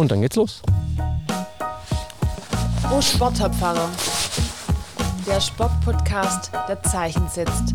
Und 0.00 0.10
dann 0.10 0.22
geht's 0.22 0.36
los. 0.36 0.62
Oh 2.90 3.02
Sportpfarrer. 3.02 3.90
Der 5.26 5.38
Sportpodcast, 5.42 6.50
der 6.66 6.82
Zeichen 6.82 7.28
setzt. 7.28 7.74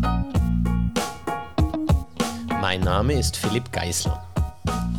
Mein 2.60 2.80
Name 2.80 3.12
ist 3.12 3.36
Philipp 3.36 3.70
Geißler. 3.70 4.26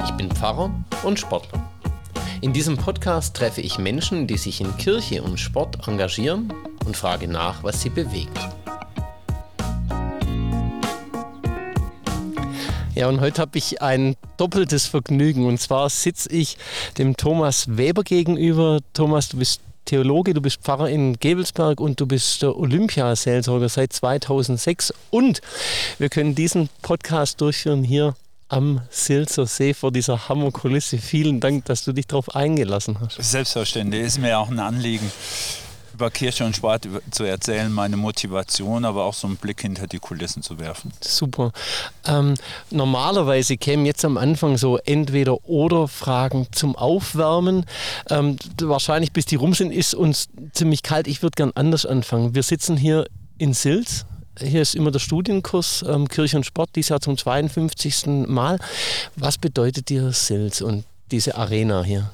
Ich 0.05 0.11
bin 0.11 0.31
Pfarrer 0.31 0.71
und 1.03 1.19
Sportler. 1.19 1.69
In 2.39 2.53
diesem 2.53 2.77
Podcast 2.77 3.35
treffe 3.35 3.59
ich 3.59 3.77
Menschen, 3.77 4.25
die 4.25 4.37
sich 4.37 4.61
in 4.61 4.77
Kirche 4.77 5.21
und 5.21 5.37
Sport 5.37 5.85
engagieren 5.85 6.53
und 6.85 6.95
frage 6.95 7.27
nach, 7.27 7.61
was 7.61 7.81
sie 7.81 7.89
bewegt. 7.89 8.39
Ja, 12.97 13.07
und 13.09 13.21
heute 13.21 13.43
habe 13.43 13.59
ich 13.59 13.79
ein 13.83 14.15
doppeltes 14.37 14.87
Vergnügen. 14.87 15.45
Und 15.45 15.59
zwar 15.59 15.87
sitze 15.87 16.31
ich 16.31 16.57
dem 16.97 17.15
Thomas 17.15 17.77
Weber 17.77 18.01
gegenüber. 18.01 18.79
Thomas, 18.93 19.29
du 19.29 19.37
bist 19.37 19.61
Theologe, 19.85 20.33
du 20.33 20.41
bist 20.41 20.63
Pfarrer 20.63 20.89
in 20.89 21.19
Gebelsberg 21.19 21.79
und 21.79 21.99
du 21.99 22.07
bist 22.07 22.41
der 22.41 22.57
Olympiaseelsorger 22.57 23.69
seit 23.69 23.93
2006. 23.93 24.95
Und 25.11 25.41
wir 25.99 26.09
können 26.09 26.33
diesen 26.33 26.69
Podcast 26.81 27.39
durchführen 27.39 27.83
hier 27.83 28.15
am 28.47 28.81
Silzer 28.89 29.45
See 29.45 29.75
vor 29.75 29.91
dieser 29.91 30.27
Hammerkulisse. 30.27 30.97
Vielen 30.97 31.39
Dank, 31.39 31.65
dass 31.65 31.83
du 31.83 31.93
dich 31.93 32.07
darauf 32.07 32.35
eingelassen 32.35 32.99
hast. 32.99 33.21
Selbstverständlich, 33.21 34.07
ist 34.07 34.17
mir 34.17 34.39
auch 34.39 34.49
ein 34.49 34.57
Anliegen, 34.57 35.11
über 35.97 36.11
Kirche 36.11 36.45
und 36.45 36.55
Sport 36.55 36.87
zu 37.09 37.23
erzählen, 37.23 37.73
meine 37.73 37.97
Motivation, 37.97 38.85
aber 38.85 39.03
auch 39.03 39.15
so 39.15 39.25
einen 39.25 39.37
Blick 39.37 39.61
hinter 39.61 39.87
die 39.87 39.97
Kulissen 39.97 40.43
zu 40.43 40.59
werfen. 40.59 40.91
Super. 41.01 41.51
Ähm, 42.05 42.35
normalerweise 42.69 43.57
kämen 43.57 43.83
jetzt 43.87 44.05
am 44.05 44.17
Anfang 44.17 44.59
so 44.59 44.77
entweder 44.77 45.43
oder 45.49 45.87
Fragen 45.87 46.45
zum 46.51 46.75
Aufwärmen. 46.75 47.65
Ähm, 48.11 48.37
wahrscheinlich 48.61 49.11
bis 49.11 49.25
die 49.25 49.37
rum 49.37 49.55
sind, 49.55 49.71
ist 49.71 49.95
uns 49.95 50.29
ziemlich 50.53 50.83
kalt. 50.83 51.07
Ich 51.07 51.23
würde 51.23 51.33
gern 51.35 51.51
anders 51.55 51.87
anfangen. 51.87 52.35
Wir 52.35 52.43
sitzen 52.43 52.77
hier 52.77 53.07
in 53.39 53.55
Silz 53.55 54.05
hier 54.39 54.61
ist 54.61 54.75
immer 54.75 54.91
der 54.91 54.99
Studienkurs 54.99 55.83
ähm, 55.87 56.07
Kirche 56.07 56.37
und 56.37 56.43
Sport, 56.43 56.69
dieses 56.75 56.89
Jahr 56.89 57.01
zum 57.01 57.17
52. 57.17 58.27
Mal. 58.27 58.59
Was 59.15 59.39
bedeutet 59.39 59.89
dir 59.89 60.11
Sils 60.11 60.61
und 60.61 60.83
diese 61.09 61.35
Arena 61.35 61.81
hier? 61.83 62.11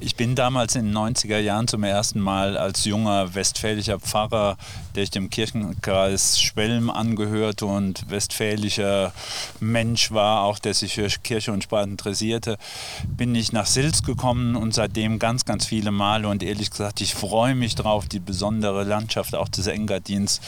Ich 0.00 0.16
bin 0.16 0.34
damals 0.34 0.74
in 0.74 0.86
den 0.86 0.96
90er 0.96 1.38
Jahren 1.38 1.68
zum 1.68 1.84
ersten 1.84 2.20
Mal 2.20 2.56
als 2.56 2.84
junger 2.84 3.34
westfälischer 3.34 4.00
Pfarrer, 4.00 4.56
der 4.94 5.04
ich 5.04 5.10
dem 5.10 5.30
Kirchenkreis 5.30 6.40
Schwelm 6.40 6.90
angehörte 6.90 7.66
und 7.66 8.10
westfälischer 8.10 9.12
Mensch 9.60 10.10
war, 10.10 10.42
auch 10.42 10.58
der 10.58 10.74
sich 10.74 10.94
für 10.94 11.08
Kirche 11.22 11.52
und 11.52 11.64
Sport 11.64 11.86
interessierte, 11.86 12.58
bin 13.06 13.34
ich 13.34 13.52
nach 13.52 13.66
Silz 13.66 14.02
gekommen 14.02 14.56
und 14.56 14.74
seitdem 14.74 15.18
ganz, 15.18 15.44
ganz 15.44 15.66
viele 15.66 15.90
Male 15.90 16.28
und 16.28 16.42
ehrlich 16.42 16.70
gesagt, 16.70 17.00
ich 17.00 17.14
freue 17.14 17.54
mich 17.54 17.74
drauf, 17.74 18.06
die 18.06 18.20
besondere 18.20 18.84
Landschaft 18.84 19.34
auch 19.34 19.48
des 19.48 19.66
Engadins 19.66 20.40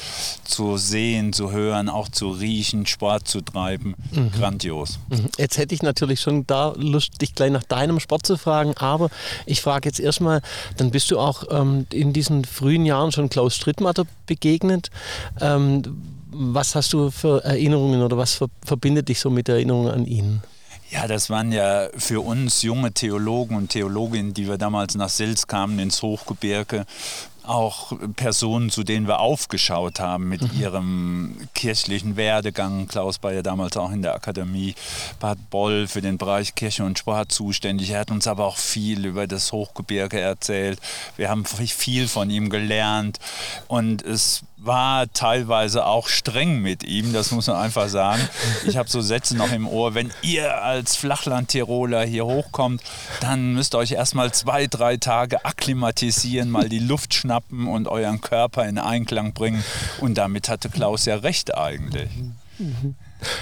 zu 0.44 0.76
sehen, 0.76 1.32
zu 1.32 1.52
hören, 1.52 1.88
auch 1.88 2.08
zu 2.08 2.30
riechen, 2.30 2.86
Sport 2.86 3.28
zu 3.28 3.40
treiben. 3.40 3.94
Mhm. 4.10 4.32
Grandios. 4.32 4.98
Mhm. 5.08 5.28
Jetzt 5.38 5.58
hätte 5.58 5.74
ich 5.74 5.82
natürlich 5.82 6.20
schon 6.20 6.46
da 6.46 6.74
Lust, 6.76 7.20
dich 7.20 7.34
gleich 7.34 7.50
nach 7.50 7.64
deinem 7.64 8.00
Sport 8.00 8.26
zu 8.26 8.36
fragen, 8.36 8.74
aber 8.84 9.10
ich 9.46 9.60
frage 9.60 9.88
jetzt 9.88 10.00
erstmal, 10.00 10.42
dann 10.76 10.90
bist 10.90 11.10
du 11.10 11.18
auch 11.18 11.44
ähm, 11.50 11.86
in 11.92 12.12
diesen 12.12 12.44
frühen 12.44 12.86
Jahren 12.86 13.12
schon 13.12 13.28
Klaus 13.28 13.54
Strittmatter 13.56 14.04
begegnet. 14.26 14.90
Ähm, 15.40 15.82
was 16.30 16.74
hast 16.74 16.92
du 16.92 17.10
für 17.10 17.44
Erinnerungen 17.44 18.02
oder 18.02 18.16
was 18.16 18.34
ver 18.34 18.48
verbindet 18.64 19.08
dich 19.08 19.20
so 19.20 19.30
mit 19.30 19.48
Erinnerungen 19.48 19.92
an 19.92 20.06
ihn? 20.06 20.42
Ja, 20.90 21.06
das 21.08 21.30
waren 21.30 21.50
ja 21.50 21.88
für 21.96 22.20
uns 22.20 22.62
junge 22.62 22.92
Theologen 22.92 23.56
und 23.56 23.70
Theologinnen, 23.70 24.34
die 24.34 24.46
wir 24.48 24.58
damals 24.58 24.94
nach 24.94 25.08
Sils 25.08 25.46
kamen 25.46 25.78
ins 25.78 26.02
Hochgebirge, 26.02 26.84
auch 27.46 27.92
Personen, 28.16 28.70
zu 28.70 28.84
denen 28.84 29.06
wir 29.06 29.20
aufgeschaut 29.20 30.00
haben 30.00 30.28
mit 30.28 30.42
mhm. 30.42 30.60
ihrem 30.60 31.36
kirchlichen 31.54 32.16
Werdegang. 32.16 32.86
Klaus 32.88 33.22
war 33.22 33.32
ja 33.32 33.42
damals 33.42 33.76
auch 33.76 33.92
in 33.92 34.02
der 34.02 34.14
Akademie 34.14 34.74
Bad 35.20 35.38
Boll 35.50 35.86
für 35.86 36.00
den 36.00 36.18
Bereich 36.18 36.54
Kirche 36.54 36.84
und 36.84 36.98
Sport 36.98 37.32
zuständig. 37.32 37.90
Er 37.90 38.00
hat 38.00 38.10
uns 38.10 38.26
aber 38.26 38.46
auch 38.46 38.56
viel 38.56 39.04
über 39.04 39.26
das 39.26 39.52
Hochgebirge 39.52 40.20
erzählt. 40.20 40.80
Wir 41.16 41.28
haben 41.28 41.44
viel 41.44 42.08
von 42.08 42.30
ihm 42.30 42.50
gelernt 42.50 43.18
und 43.68 44.02
es 44.02 44.42
war 44.66 45.12
teilweise 45.12 45.86
auch 45.86 46.08
streng 46.08 46.60
mit 46.60 46.84
ihm, 46.84 47.12
das 47.12 47.30
muss 47.30 47.46
man 47.46 47.56
einfach 47.56 47.88
sagen. 47.88 48.22
Ich 48.66 48.76
habe 48.76 48.88
so 48.88 49.00
Sätze 49.00 49.36
noch 49.36 49.52
im 49.52 49.68
Ohr, 49.68 49.94
wenn 49.94 50.10
ihr 50.22 50.62
als 50.62 50.96
Flachland-Tiroler 50.96 52.04
hier 52.04 52.26
hochkommt, 52.26 52.82
dann 53.20 53.54
müsst 53.54 53.74
ihr 53.74 53.78
euch 53.78 53.92
erstmal 53.92 54.32
zwei, 54.32 54.66
drei 54.66 54.96
Tage 54.96 55.44
akklimatisieren, 55.44 56.50
mal 56.50 56.68
die 56.68 56.78
Luft 56.78 57.14
schnappen 57.14 57.66
und 57.66 57.88
euren 57.88 58.20
Körper 58.20 58.66
in 58.66 58.78
Einklang 58.78 59.32
bringen. 59.32 59.64
Und 60.00 60.18
damit 60.18 60.48
hatte 60.48 60.68
Klaus 60.68 61.04
ja 61.04 61.16
recht 61.16 61.56
eigentlich. 61.56 62.10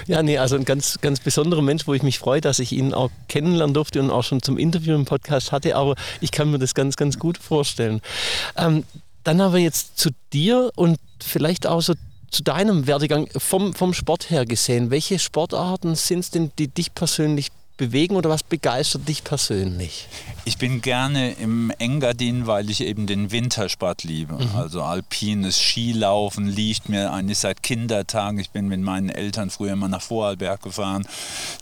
Ja, 0.07 0.23
nee, 0.23 0.39
also 0.39 0.57
ein 0.57 0.65
ganz, 0.65 0.99
ganz 1.01 1.21
besonderer 1.21 1.63
Mensch, 1.63 1.87
wo 1.87 1.95
ich 1.95 2.03
mich 2.03 2.19
freue, 2.19 2.41
dass 2.41 2.59
ich 2.59 2.73
ihn 2.73 2.95
auch 2.95 3.11
kennenlernen 3.29 3.75
durfte 3.75 4.01
und 4.01 4.11
auch 4.11 4.23
schon 4.23 4.43
zum 4.43 4.59
Interview 4.59 4.95
im 4.95 5.05
Podcast 5.05 5.53
hatte, 5.53 5.77
aber 5.77 5.95
ich 6.21 6.31
kann 6.31 6.51
mir 6.51 6.59
das 6.59 6.75
ganz, 6.75 6.97
ganz 6.97 7.19
gut 7.19 7.39
vorstellen. 7.39 8.01
Ähm, 8.57 8.85
dann 9.25 9.41
haben 9.41 9.55
wir 9.55 9.61
jetzt 9.61 9.99
zu 9.99 10.11
dir 10.33 10.71
und 10.77 10.99
vielleicht 11.21 11.67
auch 11.67 11.81
so 11.81 11.95
zu 12.31 12.43
deinem 12.43 12.87
Werdegang 12.87 13.29
vom, 13.37 13.75
vom 13.75 13.93
Sport 13.93 14.31
her 14.31 14.47
gesehen. 14.47 14.91
Welche 14.91 15.19
Sportarten 15.19 15.95
sind 15.95 16.21
es 16.21 16.31
denn, 16.31 16.51
die 16.59 16.69
dich 16.69 16.95
persönlich 16.95 17.49
bewegen 17.83 18.15
oder 18.15 18.31
was 18.31 18.45
begeistert 18.45 19.09
dich 19.09 19.25
persönlich? 19.25 20.07
Ich 20.45 20.59
bin 20.59 20.83
gerne 20.83 21.33
im 21.33 21.73
Engadin, 21.79 22.47
weil 22.47 22.71
ich 22.71 22.81
eben 22.81 23.07
den 23.07 23.31
Wintersport 23.31 24.05
liebe. 24.05 24.35
Mhm. 24.35 24.57
Also 24.57 24.83
alpines 24.83 25.57
Skilaufen 25.57 26.47
liegt 26.47 26.89
mir 26.89 27.13
eigentlich 27.13 27.39
seit 27.39 27.63
Kindertagen. 27.63 28.39
Ich 28.39 28.51
bin 28.51 28.69
mit 28.69 28.81
meinen 28.81 29.09
Eltern 29.09 29.51
früher 29.51 29.73
immer 29.73 29.89
nach 29.89 30.03
Vorarlberg 30.03 30.63
gefahren. 30.63 31.07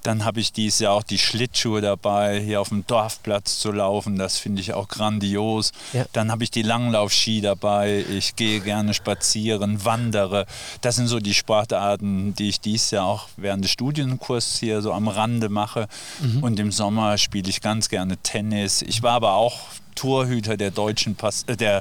Dann 0.03 0.25
habe 0.25 0.41
ich 0.41 0.53
dieses 0.53 0.79
Jahr 0.81 0.93
auch 0.95 1.03
die 1.03 1.19
Schlittschuhe 1.19 1.81
dabei, 1.81 2.41
hier 2.41 2.61
auf 2.61 2.69
dem 2.69 2.87
Dorfplatz 2.87 3.59
zu 3.59 3.73
laufen. 3.73 4.17
Das 4.17 4.39
finde 4.39 4.61
ich 4.61 4.73
auch 4.75 4.89
grandios. 4.89 5.73
Ja. 5.93 6.05
Dann 6.13 6.31
habe 6.31 6.45
ich 6.45 6.51
die 6.51 6.63
Langlaufski 6.63 7.43
dabei. 7.43 8.05
Ich 8.11 8.37
gehe 8.37 8.61
gerne 8.61 8.93
spazieren, 8.93 9.85
wandere. 9.85 10.47
Das 10.81 10.97
sind 10.97 11.09
so 11.09 11.19
die 11.19 11.35
Sportarten, 11.35 12.35
die 12.35 12.49
ich 12.49 12.61
dieses 12.61 12.91
Jahr 12.91 13.07
auch 13.07 13.29
während 13.37 13.65
des 13.65 13.71
Studienkurses 13.71 14.59
hier 14.59 14.81
so 14.81 14.93
am 14.93 15.09
Rande 15.09 15.49
mache. 15.51 15.87
Mhm. 16.21 16.43
Und 16.43 16.61
im 16.61 16.73
Sommer 16.73 17.19
spiele 17.19 17.49
ich 17.49 17.61
ganz 17.61 17.89
gerne 17.89 18.17
Tennis. 18.19 18.83
Ich 18.83 19.03
war 19.03 19.13
aber 19.13 19.35
auch 19.35 19.59
Torhüter 19.95 20.57
der 20.57 20.71
deutschen 20.71 21.15
Pas 21.15 21.45
äh, 21.47 21.57
der 21.57 21.79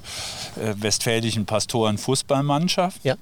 äh, 0.58 0.74
westfälischen 0.76 1.46
Pastoren 1.46 1.98
Fußballmannschaft. 1.98 3.04
Ja. 3.04 3.16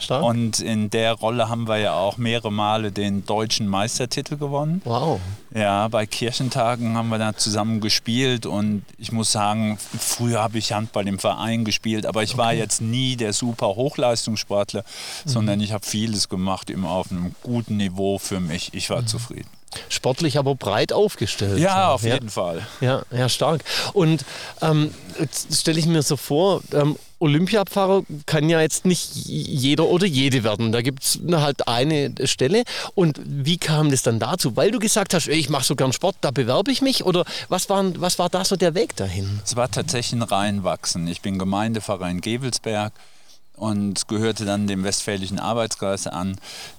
Stark. 0.00 0.22
Und 0.22 0.60
in 0.60 0.90
der 0.90 1.12
Rolle 1.14 1.48
haben 1.48 1.66
wir 1.66 1.78
ja 1.78 1.94
auch 1.94 2.18
mehrere 2.18 2.52
Male 2.52 2.92
den 2.92 3.26
deutschen 3.26 3.66
Meistertitel 3.66 4.36
gewonnen. 4.36 4.80
Wow. 4.84 5.20
Ja, 5.54 5.88
bei 5.88 6.06
Kirchentagen 6.06 6.96
haben 6.96 7.08
wir 7.08 7.18
da 7.18 7.34
zusammen 7.34 7.80
gespielt 7.80 8.46
und 8.46 8.84
ich 8.96 9.12
muss 9.12 9.32
sagen, 9.32 9.78
früher 9.98 10.40
habe 10.40 10.58
ich 10.58 10.72
Handball 10.72 11.08
im 11.08 11.18
Verein 11.18 11.64
gespielt, 11.64 12.06
aber 12.06 12.22
ich 12.22 12.34
okay. 12.34 12.38
war 12.38 12.52
jetzt 12.54 12.80
nie 12.80 13.16
der 13.16 13.32
super 13.32 13.68
Hochleistungssportler, 13.68 14.82
mhm. 14.82 15.28
sondern 15.28 15.60
ich 15.60 15.72
habe 15.72 15.84
vieles 15.84 16.28
gemacht, 16.28 16.70
immer 16.70 16.90
auf 16.90 17.10
einem 17.10 17.34
guten 17.42 17.76
Niveau 17.76 18.18
für 18.18 18.40
mich. 18.40 18.72
Ich 18.74 18.90
war 18.90 19.02
mhm. 19.02 19.06
zufrieden. 19.08 19.57
Sportlich 19.88 20.38
aber 20.38 20.54
breit 20.54 20.92
aufgestellt. 20.92 21.58
Ja, 21.58 21.92
auf 21.92 22.02
ja. 22.02 22.14
jeden 22.14 22.30
Fall. 22.30 22.66
Ja, 22.80 23.02
ja, 23.10 23.28
stark. 23.28 23.62
Und 23.92 24.24
ähm, 24.62 24.94
jetzt 25.18 25.54
stelle 25.60 25.78
ich 25.78 25.86
mir 25.86 26.02
so 26.02 26.16
vor, 26.16 26.62
ähm, 26.72 26.96
Olympiapfarrer 27.20 28.04
kann 28.26 28.48
ja 28.48 28.60
jetzt 28.60 28.84
nicht 28.84 29.10
jeder 29.14 29.86
oder 29.86 30.06
jede 30.06 30.44
werden. 30.44 30.70
Da 30.70 30.82
gibt 30.82 31.02
es 31.02 31.18
halt 31.32 31.66
eine 31.66 32.14
Stelle. 32.24 32.62
Und 32.94 33.20
wie 33.24 33.58
kam 33.58 33.90
das 33.90 34.02
dann 34.02 34.20
dazu? 34.20 34.56
Weil 34.56 34.70
du 34.70 34.78
gesagt 34.78 35.14
hast, 35.14 35.26
ich 35.26 35.48
mache 35.48 35.64
so 35.64 35.74
gern 35.74 35.92
Sport, 35.92 36.16
da 36.20 36.30
bewerbe 36.30 36.70
ich 36.70 36.80
mich? 36.80 37.04
Oder 37.04 37.24
was 37.48 37.68
war, 37.68 37.84
was 38.00 38.18
war 38.18 38.28
da 38.28 38.44
so 38.44 38.56
der 38.56 38.74
Weg 38.74 38.94
dahin? 38.96 39.40
Es 39.44 39.56
war 39.56 39.70
tatsächlich 39.70 40.20
ein 40.20 40.22
Reinwachsen. 40.22 41.08
Ich 41.08 41.20
bin 41.20 41.38
Gemeindepfarrer 41.38 42.08
in 42.08 42.20
Gevelsberg 42.20 42.92
und 43.56 44.06
gehörte 44.06 44.44
dann 44.44 44.68
dem 44.68 44.84
Westfälischen 44.84 45.40
Arbeitskreis 45.40 46.06
an, 46.06 46.38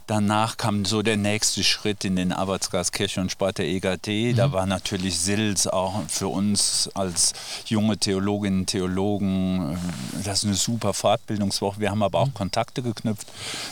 Danach 0.10 0.58
kam 0.58 0.86
so 0.86 1.04
der 1.04 1.18
nächste 1.18 1.64
Schritt 1.64 2.04
in 2.04 2.16
den 2.16 2.32
Arbeitskreis 2.32 2.92
Kirche 2.92 3.22
und 3.22 3.32
Sport 3.32 3.60
der 3.60 3.68
EGD. 3.68 4.32
Mhm. 4.32 4.36
Da 4.38 4.52
war 4.52 4.66
natürlich 4.66 5.20
Sils 5.20 5.68
auch 5.68 6.02
für 6.08 6.30
uns 6.30 6.90
als 6.96 7.34
junge 7.68 7.96
Theologinnen 7.96 8.62
und 8.62 8.66
Theologen, 8.66 9.76
äh, 9.76 10.24
das 10.24 10.40
ist 10.40 10.46
eine 10.46 10.56
super 10.56 10.96
Fortbildungswoche. 10.96 11.80
Wir 11.80 11.92
haben 11.92 12.02
aber 12.02 12.18
auch 12.18 12.26
mhm. 12.30 12.34
Kontakte 12.34 12.82
geknüpft. 12.82 13.28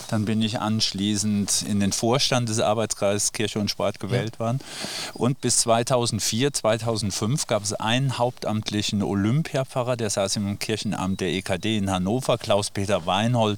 Dann 0.09 0.25
bin 0.25 0.43
ich 0.43 0.59
anschließend 0.59 1.63
in 1.63 1.79
den 1.79 1.91
Vorstand 1.91 2.49
des 2.49 2.59
Arbeitskreises 2.59 3.33
Kirche 3.33 3.57
und 3.57 3.71
Sport 3.71 3.99
gewählt 3.99 4.33
ja. 4.35 4.39
worden. 4.41 4.59
Und 5.15 5.41
bis 5.41 5.57
2004, 5.61 6.53
2005 6.53 7.47
gab 7.47 7.63
es 7.63 7.73
einen 7.73 8.19
hauptamtlichen 8.19 9.01
Olympiapfarrer, 9.01 9.97
der 9.97 10.11
saß 10.11 10.35
im 10.35 10.59
Kirchenamt 10.59 11.19
der 11.19 11.29
EKD 11.29 11.77
in 11.77 11.89
Hannover, 11.89 12.37
Klaus-Peter 12.37 13.07
Weinhold, 13.07 13.57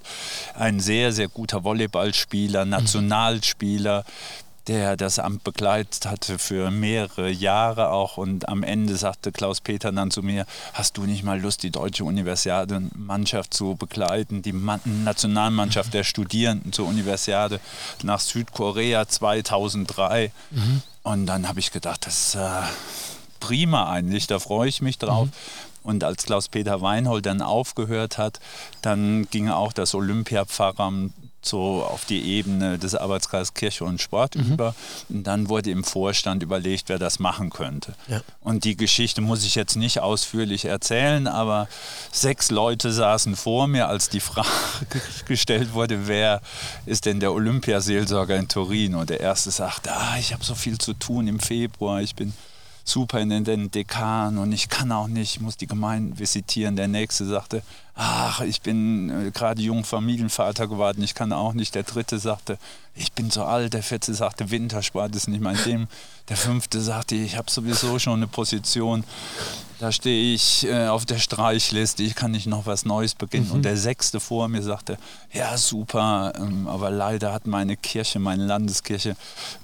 ein 0.58 0.80
sehr, 0.80 1.12
sehr 1.12 1.28
guter 1.28 1.66
Volleyballspieler, 1.66 2.69
Nationalspieler, 2.70 4.06
der 4.70 4.96
das 4.96 5.18
Amt 5.18 5.44
begleitet 5.44 6.06
hatte 6.06 6.38
für 6.38 6.70
mehrere 6.70 7.30
Jahre 7.30 7.90
auch. 7.90 8.18
Und 8.18 8.48
am 8.48 8.62
Ende 8.62 8.96
sagte 8.96 9.32
Klaus-Peter 9.32 9.92
dann 9.92 10.12
zu 10.12 10.22
mir, 10.22 10.46
hast 10.74 10.98
du 10.98 11.04
nicht 11.04 11.24
mal 11.24 11.42
Lust, 11.42 11.64
die 11.64 11.72
deutsche 11.72 12.04
Universiadenmannschaft 12.04 13.52
zu 13.52 13.76
begleiten, 13.76 14.44
die 14.44 14.54
Nationalmannschaft 14.54 15.94
der 15.96 16.04
Studierenden 16.04 16.72
zur 16.72 16.88
Universiade 16.88 17.60
nach 18.04 18.20
Südkorea 18.20 19.08
2003. 19.08 20.32
Mhm. 20.52 20.82
Und 21.02 21.26
dann 21.26 21.48
habe 21.48 21.60
ich 21.60 21.72
gedacht, 21.72 22.06
das 22.06 22.28
ist 22.28 22.36
äh, 22.36 22.62
prima 23.40 23.92
eigentlich, 23.92 24.28
da 24.28 24.38
freue 24.38 24.70
ich 24.70 24.84
mich 24.84 25.00
drauf. 25.00 25.26
Mhm. 25.26 25.34
Und 25.82 26.04
als 26.04 26.26
Klaus-Peter 26.26 26.82
Weinhold 26.82 27.26
dann 27.26 27.42
aufgehört 27.42 28.20
hat, 28.20 28.40
dann 28.84 29.28
ging 29.32 29.50
auch 29.50 29.74
das 29.74 29.96
Olympiapfarramt 29.96 31.14
so 31.42 31.84
auf 31.84 32.06
die 32.06 32.22
Ebene 32.22 32.78
des 32.78 32.96
Arbeitskreises 32.96 33.54
Kirche 33.54 33.86
und 33.86 34.02
Sport 34.02 34.36
mhm. 34.36 34.54
über. 34.54 34.76
Und 35.10 35.24
dann 35.24 35.50
wurde 35.50 35.72
im 35.72 35.84
Vorstand 35.84 36.44
überlegt, 36.44 36.90
wer 36.90 37.00
das 37.00 37.20
machen 37.20 37.50
könnte. 37.50 37.96
Ja. 38.08 38.22
Und 38.42 38.64
die 38.64 38.76
Geschichte 38.76 39.22
muss 39.22 39.44
ich 39.44 39.56
jetzt 39.56 39.76
nicht 39.76 40.00
ausführlich 40.00 40.66
erzählen, 40.66 41.28
aber 41.28 41.68
sechs 42.12 42.52
Leute 42.52 42.92
saßen 42.92 43.36
vor 43.36 43.68
mir, 43.68 43.88
als 43.88 44.10
die 44.10 44.20
Frage 44.20 44.48
gestellt 45.26 45.74
wurde, 45.74 46.08
wer 46.08 46.42
ist 46.86 47.06
denn 47.06 47.20
der 47.20 47.34
Olympiaseelsorger 47.34 48.36
in 48.36 48.48
Turin? 48.48 48.96
Und 48.96 49.10
der 49.10 49.20
erste 49.20 49.52
sagte, 49.52 49.92
ah, 49.94 50.18
ich 50.20 50.34
habe 50.34 50.44
so 50.44 50.56
viel 50.56 50.78
zu 50.78 50.94
tun 50.94 51.28
im 51.28 51.40
Februar, 51.40 52.02
ich 52.02 52.16
bin 52.16 52.34
Superintendent, 52.90 53.76
Dekan 53.76 54.38
und 54.38 54.52
ich 54.52 54.68
kann 54.68 54.92
auch 54.92 55.08
nicht, 55.08 55.36
ich 55.36 55.42
muss 55.42 55.58
die 55.58 55.68
Gemeinden 55.68 56.18
visitieren. 56.18 56.76
Der 56.76 56.88
nächste 56.88 57.26
sagte, 57.26 57.62
ach, 58.02 58.40
ich 58.40 58.62
bin 58.62 59.10
äh, 59.10 59.32
gerade 59.32 59.62
jung 59.62 59.84
Familienvater 59.84 60.68
geworden, 60.68 61.04
ich 61.04 61.16
kann 61.16 61.34
auch 61.34 61.54
nicht. 61.54 61.76
Der 61.76 61.84
dritte 61.84 62.18
sagte, 62.18 62.58
ich 62.96 63.12
bin 63.12 63.30
so 63.30 63.44
alt. 63.44 63.74
Der 63.74 63.84
vierte 63.84 64.14
sagte, 64.14 64.52
Wintersport 64.52 65.14
ist 65.16 65.28
nicht 65.28 65.42
mein 65.42 65.62
Ding. 65.66 65.88
Der 66.30 66.38
fünfte 66.38 66.80
sagte, 66.80 67.16
ich 67.16 67.36
habe 67.36 67.52
sowieso 67.52 68.00
schon 68.00 68.20
eine 68.20 68.28
Position, 68.28 69.04
da 69.80 69.92
stehe 69.92 70.34
ich 70.34 70.66
äh, 70.66 70.88
auf 70.88 71.06
der 71.06 71.20
Streichliste, 71.20 72.04
ich 72.04 72.16
kann 72.16 72.32
nicht 72.32 72.48
noch 72.48 72.66
was 72.66 72.86
Neues 72.86 73.16
beginnen. 73.16 73.48
Mhm. 73.48 73.54
Und 73.56 73.62
der 73.64 73.76
sechste 73.76 74.22
vor 74.22 74.48
mir 74.48 74.62
sagte, 74.62 74.98
ja 75.34 75.58
super, 75.58 76.34
ähm, 76.38 76.68
aber 76.68 76.92
leider 76.92 77.34
hat 77.34 77.48
meine 77.48 77.76
Kirche, 77.76 78.20
meine 78.20 78.46
Landeskirche 78.46 79.18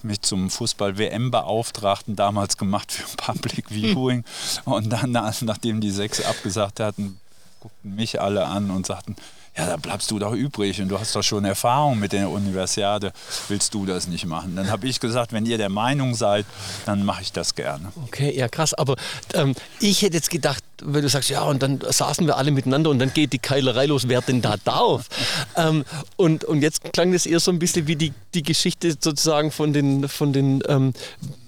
mich 0.03 0.21
zum 0.21 0.49
Fußball-WM-Beauftragten 0.49 2.17
damals 2.17 2.57
gemacht 2.57 2.91
für 2.91 3.15
Public 3.17 3.69
Viewing. 3.69 4.25
Und 4.65 4.89
dann, 4.89 5.11
nachdem 5.11 5.79
die 5.79 5.91
sechs 5.91 6.21
abgesagt 6.21 6.81
hatten, 6.81 7.17
guckten 7.65 7.95
mich 7.95 8.21
alle 8.21 8.45
an 8.45 8.69
und 8.69 8.85
sagten, 8.85 9.15
ja, 9.57 9.65
da 9.65 9.77
bleibst 9.77 10.11
du 10.11 10.19
doch 10.19 10.33
übrig 10.33 10.79
und 10.81 10.89
du 10.89 10.99
hast 10.99 11.15
doch 11.15 11.23
schon 11.23 11.45
Erfahrung 11.45 11.97
mit 11.97 12.11
der 12.11 12.29
Universiade, 12.29 13.11
willst 13.47 13.73
du 13.73 13.87
das 13.87 14.07
nicht 14.07 14.27
machen? 14.27 14.55
Dann 14.55 14.69
habe 14.69 14.85
ich 14.85 14.99
gesagt, 14.99 15.33
wenn 15.33 15.47
ihr 15.47 15.57
der 15.57 15.69
Meinung 15.69 16.13
seid, 16.13 16.45
dann 16.85 17.03
mache 17.03 17.23
ich 17.23 17.31
das 17.31 17.55
gerne. 17.55 17.91
Okay, 18.03 18.37
ja 18.37 18.49
krass, 18.49 18.75
aber 18.75 18.97
ähm, 19.33 19.55
ich 19.79 20.03
hätte 20.03 20.15
jetzt 20.15 20.29
gedacht, 20.29 20.63
wenn 20.83 21.01
du 21.01 21.09
sagst, 21.09 21.31
ja, 21.31 21.41
und 21.41 21.63
dann 21.63 21.79
saßen 21.81 22.27
wir 22.27 22.37
alle 22.37 22.51
miteinander 22.51 22.91
und 22.91 22.99
dann 22.99 23.13
geht 23.13 23.33
die 23.33 23.39
Keilerei 23.39 23.87
los, 23.87 24.07
wer 24.07 24.21
denn 24.21 24.43
da 24.43 24.57
darf? 24.63 25.07
ähm, 25.55 25.85
und, 26.17 26.43
und 26.43 26.61
jetzt 26.61 26.93
klang 26.93 27.13
das 27.13 27.25
eher 27.25 27.39
so 27.39 27.49
ein 27.49 27.57
bisschen 27.57 27.87
wie 27.87 27.95
die, 27.95 28.13
die 28.35 28.43
Geschichte 28.43 28.91
sozusagen 28.91 29.49
von 29.49 29.73
den, 29.73 30.07
von 30.07 30.33
den 30.33 30.61
ähm, 30.67 30.93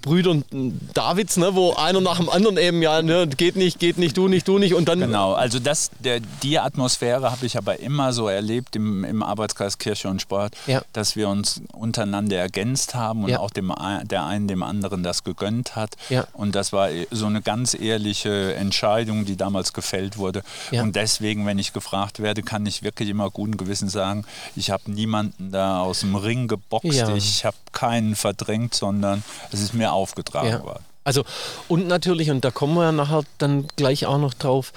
Brüdern 0.07 0.45
Davids, 0.93 1.35
ne, 1.35 1.53
wo 1.53 1.73
einer 1.73 1.99
nach 1.99 2.17
dem 2.17 2.29
anderen 2.29 2.57
eben, 2.57 2.81
ja, 2.81 3.01
ne, 3.01 3.27
geht 3.27 3.57
nicht, 3.57 3.77
geht 3.77 3.97
nicht, 3.97 4.15
du 4.15 4.29
nicht, 4.29 4.47
du 4.47 4.57
nicht 4.57 4.73
und 4.73 4.87
dann... 4.87 5.01
Genau, 5.01 5.33
also 5.33 5.59
das, 5.59 5.91
der, 5.99 6.21
die 6.43 6.59
Atmosphäre 6.59 7.29
habe 7.29 7.45
ich 7.45 7.57
aber 7.57 7.81
immer 7.81 8.13
so 8.13 8.29
erlebt 8.29 8.77
im, 8.77 9.03
im 9.03 9.21
Arbeitskreis 9.21 9.77
Kirche 9.77 10.07
und 10.07 10.21
Sport, 10.21 10.55
ja. 10.65 10.81
dass 10.93 11.17
wir 11.17 11.27
uns 11.27 11.61
untereinander 11.73 12.37
ergänzt 12.37 12.95
haben 12.95 13.25
und 13.25 13.31
ja. 13.31 13.39
auch 13.39 13.49
dem, 13.49 13.73
der 14.03 14.25
einen 14.25 14.47
dem 14.47 14.63
anderen 14.63 15.03
das 15.03 15.25
gegönnt 15.25 15.75
hat. 15.75 15.95
Ja. 16.09 16.25
Und 16.31 16.55
das 16.55 16.71
war 16.71 16.87
so 17.11 17.25
eine 17.25 17.41
ganz 17.41 17.73
ehrliche 17.73 18.55
Entscheidung, 18.55 19.25
die 19.25 19.35
damals 19.35 19.73
gefällt 19.73 20.17
wurde. 20.17 20.41
Und 20.71 20.95
deswegen, 20.95 21.45
wenn 21.45 21.59
ich 21.59 21.73
gefragt 21.73 22.21
werde, 22.21 22.43
kann 22.43 22.65
ich 22.65 22.81
wirklich 22.81 23.09
immer 23.09 23.29
guten 23.29 23.57
Gewissen 23.57 23.89
sagen, 23.89 24.23
ich 24.55 24.71
habe 24.71 24.89
niemanden 24.89 25.51
da 25.51 25.81
aus 25.81 25.99
dem 25.99 26.15
Ring 26.15 26.47
geboxt, 26.47 27.09
ich 27.15 27.43
habe 27.43 27.57
keinen 27.73 28.15
verdrängt, 28.15 28.73
sondern 28.73 29.21
es 29.51 29.59
ist 29.59 29.73
mir 29.73 29.96
aufgetragen 29.97 30.49
ja. 30.49 30.63
worden. 30.63 30.83
Also 31.03 31.23
und 31.67 31.87
natürlich, 31.87 32.29
und 32.31 32.43
da 32.43 32.51
kommen 32.51 32.75
wir 32.75 32.83
ja 32.83 32.91
nachher 32.91 33.23
dann 33.37 33.67
gleich 33.75 34.05
auch 34.05 34.17
noch 34.17 34.33
drauf, 34.33 34.73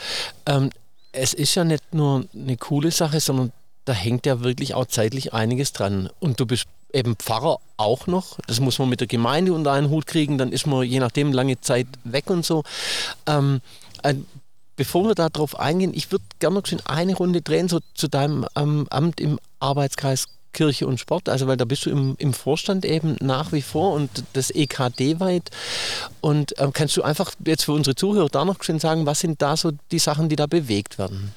ähm, 0.46 0.70
es 1.12 1.34
ist 1.34 1.55
ja 1.55 1.64
nicht 1.64 1.93
nur 1.93 2.25
eine 2.34 2.56
coole 2.56 2.90
Sache, 2.93 3.19
sondern 3.20 3.52
da 3.84 3.93
hängt 3.93 4.26
ja 4.26 4.43
wirklich 4.43 4.75
auch 4.75 4.87
zeitlich 4.87 5.34
einiges 5.34 5.72
dran. 5.72 6.08
Und 6.20 6.38
du 6.38 6.46
bist 6.46 6.67
eben 6.93 7.17
Pfarrer 7.17 7.58
auch 7.76 8.06
noch. 8.06 8.38
Das 8.46 8.61
muss 8.61 8.78
man 8.78 8.88
mit 8.88 9.00
der 9.00 9.08
Gemeinde 9.08 9.52
unter 9.52 9.72
einen 9.72 9.90
Hut 9.90 10.06
kriegen, 10.06 10.38
dann 10.38 10.52
ist 10.52 10.67
man 10.67 10.84
je 10.84 11.00
nachdem 11.00 11.32
lange 11.32 11.61
Zeit 11.61 11.87
weg 12.05 12.31
und 12.31 12.44
so. 12.44 12.62
Ähm, 13.26 13.61
äh, 14.02 14.14
bevor 14.76 15.06
wir 15.06 15.14
darauf 15.14 15.58
eingehen, 15.58 15.93
ich 15.94 16.11
würde 16.12 16.25
gerne 16.38 16.56
noch 16.61 16.87
eine 16.87 17.14
Runde 17.14 17.43
drehen, 17.43 17.69
so 17.69 17.81
zu 17.94 18.08
deinem 18.08 18.46
ähm, 18.56 18.87
Amt 18.90 19.20
im 19.20 19.38
Arbeitskreis 19.58 20.26
Kirche 20.52 20.87
und 20.87 20.99
Sport, 20.99 21.29
also 21.29 21.47
weil 21.47 21.56
da 21.56 21.64
bist 21.64 21.87
du 21.87 21.91
im, 21.91 22.14
im 22.19 22.32
Vorstand 22.32 22.85
eben 22.85 23.17
nach 23.20 23.52
wie 23.52 23.62
vor 23.62 23.93
und 23.93 24.11
das 24.32 24.50
EKD 24.50 25.20
weit. 25.20 25.50
Und 26.20 26.58
äh, 26.58 26.69
kannst 26.73 26.97
du 26.97 27.02
einfach 27.02 27.32
jetzt 27.44 27.64
für 27.64 27.73
unsere 27.73 27.94
Zuhörer 27.94 28.29
da 28.29 28.44
noch 28.44 28.62
schön 28.62 28.79
sagen, 28.79 29.06
was 29.06 29.20
sind 29.20 29.41
da 29.43 29.56
so 29.56 29.73
die 29.91 29.99
Sachen, 29.99 30.29
die 30.29 30.37
da 30.37 30.47
bewegt 30.47 30.99
werden? 30.99 31.32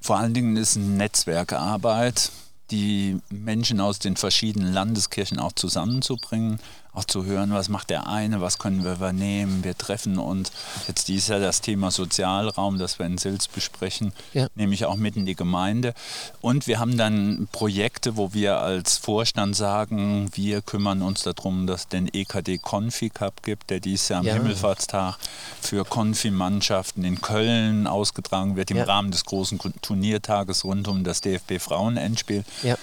Vor 0.00 0.18
allen 0.18 0.34
Dingen 0.34 0.56
ist 0.56 0.76
Netzwerkarbeit, 0.76 2.30
die 2.70 3.18
Menschen 3.30 3.80
aus 3.80 3.98
den 3.98 4.16
verschiedenen 4.16 4.72
Landeskirchen 4.72 5.38
auch 5.38 5.52
zusammenzubringen 5.52 6.60
auch 6.96 7.04
zu 7.04 7.24
hören, 7.24 7.52
was 7.52 7.68
macht 7.68 7.90
der 7.90 8.06
eine, 8.06 8.40
was 8.40 8.58
können 8.58 8.82
wir 8.82 8.94
übernehmen. 8.94 9.62
Wir 9.62 9.76
treffen 9.76 10.18
uns, 10.18 10.50
jetzt 10.88 11.08
dies 11.08 11.28
Jahr 11.28 11.40
das 11.40 11.60
Thema 11.60 11.90
Sozialraum, 11.90 12.78
das 12.78 12.98
wir 12.98 13.06
in 13.06 13.18
Sils 13.18 13.48
besprechen, 13.48 14.12
ja. 14.32 14.48
nehme 14.54 14.72
ich 14.72 14.86
auch 14.86 14.96
mit 14.96 15.16
in 15.16 15.26
die 15.26 15.34
Gemeinde. 15.34 15.92
Und 16.40 16.66
wir 16.66 16.78
haben 16.78 16.96
dann 16.96 17.48
Projekte, 17.52 18.16
wo 18.16 18.32
wir 18.32 18.60
als 18.60 18.96
Vorstand 18.96 19.54
sagen, 19.54 20.30
wir 20.34 20.62
kümmern 20.62 21.02
uns 21.02 21.22
darum, 21.22 21.66
dass 21.66 21.82
es 21.82 21.88
den 21.88 22.08
EKD 22.12 22.58
Konfi 22.58 23.10
Cup 23.10 23.42
gibt, 23.42 23.68
der 23.68 23.80
dieses 23.80 24.08
Jahr 24.08 24.20
am 24.20 24.26
ja. 24.26 24.34
Himmelfahrtstag 24.34 25.18
für 25.60 25.84
Konfi-Mannschaften 25.84 27.04
in 27.04 27.20
Köln 27.20 27.86
ausgetragen 27.86 28.56
wird, 28.56 28.70
im 28.70 28.78
ja. 28.78 28.84
Rahmen 28.84 29.10
des 29.10 29.26
großen 29.26 29.60
Turniertages 29.82 30.64
rund 30.64 30.88
um 30.88 31.04
das 31.04 31.20
DFB 31.20 31.58
Frauen-Endspiel. 31.60 32.44
Ja. 32.62 32.76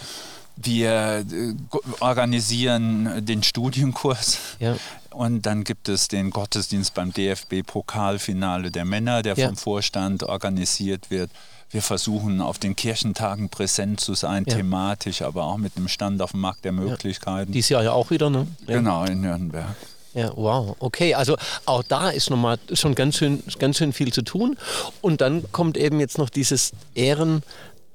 Wir 0.56 1.26
äh, 1.32 1.54
organisieren 2.00 3.26
den 3.26 3.44
Studienkurs. 3.44 4.38
Ja. 4.60 4.76
Und 5.10 5.46
dann 5.46 5.64
gibt 5.64 5.90
es 5.90 6.08
den 6.08 6.32
Gottesdienst 6.32 6.94
beim 6.94 7.12
DFB-Pokalfinale 7.12 8.72
der 8.72 8.86
Männer, 8.86 9.22
der 9.22 9.36
ja. 9.36 9.48
vom 9.48 9.58
Vorstand 9.58 10.24
organisiert 10.24 11.12
wird. 11.12 11.30
Wir 11.70 11.82
versuchen 11.82 12.40
auf 12.42 12.60
den 12.60 12.76
Kirchentagen 12.76 13.50
präsent 13.50 14.00
zu 14.00 14.14
sein, 14.14 14.46
ja. 14.48 14.58
thematisch, 14.58 15.24
aber 15.24 15.46
auch 15.46 15.58
mit 15.58 15.76
einem 15.76 15.88
Stand 15.88 16.22
auf 16.22 16.32
dem 16.32 16.42
Markt 16.42 16.66
der 16.66 16.72
Möglichkeiten. 16.72 17.52
Dieses 17.52 17.70
Jahr 17.70 17.84
ja 17.84 17.94
auch 17.94 18.12
wieder, 18.12 18.30
ne? 18.30 18.48
Genau, 18.68 19.04
in 19.06 19.22
Nürnberg. 19.22 19.76
Ja, 20.14 20.32
wow. 20.36 20.76
Okay, 20.80 21.16
also 21.16 21.36
auch 21.66 21.82
da 21.82 22.12
ist 22.12 22.30
nochmal 22.30 22.60
schon 22.74 22.94
ganz 22.94 23.18
schön, 23.18 23.42
ganz 23.58 23.78
schön 23.78 23.94
viel 23.94 24.14
zu 24.14 24.22
tun. 24.22 24.58
Und 25.02 25.22
dann 25.22 25.52
kommt 25.52 25.76
eben 25.76 26.00
jetzt 26.00 26.20
noch 26.20 26.30
dieses 26.30 26.72
Ehren 26.94 27.42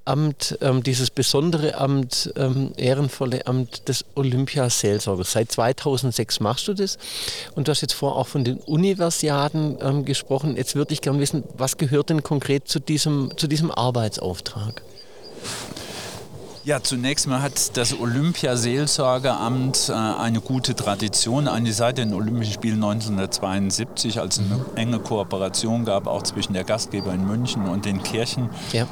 Amt, 0.09 0.59
ähm, 0.63 0.83
dieses 0.83 1.11
besondere 1.11 1.77
Amt, 1.77 2.33
ähm, 2.37 2.73
ehrenvolle 2.77 3.47
Amt 3.47 3.89
des 3.89 4.05
Olympiaseelsorgers. 4.15 5.33
Seit 5.33 5.53
2006 5.53 6.41
machst 6.41 6.67
du 6.67 6.75
das 6.75 6.99
und 7.55 7.69
du 7.69 7.71
hast 7.71 7.83
jetzt 7.83 7.93
vorher 7.93 8.19
auch 8.19 8.27
von 8.27 8.45
den 8.45 8.57
Universiaden 8.59 9.79
ähm, 9.81 10.05
gesprochen. 10.05 10.57
Jetzt 10.57 10.75
würde 10.75 10.95
ich 10.95 11.03
gerne 11.03 11.21
wissen, 11.21 11.45
was 11.57 11.77
gehört 11.77 12.11
denn 12.11 12.23
konkret 12.23 12.69
zu 12.69 12.81
diesem, 12.81 13.33
zu 13.37 13.47
diesem 13.47 13.71
Arbeitsauftrag? 13.71 14.83
Ja, 16.69 16.83
zunächst 16.83 17.27
mal 17.27 17.41
hat 17.41 17.79
das 17.79 17.99
Olympiaseelsorgeramt 17.99 19.89
äh, 19.89 19.93
eine 19.95 20.43
gute 20.43 20.75
Tradition. 20.75 21.49
Eine 21.49 21.73
seit 21.73 21.97
den 21.97 22.13
Olympischen 22.13 22.53
Spielen 22.53 22.85
1972, 22.85 24.21
als 24.21 24.37
es 24.37 24.45
eine 24.45 24.63
enge 24.75 24.99
Kooperation 24.99 25.87
gab, 25.87 26.07
auch 26.07 26.25
zwischen 26.25 26.53
der 26.53 26.65
Gastgeber 26.65 27.15
in 27.15 27.27
München 27.27 27.65
und 27.71 27.87
den 27.87 28.03
Kirchen. 28.03 28.51
Ja 28.75 28.87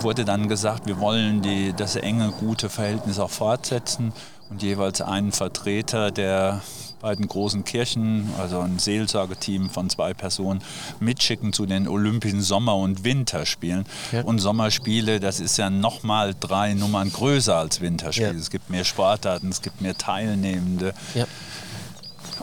wurde 0.00 0.24
dann 0.24 0.48
gesagt, 0.48 0.86
wir 0.86 0.98
wollen 0.98 1.42
die, 1.42 1.74
das 1.74 1.96
enge, 1.96 2.32
gute 2.40 2.68
Verhältnis 2.70 3.18
auch 3.18 3.30
fortsetzen 3.30 4.12
und 4.48 4.62
jeweils 4.62 5.00
einen 5.00 5.32
Vertreter 5.32 6.10
der 6.10 6.60
beiden 7.00 7.26
großen 7.26 7.64
Kirchen, 7.64 8.30
also 8.38 8.60
ein 8.60 8.78
Seelsorgeteam 8.78 9.70
von 9.70 9.90
zwei 9.90 10.14
Personen, 10.14 10.62
mitschicken 11.00 11.52
zu 11.52 11.66
den 11.66 11.88
Olympischen 11.88 12.42
Sommer- 12.42 12.76
und 12.76 13.04
Winterspielen. 13.04 13.84
Ja. 14.12 14.22
Und 14.22 14.38
Sommerspiele, 14.38 15.20
das 15.20 15.40
ist 15.40 15.56
ja 15.56 15.70
nochmal 15.70 16.34
drei 16.38 16.74
Nummern 16.74 17.10
größer 17.12 17.56
als 17.56 17.80
Winterspiele. 17.80 18.32
Ja. 18.32 18.38
Es 18.38 18.50
gibt 18.50 18.70
mehr 18.70 18.84
Sportarten, 18.84 19.48
es 19.48 19.62
gibt 19.62 19.80
mehr 19.80 19.96
Teilnehmende. 19.96 20.94
Ja. 21.14 21.26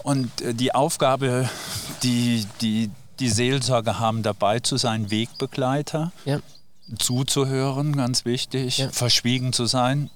Und 0.03 0.41
äh, 0.41 0.53
die 0.53 0.73
Aufgabe, 0.75 1.49
die, 2.03 2.45
die 2.61 2.89
die 3.19 3.29
Seelsorger 3.29 3.99
haben, 3.99 4.23
dabei 4.23 4.59
zu 4.59 4.77
sein, 4.77 5.09
Wegbegleiter. 5.09 6.11
Zuzuhören, 6.99 7.95
ganz 7.95 8.25
wichtig, 8.25 8.77
ja. 8.77 8.89
verschwiegen 8.89 9.53
zu 9.53 9.65
sein. 9.65 10.09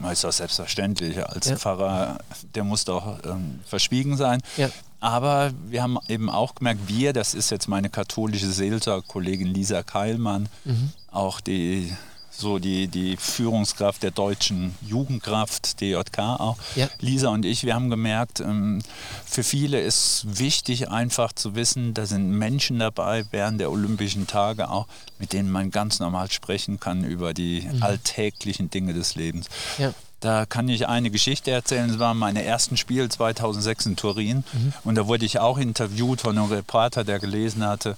Man, 0.00 0.12
ist 0.12 0.24
doch 0.24 0.32
selbstverständlich. 0.32 1.24
Als 1.24 1.48
ja. 1.48 1.56
Pfarrer, 1.56 2.18
der 2.54 2.64
muss 2.64 2.84
doch 2.84 3.18
ähm, 3.24 3.60
verschwiegen 3.64 4.16
sein. 4.16 4.40
Ja. 4.56 4.70
Aber 5.00 5.52
wir 5.68 5.82
haben 5.82 5.98
eben 6.08 6.30
auch 6.30 6.54
gemerkt, 6.54 6.80
wir, 6.86 7.12
das 7.12 7.34
ist 7.34 7.50
jetzt 7.50 7.68
meine 7.68 7.90
katholische 7.90 8.50
Seelsorge-Kollegin 8.50 9.48
Lisa 9.48 9.82
Keilmann, 9.82 10.48
mhm. 10.64 10.90
auch 11.10 11.40
die 11.40 11.94
so 12.38 12.58
die, 12.58 12.88
die 12.88 13.16
Führungskraft 13.16 14.02
der 14.02 14.10
deutschen 14.10 14.74
Jugendkraft, 14.82 15.80
DJK 15.80 16.18
auch. 16.18 16.56
Ja. 16.74 16.88
Lisa 17.00 17.28
und 17.28 17.44
ich, 17.44 17.64
wir 17.64 17.74
haben 17.74 17.90
gemerkt, 17.90 18.40
ähm, 18.40 18.82
für 19.24 19.42
viele 19.42 19.80
ist 19.80 20.24
wichtig 20.26 20.88
einfach 20.88 21.32
zu 21.32 21.54
wissen, 21.54 21.94
da 21.94 22.06
sind 22.06 22.30
Menschen 22.30 22.78
dabei 22.78 23.24
während 23.30 23.60
der 23.60 23.70
Olympischen 23.70 24.26
Tage 24.26 24.70
auch, 24.70 24.86
mit 25.18 25.32
denen 25.32 25.50
man 25.50 25.70
ganz 25.70 25.98
normal 25.98 26.30
sprechen 26.30 26.80
kann 26.80 27.04
über 27.04 27.34
die 27.34 27.62
mhm. 27.62 27.82
alltäglichen 27.82 28.70
Dinge 28.70 28.94
des 28.94 29.14
Lebens. 29.14 29.46
Ja. 29.78 29.92
Da 30.20 30.46
kann 30.46 30.68
ich 30.68 30.88
eine 30.88 31.10
Geschichte 31.10 31.50
erzählen. 31.50 31.90
Es 31.90 31.98
war 31.98 32.14
meine 32.14 32.42
ersten 32.42 32.76
Spiel 32.76 33.08
2006 33.08 33.86
in 33.86 33.96
Turin. 33.96 34.44
Mhm. 34.52 34.72
Und 34.84 34.94
da 34.94 35.06
wurde 35.06 35.26
ich 35.26 35.38
auch 35.38 35.58
interviewt 35.58 36.22
von 36.22 36.38
einem 36.38 36.50
Reporter, 36.50 37.04
der 37.04 37.18
gelesen 37.18 37.64
hatte, 37.64 37.96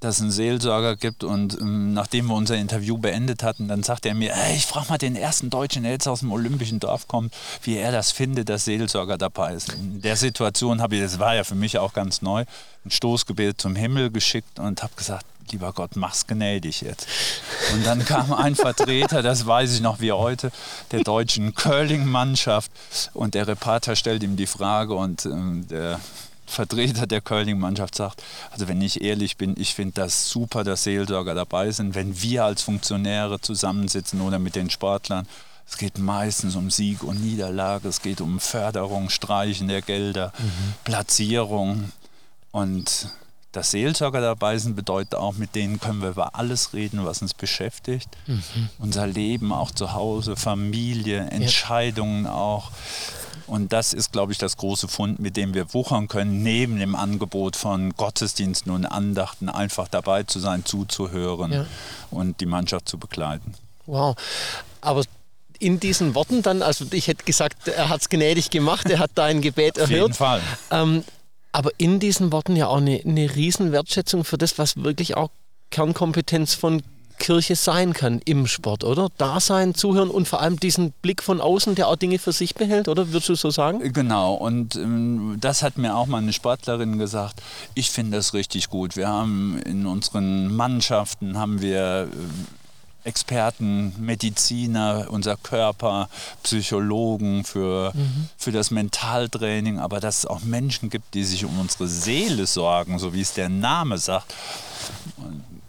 dass 0.00 0.16
es 0.16 0.22
einen 0.22 0.30
Seelsorger 0.30 0.96
gibt 0.96 1.24
und 1.24 1.60
ähm, 1.60 1.92
nachdem 1.92 2.26
wir 2.26 2.34
unser 2.34 2.56
Interview 2.56 2.96
beendet 2.96 3.42
hatten, 3.42 3.68
dann 3.68 3.82
sagt 3.82 4.06
er 4.06 4.14
mir, 4.14 4.34
hey, 4.34 4.56
ich 4.56 4.66
frage 4.66 4.88
mal 4.88 4.98
den 4.98 5.14
ersten 5.14 5.50
Deutschen, 5.50 5.82
der 5.82 5.92
jetzt 5.92 6.08
aus 6.08 6.20
dem 6.20 6.32
olympischen 6.32 6.80
Dorf 6.80 7.06
kommt, 7.06 7.34
wie 7.62 7.76
er 7.76 7.92
das 7.92 8.10
findet, 8.10 8.48
dass 8.48 8.64
Seelsorger 8.64 9.18
dabei 9.18 9.54
ist. 9.54 9.72
In 9.74 10.00
der 10.00 10.16
Situation 10.16 10.80
habe 10.80 10.96
ich, 10.96 11.02
das 11.02 11.18
war 11.18 11.34
ja 11.34 11.44
für 11.44 11.54
mich 11.54 11.78
auch 11.78 11.92
ganz 11.92 12.22
neu, 12.22 12.44
ein 12.84 12.90
Stoßgebet 12.90 13.60
zum 13.60 13.76
Himmel 13.76 14.10
geschickt 14.10 14.58
und 14.58 14.82
habe 14.82 14.94
gesagt, 14.96 15.26
lieber 15.52 15.72
Gott, 15.72 15.96
mach's 15.96 16.26
gnädig 16.26 16.80
jetzt. 16.80 17.06
Und 17.74 17.84
dann 17.84 18.04
kam 18.04 18.32
ein 18.32 18.54
Vertreter, 18.54 19.22
das 19.22 19.46
weiß 19.46 19.74
ich 19.74 19.80
noch 19.80 20.00
wie 20.00 20.12
heute, 20.12 20.50
der 20.92 21.02
deutschen 21.02 21.54
Curling-Mannschaft 21.54 22.70
und 23.12 23.34
der 23.34 23.46
Reporter 23.46 23.96
stellt 23.96 24.22
ihm 24.22 24.36
die 24.36 24.46
Frage 24.46 24.94
und 24.94 25.26
ähm, 25.26 25.66
der 25.68 26.00
Vertreter 26.50 27.06
der 27.06 27.20
Curling-Mannschaft 27.20 27.94
sagt, 27.94 28.22
also 28.50 28.68
wenn 28.68 28.82
ich 28.82 29.02
ehrlich 29.02 29.36
bin, 29.36 29.54
ich 29.58 29.74
finde 29.74 29.94
das 29.94 30.28
super, 30.28 30.64
dass 30.64 30.84
Seelsorger 30.84 31.34
dabei 31.34 31.70
sind. 31.70 31.94
Wenn 31.94 32.20
wir 32.22 32.44
als 32.44 32.62
Funktionäre 32.62 33.40
zusammensitzen 33.40 34.20
oder 34.20 34.38
mit 34.38 34.56
den 34.56 34.70
Sportlern, 34.70 35.26
es 35.68 35.78
geht 35.78 35.98
meistens 35.98 36.56
um 36.56 36.70
Sieg 36.70 37.04
und 37.04 37.22
Niederlage, 37.22 37.88
es 37.88 38.02
geht 38.02 38.20
um 38.20 38.40
Förderung, 38.40 39.08
Streichen 39.08 39.68
der 39.68 39.82
Gelder, 39.82 40.32
mhm. 40.36 40.74
Platzierung. 40.84 41.92
Und 42.50 43.08
dass 43.52 43.70
Seelsorger 43.70 44.20
dabei 44.20 44.58
sind, 44.58 44.76
bedeutet 44.76 45.14
auch, 45.14 45.34
mit 45.34 45.54
denen 45.54 45.80
können 45.80 46.02
wir 46.02 46.10
über 46.10 46.34
alles 46.34 46.72
reden, 46.72 47.04
was 47.04 47.22
uns 47.22 47.34
beschäftigt. 47.34 48.08
Mhm. 48.26 48.68
Unser 48.78 49.06
Leben 49.06 49.52
auch 49.52 49.70
zu 49.70 49.92
Hause, 49.92 50.36
Familie, 50.36 51.20
Entscheidungen 51.30 52.24
ja. 52.24 52.32
auch. 52.32 52.70
Und 53.50 53.72
das 53.72 53.92
ist, 53.92 54.12
glaube 54.12 54.30
ich, 54.30 54.38
das 54.38 54.56
große 54.56 54.86
Fund, 54.86 55.18
mit 55.18 55.36
dem 55.36 55.54
wir 55.54 55.74
wuchern 55.74 56.06
können, 56.06 56.44
neben 56.44 56.78
dem 56.78 56.94
Angebot 56.94 57.56
von 57.56 57.92
Gottesdiensten 57.96 58.70
und 58.70 58.86
Andachten, 58.86 59.48
einfach 59.48 59.88
dabei 59.88 60.22
zu 60.22 60.38
sein, 60.38 60.64
zuzuhören 60.64 61.52
ja. 61.52 61.66
und 62.12 62.40
die 62.40 62.46
Mannschaft 62.46 62.88
zu 62.88 62.96
begleiten. 62.96 63.54
Wow. 63.86 64.14
Aber 64.80 65.02
in 65.58 65.80
diesen 65.80 66.14
Worten 66.14 66.42
dann, 66.42 66.62
also 66.62 66.84
ich 66.92 67.08
hätte 67.08 67.24
gesagt, 67.24 67.66
er 67.66 67.88
hat 67.88 68.02
es 68.02 68.08
gnädig 68.08 68.50
gemacht, 68.50 68.88
er 68.88 69.00
hat 69.00 69.10
dein 69.16 69.40
Gebet 69.40 69.78
erhört. 69.78 69.90
Auf 69.90 70.06
jeden 70.06 70.14
Fall. 70.14 70.42
Ähm, 70.70 71.04
aber 71.50 71.70
in 71.76 71.98
diesen 71.98 72.30
Worten 72.30 72.54
ja 72.54 72.68
auch 72.68 72.76
eine, 72.76 73.00
eine 73.04 73.34
Riesenwertschätzung 73.34 74.24
für 74.24 74.38
das, 74.38 74.58
was 74.58 74.76
wirklich 74.76 75.16
auch 75.16 75.30
Kernkompetenz 75.70 76.54
von 76.54 76.84
Kirche 77.20 77.54
sein 77.54 77.92
kann 77.92 78.20
im 78.24 78.48
Sport, 78.48 78.82
oder? 78.82 79.08
Da 79.16 79.38
sein, 79.38 79.74
zuhören 79.74 80.10
und 80.10 80.26
vor 80.26 80.40
allem 80.40 80.58
diesen 80.58 80.90
Blick 81.02 81.22
von 81.22 81.40
außen, 81.40 81.76
der 81.76 81.86
auch 81.86 81.94
Dinge 81.94 82.18
für 82.18 82.32
sich 82.32 82.56
behält, 82.56 82.88
oder? 82.88 83.12
Würdest 83.12 83.28
du 83.28 83.36
so 83.36 83.50
sagen? 83.50 83.92
Genau, 83.92 84.34
und 84.34 84.74
ähm, 84.74 85.36
das 85.40 85.62
hat 85.62 85.78
mir 85.78 85.94
auch 85.94 86.06
mal 86.06 86.18
eine 86.18 86.32
Sportlerin 86.32 86.98
gesagt. 86.98 87.40
Ich 87.74 87.90
finde 87.90 88.16
das 88.16 88.34
richtig 88.34 88.70
gut. 88.70 88.96
Wir 88.96 89.06
haben 89.06 89.60
in 89.64 89.86
unseren 89.86 90.52
Mannschaften 90.56 91.38
haben 91.38 91.60
wir 91.60 92.08
äh, 92.10 93.08
Experten, 93.08 93.94
Mediziner, 93.98 95.06
unser 95.10 95.36
Körper, 95.36 96.08
Psychologen 96.42 97.44
für, 97.44 97.92
mhm. 97.94 98.28
für 98.36 98.52
das 98.52 98.70
Mentaltraining, 98.70 99.78
aber 99.78 100.00
dass 100.00 100.18
es 100.18 100.26
auch 100.26 100.40
Menschen 100.40 100.90
gibt, 100.90 101.14
die 101.14 101.24
sich 101.24 101.44
um 101.44 101.58
unsere 101.58 101.88
Seele 101.88 102.46
sorgen, 102.46 102.98
so 102.98 103.14
wie 103.14 103.22
es 103.22 103.32
der 103.32 103.48
Name 103.48 103.96
sagt 103.98 104.34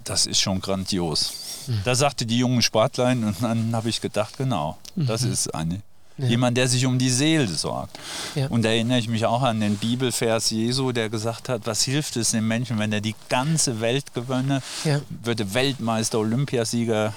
das 0.04 0.26
ist 0.26 0.40
schon 0.40 0.60
grandios. 0.60 1.34
Mhm. 1.68 1.82
Da 1.84 1.96
sagte 1.96 2.26
die 2.26 2.38
junge 2.38 2.62
Sportlerin 2.62 3.24
und 3.24 3.42
dann 3.42 3.76
habe 3.76 3.90
ich 3.90 4.02
gedacht, 4.02 4.38
genau, 4.38 4.78
mhm. 4.96 5.08
das 5.08 5.24
ist 5.24 5.54
eine. 5.54 5.82
Ja. 6.18 6.28
Jemand, 6.28 6.58
der 6.58 6.68
sich 6.68 6.86
um 6.86 7.00
die 7.00 7.10
Seele 7.10 7.48
sorgt. 7.48 7.98
Ja. 8.36 8.48
Und 8.48 8.64
da 8.64 8.70
erinnere 8.70 9.00
ich 9.00 9.08
mich 9.08 9.26
auch 9.26 9.42
an 9.42 9.60
den 9.60 9.78
Bibelvers 9.78 10.50
Jesu, 10.50 10.92
der 10.92 11.10
gesagt 11.10 11.50
hat, 11.50 11.66
was 11.66 11.84
hilft 11.84 12.16
es 12.18 12.32
dem 12.32 12.48
Menschen, 12.48 12.78
wenn 12.80 12.92
er 12.92 13.02
die 13.02 13.16
ganze 13.30 13.82
Welt 13.82 14.14
gewönne, 14.14 14.62
ja. 14.84 15.02
würde 15.24 15.54
Weltmeister, 15.54 16.20
Olympiasieger, 16.20 17.14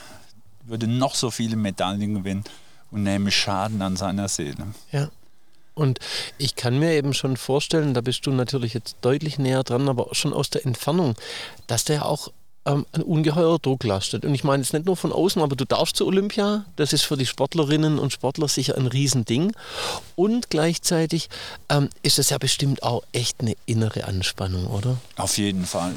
würde 0.63 0.87
noch 0.87 1.15
so 1.15 1.31
viele 1.31 1.57
Medaillen 1.57 2.15
gewinnen 2.15 2.45
und 2.91 3.03
nehme 3.03 3.31
Schaden 3.31 3.83
an 3.83 3.97
seiner 3.97 4.29
Seele. 4.29 4.75
Ja. 4.91 5.11
Und 5.75 5.99
ich 6.39 6.55
kann 6.55 6.79
mir 6.79 6.93
eben 6.93 7.15
schon 7.15 7.37
vorstellen, 7.37 7.95
da 7.95 8.01
bist 8.01 8.25
du 8.27 8.31
natürlich 8.31 8.75
jetzt 8.75 8.97
deutlich 9.01 9.39
näher 9.39 9.65
dran, 9.65 9.89
aber 9.89 10.15
schon 10.15 10.33
aus 10.33 10.49
der 10.49 10.65
Entfernung, 10.65 11.17
dass 11.67 11.85
der 11.85 12.07
auch 12.07 12.29
ähm, 12.67 12.87
ein 12.93 13.03
ungeheurer 13.03 13.59
Druck 13.59 13.85
lastet. 13.85 14.25
Und 14.25 14.35
ich 14.35 14.45
meine 14.45 14.63
jetzt 14.63 14.73
nicht 14.73 14.87
nur 14.87 14.97
von 14.97 15.13
außen, 15.13 15.43
aber 15.43 15.57
du 15.57 15.65
darfst 15.65 15.97
zu 15.97 16.07
Olympia. 16.07 16.65
Das 16.77 16.93
ist 16.93 17.03
für 17.03 17.17
die 17.17 17.27
Sportlerinnen 17.27 17.99
und 17.99 18.13
Sportler 18.13 18.49
sicher 18.49 18.77
ein 18.77 18.87
Riesending. 18.87 19.53
Und 20.17 20.51
gleichzeitig 20.51 21.29
ähm, 21.69 21.91
ist 22.03 22.19
es 22.19 22.31
ja 22.31 22.39
bestimmt 22.39 22.83
auch 22.83 23.03
echt 23.13 23.41
eine 23.41 23.55
innere 23.67 24.05
Anspannung, 24.05 24.67
oder? 24.67 24.97
Auf 25.17 25.39
jeden 25.39 25.67
Fall. 25.67 25.95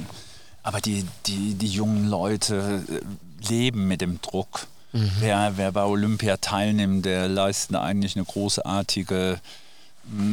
Aber 0.64 0.82
die, 0.82 1.06
die, 1.26 1.54
die 1.54 1.68
jungen 1.68 2.10
Leute 2.10 2.84
äh, 2.90 3.48
leben 3.50 3.88
mit 3.88 4.02
dem 4.02 4.22
Druck. 4.22 4.68
Mhm. 4.92 5.12
Wer, 5.20 5.54
wer 5.56 5.72
bei 5.72 5.84
Olympia 5.84 6.38
teilnimmt, 6.38 7.06
der 7.06 7.28
leistet 7.28 7.76
eigentlich 7.78 8.16
eine 8.16 8.26
großartige, 8.26 9.40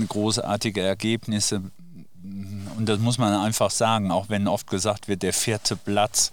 großartige 0.08 0.80
Ergebnisse 0.80 1.62
und 2.76 2.88
das 2.88 2.98
muss 2.98 3.18
man 3.18 3.34
einfach 3.34 3.70
sagen, 3.70 4.10
auch 4.10 4.28
wenn 4.28 4.48
oft 4.48 4.66
gesagt 4.68 5.08
wird, 5.08 5.22
der 5.22 5.32
vierte 5.32 5.76
Platz 5.76 6.32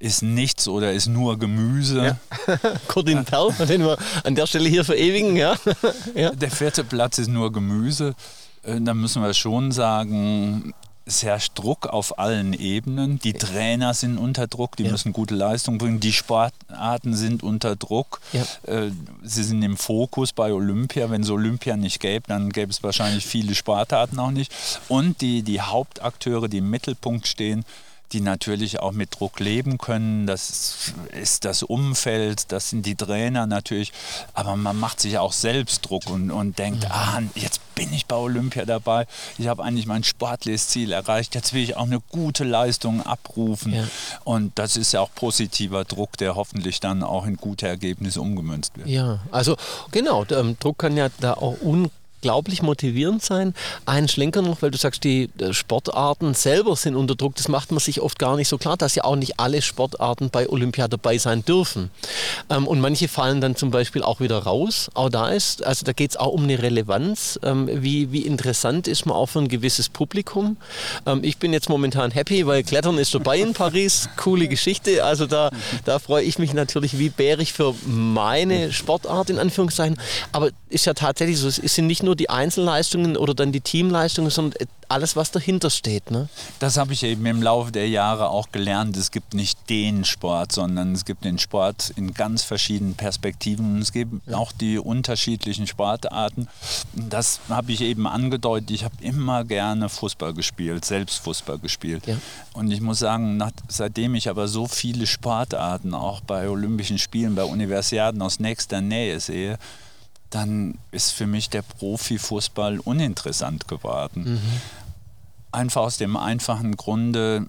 ist 0.00 0.22
nichts 0.22 0.68
oder 0.68 0.92
ist 0.92 1.06
nur 1.06 1.38
Gemüse. 1.38 2.18
Ja. 2.46 2.58
Corinne 2.88 3.24
Perl, 3.24 3.52
den 3.66 3.82
wir 3.82 3.98
an 4.24 4.34
der 4.34 4.46
Stelle 4.46 4.68
hier 4.68 4.84
verewigen. 4.84 5.36
Ja. 5.36 5.56
ja. 6.14 6.30
Der 6.30 6.50
vierte 6.50 6.84
Platz 6.84 7.18
ist 7.18 7.28
nur 7.28 7.52
Gemüse. 7.52 8.14
Äh, 8.62 8.80
da 8.80 8.94
müssen 8.94 9.22
wir 9.22 9.34
schon 9.34 9.72
sagen, 9.72 10.72
es 11.08 11.22
herrscht 11.22 11.52
Druck 11.54 11.86
auf 11.86 12.18
allen 12.18 12.52
Ebenen. 12.52 13.18
Die 13.18 13.32
Trainer 13.32 13.94
sind 13.94 14.18
unter 14.18 14.46
Druck, 14.46 14.76
die 14.76 14.84
ja. 14.84 14.90
müssen 14.90 15.12
gute 15.12 15.34
Leistung 15.34 15.78
bringen. 15.78 16.00
Die 16.00 16.12
Sportarten 16.12 17.16
sind 17.16 17.42
unter 17.42 17.76
Druck. 17.76 18.20
Ja. 18.32 18.42
Äh, 18.70 18.90
sie 19.22 19.42
sind 19.42 19.62
im 19.62 19.76
Fokus 19.76 20.32
bei 20.32 20.52
Olympia. 20.52 21.10
Wenn 21.10 21.22
es 21.22 21.30
Olympia 21.30 21.76
nicht 21.76 22.00
gäbe, 22.00 22.24
dann 22.28 22.50
gäbe 22.50 22.70
es 22.70 22.82
wahrscheinlich 22.82 23.26
viele 23.26 23.54
Sportarten 23.54 24.18
auch 24.18 24.30
nicht. 24.30 24.52
Und 24.88 25.20
die, 25.22 25.42
die 25.42 25.62
Hauptakteure, 25.62 26.48
die 26.48 26.58
im 26.58 26.68
Mittelpunkt 26.70 27.26
stehen, 27.26 27.64
die 28.12 28.20
natürlich 28.20 28.80
auch 28.80 28.92
mit 28.92 29.18
Druck 29.18 29.40
leben 29.40 29.78
können. 29.78 30.26
Das 30.26 30.92
ist 31.12 31.44
das 31.44 31.62
Umfeld, 31.62 32.52
das 32.52 32.70
sind 32.70 32.86
die 32.86 32.94
Trainer 32.94 33.46
natürlich. 33.46 33.92
Aber 34.34 34.56
man 34.56 34.78
macht 34.78 35.00
sich 35.00 35.18
auch 35.18 35.32
selbst 35.32 35.88
Druck 35.88 36.08
und, 36.08 36.30
und 36.30 36.58
denkt, 36.58 36.84
mhm. 36.84 36.90
ah, 36.90 37.22
jetzt 37.34 37.60
bin 37.74 37.92
ich 37.92 38.06
bei 38.06 38.16
Olympia 38.16 38.64
dabei. 38.64 39.06
Ich 39.38 39.46
habe 39.46 39.62
eigentlich 39.62 39.86
mein 39.86 40.02
sportliches 40.02 40.68
Ziel 40.68 40.90
erreicht. 40.90 41.36
Jetzt 41.36 41.52
will 41.52 41.62
ich 41.62 41.76
auch 41.76 41.84
eine 41.84 42.00
gute 42.00 42.42
Leistung 42.42 43.06
abrufen. 43.06 43.72
Ja. 43.72 43.84
Und 44.24 44.58
das 44.58 44.76
ist 44.76 44.92
ja 44.92 45.00
auch 45.00 45.10
positiver 45.14 45.84
Druck, 45.84 46.16
der 46.16 46.34
hoffentlich 46.34 46.80
dann 46.80 47.04
auch 47.04 47.24
in 47.24 47.36
gute 47.36 47.68
Ergebnisse 47.68 48.20
umgemünzt 48.20 48.76
wird. 48.76 48.88
Ja, 48.88 49.20
also 49.30 49.56
genau, 49.92 50.24
ähm, 50.30 50.56
Druck 50.58 50.78
kann 50.78 50.96
ja 50.96 51.08
da 51.20 51.34
auch 51.34 51.56
un 51.62 51.90
unglaublich 52.18 52.62
motivierend 52.62 53.22
sein. 53.22 53.54
Ein 53.86 54.08
Schlenker 54.08 54.42
noch, 54.42 54.60
weil 54.60 54.70
du 54.70 54.78
sagst, 54.78 55.04
die 55.04 55.30
äh, 55.38 55.52
Sportarten 55.52 56.34
selber 56.34 56.74
sind 56.74 56.96
unter 56.96 57.14
Druck. 57.14 57.36
Das 57.36 57.48
macht 57.48 57.70
man 57.70 57.78
sich 57.78 58.00
oft 58.00 58.18
gar 58.18 58.36
nicht 58.36 58.48
so 58.48 58.58
klar, 58.58 58.76
dass 58.76 58.96
ja 58.96 59.04
auch 59.04 59.16
nicht 59.16 59.38
alle 59.38 59.62
Sportarten 59.62 60.30
bei 60.30 60.48
Olympia 60.48 60.88
dabei 60.88 61.18
sein 61.18 61.44
dürfen. 61.44 61.90
Ähm, 62.50 62.66
und 62.66 62.80
manche 62.80 63.06
fallen 63.06 63.40
dann 63.40 63.54
zum 63.54 63.70
Beispiel 63.70 64.02
auch 64.02 64.20
wieder 64.20 64.38
raus. 64.38 64.90
Auch 64.94 65.10
da 65.10 65.28
ist, 65.28 65.64
also 65.64 65.84
da 65.84 65.92
geht 65.92 66.10
es 66.10 66.16
auch 66.16 66.32
um 66.32 66.42
eine 66.42 66.60
Relevanz. 66.60 67.38
Ähm, 67.44 67.68
wie, 67.72 68.10
wie 68.10 68.22
interessant 68.22 68.88
ist 68.88 69.06
man 69.06 69.16
auch 69.16 69.26
für 69.26 69.38
ein 69.38 69.48
gewisses 69.48 69.88
Publikum. 69.88 70.56
Ähm, 71.06 71.20
ich 71.22 71.38
bin 71.38 71.52
jetzt 71.52 71.68
momentan 71.68 72.10
happy, 72.10 72.46
weil 72.46 72.64
Klettern 72.64 72.98
ist 72.98 73.14
dabei 73.14 73.38
in 73.38 73.54
Paris. 73.54 74.08
Coole 74.16 74.48
Geschichte. 74.48 75.04
Also 75.04 75.26
da, 75.26 75.50
da 75.84 76.00
freue 76.00 76.24
ich 76.24 76.40
mich 76.40 76.52
natürlich 76.52 76.98
wie 76.98 77.10
bärig 77.10 77.52
für 77.52 77.76
meine 77.86 78.72
Sportart 78.72 79.30
in 79.30 79.38
Anführungszeichen. 79.38 79.98
Aber 80.32 80.50
ist 80.68 80.84
ja 80.84 80.94
tatsächlich 80.94 81.38
so, 81.38 81.48
es 81.48 81.74
sind 81.74 81.86
nicht 81.86 82.02
nur 82.02 82.07
nur 82.08 82.16
die 82.16 82.30
Einzelleistungen 82.30 83.18
oder 83.18 83.34
dann 83.34 83.52
die 83.52 83.60
Teamleistungen, 83.60 84.30
sondern 84.30 84.66
alles, 84.88 85.14
was 85.16 85.30
dahinter 85.30 85.68
steht. 85.68 86.10
Ne? 86.10 86.30
Das 86.58 86.78
habe 86.78 86.94
ich 86.94 87.02
eben 87.02 87.26
im 87.26 87.42
Laufe 87.42 87.70
der 87.70 87.88
Jahre 87.88 88.30
auch 88.30 88.50
gelernt. 88.50 88.96
Es 88.96 89.10
gibt 89.10 89.34
nicht 89.34 89.68
den 89.68 90.06
Sport, 90.06 90.52
sondern 90.52 90.94
es 90.94 91.04
gibt 91.04 91.24
den 91.26 91.38
Sport 91.38 91.92
in 91.96 92.14
ganz 92.14 92.42
verschiedenen 92.42 92.94
Perspektiven 92.94 93.78
es 93.80 93.92
gibt 93.92 94.32
auch 94.32 94.50
die 94.52 94.78
unterschiedlichen 94.78 95.66
Sportarten. 95.66 96.48
Das 96.94 97.40
habe 97.50 97.72
ich 97.72 97.82
eben 97.82 98.06
angedeutet. 98.06 98.70
Ich 98.70 98.84
habe 98.84 98.94
immer 99.00 99.44
gerne 99.44 99.90
Fußball 99.90 100.32
gespielt, 100.32 100.86
selbst 100.86 101.18
Fußball 101.18 101.58
gespielt. 101.58 102.06
Ja. 102.06 102.16
Und 102.54 102.70
ich 102.70 102.80
muss 102.80 103.00
sagen, 103.00 103.36
nach, 103.36 103.50
seitdem 103.68 104.14
ich 104.14 104.30
aber 104.30 104.48
so 104.48 104.66
viele 104.66 105.06
Sportarten 105.06 105.92
auch 105.92 106.22
bei 106.22 106.48
Olympischen 106.48 106.98
Spielen, 106.98 107.34
bei 107.34 107.44
Universiaden 107.44 108.22
aus 108.22 108.40
nächster 108.40 108.80
Nähe 108.80 109.20
sehe, 109.20 109.58
dann 110.30 110.78
ist 110.90 111.12
für 111.12 111.26
mich 111.26 111.50
der 111.50 111.62
Profifußball 111.62 112.80
uninteressant 112.80 113.68
geworden. 113.68 114.34
Mhm. 114.34 114.60
Einfach 115.50 115.82
aus 115.82 115.96
dem 115.96 116.16
einfachen 116.16 116.76
Grunde, 116.76 117.46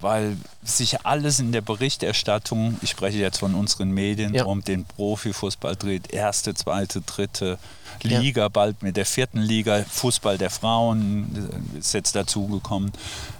weil 0.00 0.36
sich 0.64 1.04
alles 1.04 1.38
in 1.40 1.52
der 1.52 1.60
Berichterstattung, 1.60 2.78
ich 2.80 2.90
spreche 2.90 3.18
jetzt 3.18 3.38
von 3.38 3.54
unseren 3.54 3.90
Medien, 3.90 4.32
ja. 4.32 4.44
um 4.44 4.64
den 4.64 4.86
Profifußball 4.86 5.76
dreht. 5.76 6.12
Erste, 6.12 6.54
zweite, 6.54 7.02
dritte 7.02 7.58
Liga, 8.02 8.42
ja. 8.42 8.48
bald 8.48 8.82
mit 8.82 8.96
der 8.96 9.04
vierten 9.04 9.40
Liga, 9.40 9.84
Fußball 9.88 10.38
der 10.38 10.50
Frauen 10.50 11.50
ist 11.78 11.92
jetzt 11.92 12.16
dazugekommen. 12.16 12.92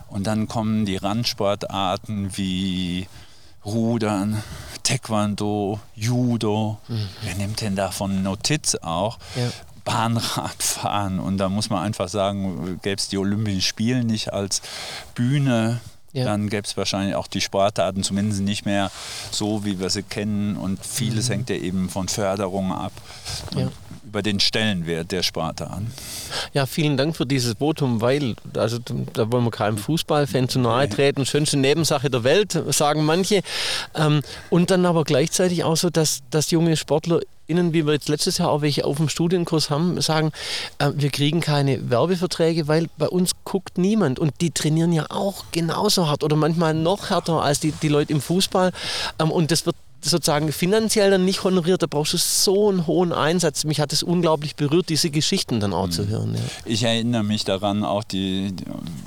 Und 0.09 0.27
dann 0.27 0.47
kommen 0.47 0.85
die 0.85 0.97
Randsportarten 0.97 2.37
wie 2.37 3.07
Rudern, 3.65 4.43
Taekwondo, 4.83 5.81
Judo. 5.95 6.79
Mhm. 6.89 7.09
Wer 7.23 7.35
nimmt 7.37 7.61
denn 7.61 7.77
davon 7.77 8.23
Notiz 8.23 8.75
auch? 8.77 9.19
Ja. 9.37 9.51
Bahnradfahren. 9.85 11.19
Und 11.19 11.39
da 11.39 11.49
muss 11.49 11.71
man 11.71 11.83
einfach 11.83 12.09
sagen, 12.09 12.79
gäbe 12.83 12.97
es 12.97 13.09
die 13.09 13.19
Olympischen 13.19 13.61
Spiele 13.61 14.05
nicht 14.05 14.33
als 14.33 14.63
Bühne, 15.15 15.81
ja. 16.13 16.25
dann 16.25 16.49
gäbe 16.49 16.67
es 16.67 16.77
wahrscheinlich 16.77 17.17
auch 17.17 17.27
die 17.27 17.41
Sportarten 17.41 18.03
zumindest 18.03 18.43
nicht 18.43 18.65
mehr 18.65 18.91
so, 19.31 19.65
wie 19.65 19.81
wir 19.81 19.91
sie 19.91 20.03
kennen. 20.03 20.57
Und 20.57 20.85
vieles 20.85 21.29
mhm. 21.29 21.33
hängt 21.33 21.51
ja 21.51 21.57
eben 21.57 21.89
von 21.89 22.09
Förderung 22.09 22.73
ab. 22.73 22.93
Ja 23.57 23.69
über 24.13 24.21
den 24.21 24.41
Stellenwert 24.41 25.11
der 25.11 25.23
Sparte 25.23 25.71
an. 25.71 25.91
Ja, 26.53 26.67
vielen 26.67 26.99
Dank 26.99 27.17
für 27.17 27.25
dieses 27.25 27.55
Votum, 27.55 28.03
weil, 28.03 28.35
also 28.55 28.79
da 28.79 29.33
wollen 29.33 29.45
wir 29.45 29.51
keinem 29.51 29.79
Fußballfan 29.79 30.51
zu 30.51 30.59
nahe 30.59 30.87
treten, 30.87 31.25
schönste 31.25 31.57
Nebensache 31.57 32.11
der 32.11 32.23
Welt, 32.23 32.63
sagen 32.69 33.07
manche. 33.07 33.41
Ähm, 33.95 34.21
und 34.51 34.71
dann 34.71 34.85
aber 34.85 35.05
gleichzeitig 35.05 35.65
auch 35.65 35.79
so, 35.79 35.89
dass, 35.89 36.21
dass 36.29 36.51
junge 36.51 36.77
Sportler 36.77 37.21
Innen, 37.49 37.73
wie 37.73 37.85
wir 37.85 37.93
jetzt 37.93 38.09
letztes 38.09 38.39
Jahr 38.39 38.51
auch 38.51 38.63
welche 38.63 38.85
auf 38.85 38.99
dem 38.99 39.09
Studienkurs 39.09 39.69
haben, 39.69 40.01
sagen, 40.01 40.31
äh, 40.79 40.91
wir 40.95 41.11
kriegen 41.11 41.41
keine 41.41 41.91
Werbeverträge, 41.91 42.69
weil 42.69 42.87
bei 42.97 43.09
uns 43.09 43.33
guckt 43.45 43.79
niemand. 43.79 44.19
Und 44.19 44.41
die 44.41 44.53
trainieren 44.53 44.93
ja 44.93 45.07
auch 45.11 45.45
genauso 45.51 46.09
hart 46.09 46.23
oder 46.23 46.37
manchmal 46.37 46.73
noch 46.73 47.11
härter 47.11 47.43
als 47.43 47.61
die, 47.61 47.73
die 47.73 47.89
Leute 47.89 48.13
im 48.13 48.21
Fußball. 48.21 48.73
Ähm, 49.19 49.31
und 49.31 49.51
das 49.51 49.67
wird 49.67 49.75
sozusagen 50.05 50.53
finanziell 50.53 51.11
dann 51.11 51.25
nicht 51.25 51.45
honoriert, 51.45 51.83
da 51.83 51.87
brauchst 51.87 52.13
du 52.13 52.19
so 52.19 52.69
einen 52.69 52.87
hohen 52.87 53.13
Einsatz. 53.13 53.65
Mich 53.65 53.81
hat 53.81 53.93
es 53.93 54.03
unglaublich 54.03 54.57
berührt, 54.57 54.89
diese 54.89 55.11
Geschichten 55.11 55.61
dann 55.61 55.73
auch 55.73 55.87
mhm. 55.87 55.93
zu 55.93 56.09
hören. 56.09 56.35
Ja. 56.35 56.41
Ich 56.65 56.83
erinnere 56.83 57.23
mich 57.23 57.45
daran, 57.45 57.85
auch 57.85 58.05
die, 58.05 58.53
die, 58.53 58.65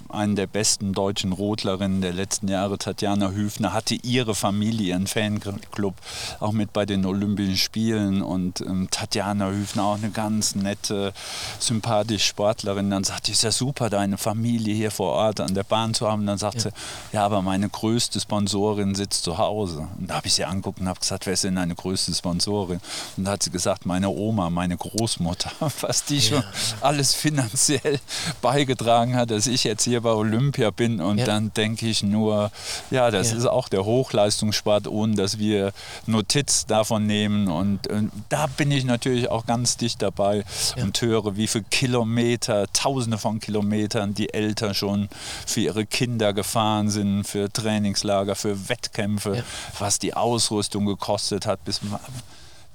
eine 0.09 0.35
der 0.35 0.47
besten 0.47 0.93
deutschen 0.93 1.33
Rodlerinnen 1.33 2.01
der 2.01 2.13
letzten 2.13 2.47
Jahre, 2.47 2.77
Tatjana 2.77 3.31
Hüfner, 3.31 3.73
hatte 3.73 3.95
ihre 3.95 4.35
Familie, 4.35 4.89
ihren 4.89 5.07
Fanclub, 5.07 5.95
auch 6.39 6.53
mit 6.53 6.71
bei 6.71 6.85
den 6.85 7.05
Olympischen 7.05 7.57
Spielen. 7.57 8.21
Und 8.21 8.61
ähm, 8.61 8.87
Tatjana 8.89 9.49
Hüfner, 9.49 9.83
auch 9.83 9.97
eine 9.97 10.11
ganz 10.11 10.55
nette, 10.55 11.13
sympathische 11.59 12.25
Sportlerin, 12.25 12.89
dann 12.89 13.03
sagte, 13.03 13.31
ist 13.31 13.43
ja 13.43 13.51
super, 13.51 13.89
deine 13.89 14.17
Familie 14.17 14.73
hier 14.73 14.91
vor 14.91 15.11
Ort 15.11 15.41
an 15.41 15.53
der 15.53 15.63
Bahn 15.63 15.93
zu 15.93 16.09
haben. 16.09 16.25
dann 16.25 16.37
sagte 16.37 16.69
ja. 16.69 16.71
sie, 16.71 17.15
ja, 17.17 17.25
aber 17.25 17.41
meine 17.41 17.67
größte 17.67 18.19
Sponsorin 18.19 18.95
sitzt 18.95 19.23
zu 19.23 19.37
Hause. 19.37 19.87
Und 19.99 20.09
da 20.09 20.15
habe 20.15 20.27
ich 20.27 20.33
sie 20.33 20.45
angeguckt 20.45 20.84
und 20.85 20.89
habe 20.89 20.99
gesagt, 20.99 21.25
wer 21.25 21.33
ist 21.33 21.43
denn 21.43 21.55
deine 21.55 21.73
größte 21.73 22.13
Sponsorin? 22.13 22.79
Und 23.17 23.25
da 23.25 23.31
hat 23.31 23.43
sie 23.43 23.49
gesagt, 23.49 23.85
meine 23.87 24.09
Oma, 24.09 24.51
meine 24.51 24.77
Großmutter, 24.77 25.51
was 25.81 26.05
die 26.05 26.17
ja. 26.17 26.21
schon 26.21 26.43
alles 26.81 27.15
finanziell 27.15 27.99
beigetragen 28.41 29.15
hat, 29.15 29.31
dass 29.31 29.47
ich 29.47 29.63
jetzt 29.63 29.83
hier 29.83 30.01
bei 30.01 30.11
Olympia 30.11 30.69
bin. 30.69 31.01
Und 31.01 31.17
ja. 31.17 31.25
dann 31.25 31.51
denke 31.53 31.87
ich 31.87 32.03
nur, 32.03 32.51
ja, 32.91 33.09
das 33.09 33.31
ja. 33.31 33.37
ist 33.37 33.45
auch 33.47 33.67
der 33.67 33.83
Hochleistungssport, 33.83 34.87
ohne 34.87 35.15
dass 35.15 35.39
wir 35.39 35.73
Notiz 36.05 36.67
davon 36.67 37.07
nehmen. 37.07 37.47
Und, 37.47 37.87
und 37.87 38.11
da 38.29 38.45
bin 38.45 38.69
ich 38.71 38.85
natürlich 38.85 39.29
auch 39.29 39.47
ganz 39.47 39.77
dicht 39.77 40.01
dabei 40.01 40.45
und 40.77 41.01
höre, 41.01 41.35
wie 41.35 41.47
viele 41.47 41.65
Kilometer, 41.71 42.67
Tausende 42.73 43.17
von 43.17 43.39
Kilometern 43.39 44.13
die 44.13 44.33
Eltern 44.33 44.75
schon 44.75 45.09
für 45.47 45.61
ihre 45.61 45.85
Kinder 45.85 46.33
gefahren 46.33 46.89
sind, 46.89 47.23
für 47.23 47.51
Trainingslager, 47.51 48.35
für 48.35 48.69
Wettkämpfe, 48.69 49.43
was 49.79 49.97
die 49.97 50.13
Ausrüstung 50.13 50.74
Leistung 50.75 50.85
gekostet 50.85 51.45
hat, 51.45 51.63
bis 51.63 51.81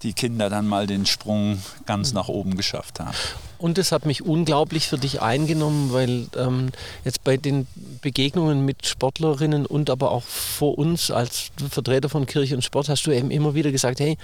die 0.03 0.15
Kinder 0.15 0.49
dann 0.49 0.67
mal 0.67 0.87
den 0.87 1.05
Sprung 1.05 1.63
ganz 1.85 2.15
nach 2.15 2.29
oben 2.29 2.57
geschafft 2.57 3.01
haben. 3.01 3.15
Und 3.59 3.77
es 3.77 3.93
hat 3.93 4.07
mich 4.07 4.23
unglaublich 4.23 4.89
für 4.89 4.97
dich 4.97 5.21
eingenommen, 5.21 5.93
weil 5.93 6.27
ähm, 6.39 6.71
jetzt 7.05 7.23
bei 7.23 7.37
den 7.37 7.67
Begegnungen 8.01 8.65
mit 8.65 8.87
Sportlerinnen 8.87 9.67
und 9.67 9.91
aber 9.91 10.11
auch 10.13 10.23
vor 10.23 10.79
uns 10.79 11.11
als 11.11 11.51
Vertreter 11.69 12.09
von 12.09 12.25
Kirche 12.25 12.55
und 12.55 12.63
Sport 12.63 12.89
hast 12.89 13.03
du 13.07 13.11
eben 13.11 13.31
immer 13.31 13.55
wieder 13.55 13.71
gesagt, 13.71 14.01
hey, 14.01 14.17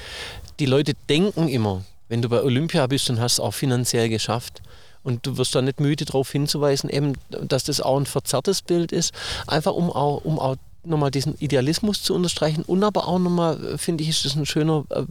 die 0.59 0.67
Leute 0.67 0.95
denken 1.11 1.49
immer, 1.49 1.85
wenn 2.09 2.23
du 2.23 2.31
bei 2.31 2.43
Olympia 2.43 2.87
bist 2.87 3.11
und 3.11 3.21
hast 3.21 3.35
es 3.35 3.41
auch 3.41 3.53
finanziell 3.53 4.09
geschafft. 4.09 4.63
Und 5.03 5.25
du 5.25 5.37
wirst 5.37 5.55
da 5.55 5.63
nicht 5.63 5.79
müde 5.79 6.05
darauf 6.05 6.33
hinzuweisen, 6.33 6.91
eben, 6.91 7.13
dass 7.29 7.65
das 7.65 7.81
auch 7.81 7.97
ein 7.97 8.07
verzerrtes 8.07 8.63
Bild 8.63 8.91
ist, 8.91 9.13
einfach 9.47 9.73
um 9.73 9.93
auch, 9.93 10.25
um 10.25 10.41
auch 10.41 10.57
nochmal 10.87 11.11
diesen 11.11 11.37
Idealismus 11.39 12.03
zu 12.03 12.15
unterstreichen 12.15 12.63
und 12.63 12.83
aber 12.85 13.09
auch 13.09 13.19
nochmal, 13.19 13.75
äh, 13.75 13.79
finde 13.79 14.05
ich, 14.05 14.11
ist 14.11 14.25
das 14.25 14.37
ein 14.37 14.47
schöner 14.47 14.85
äh, 14.91 15.03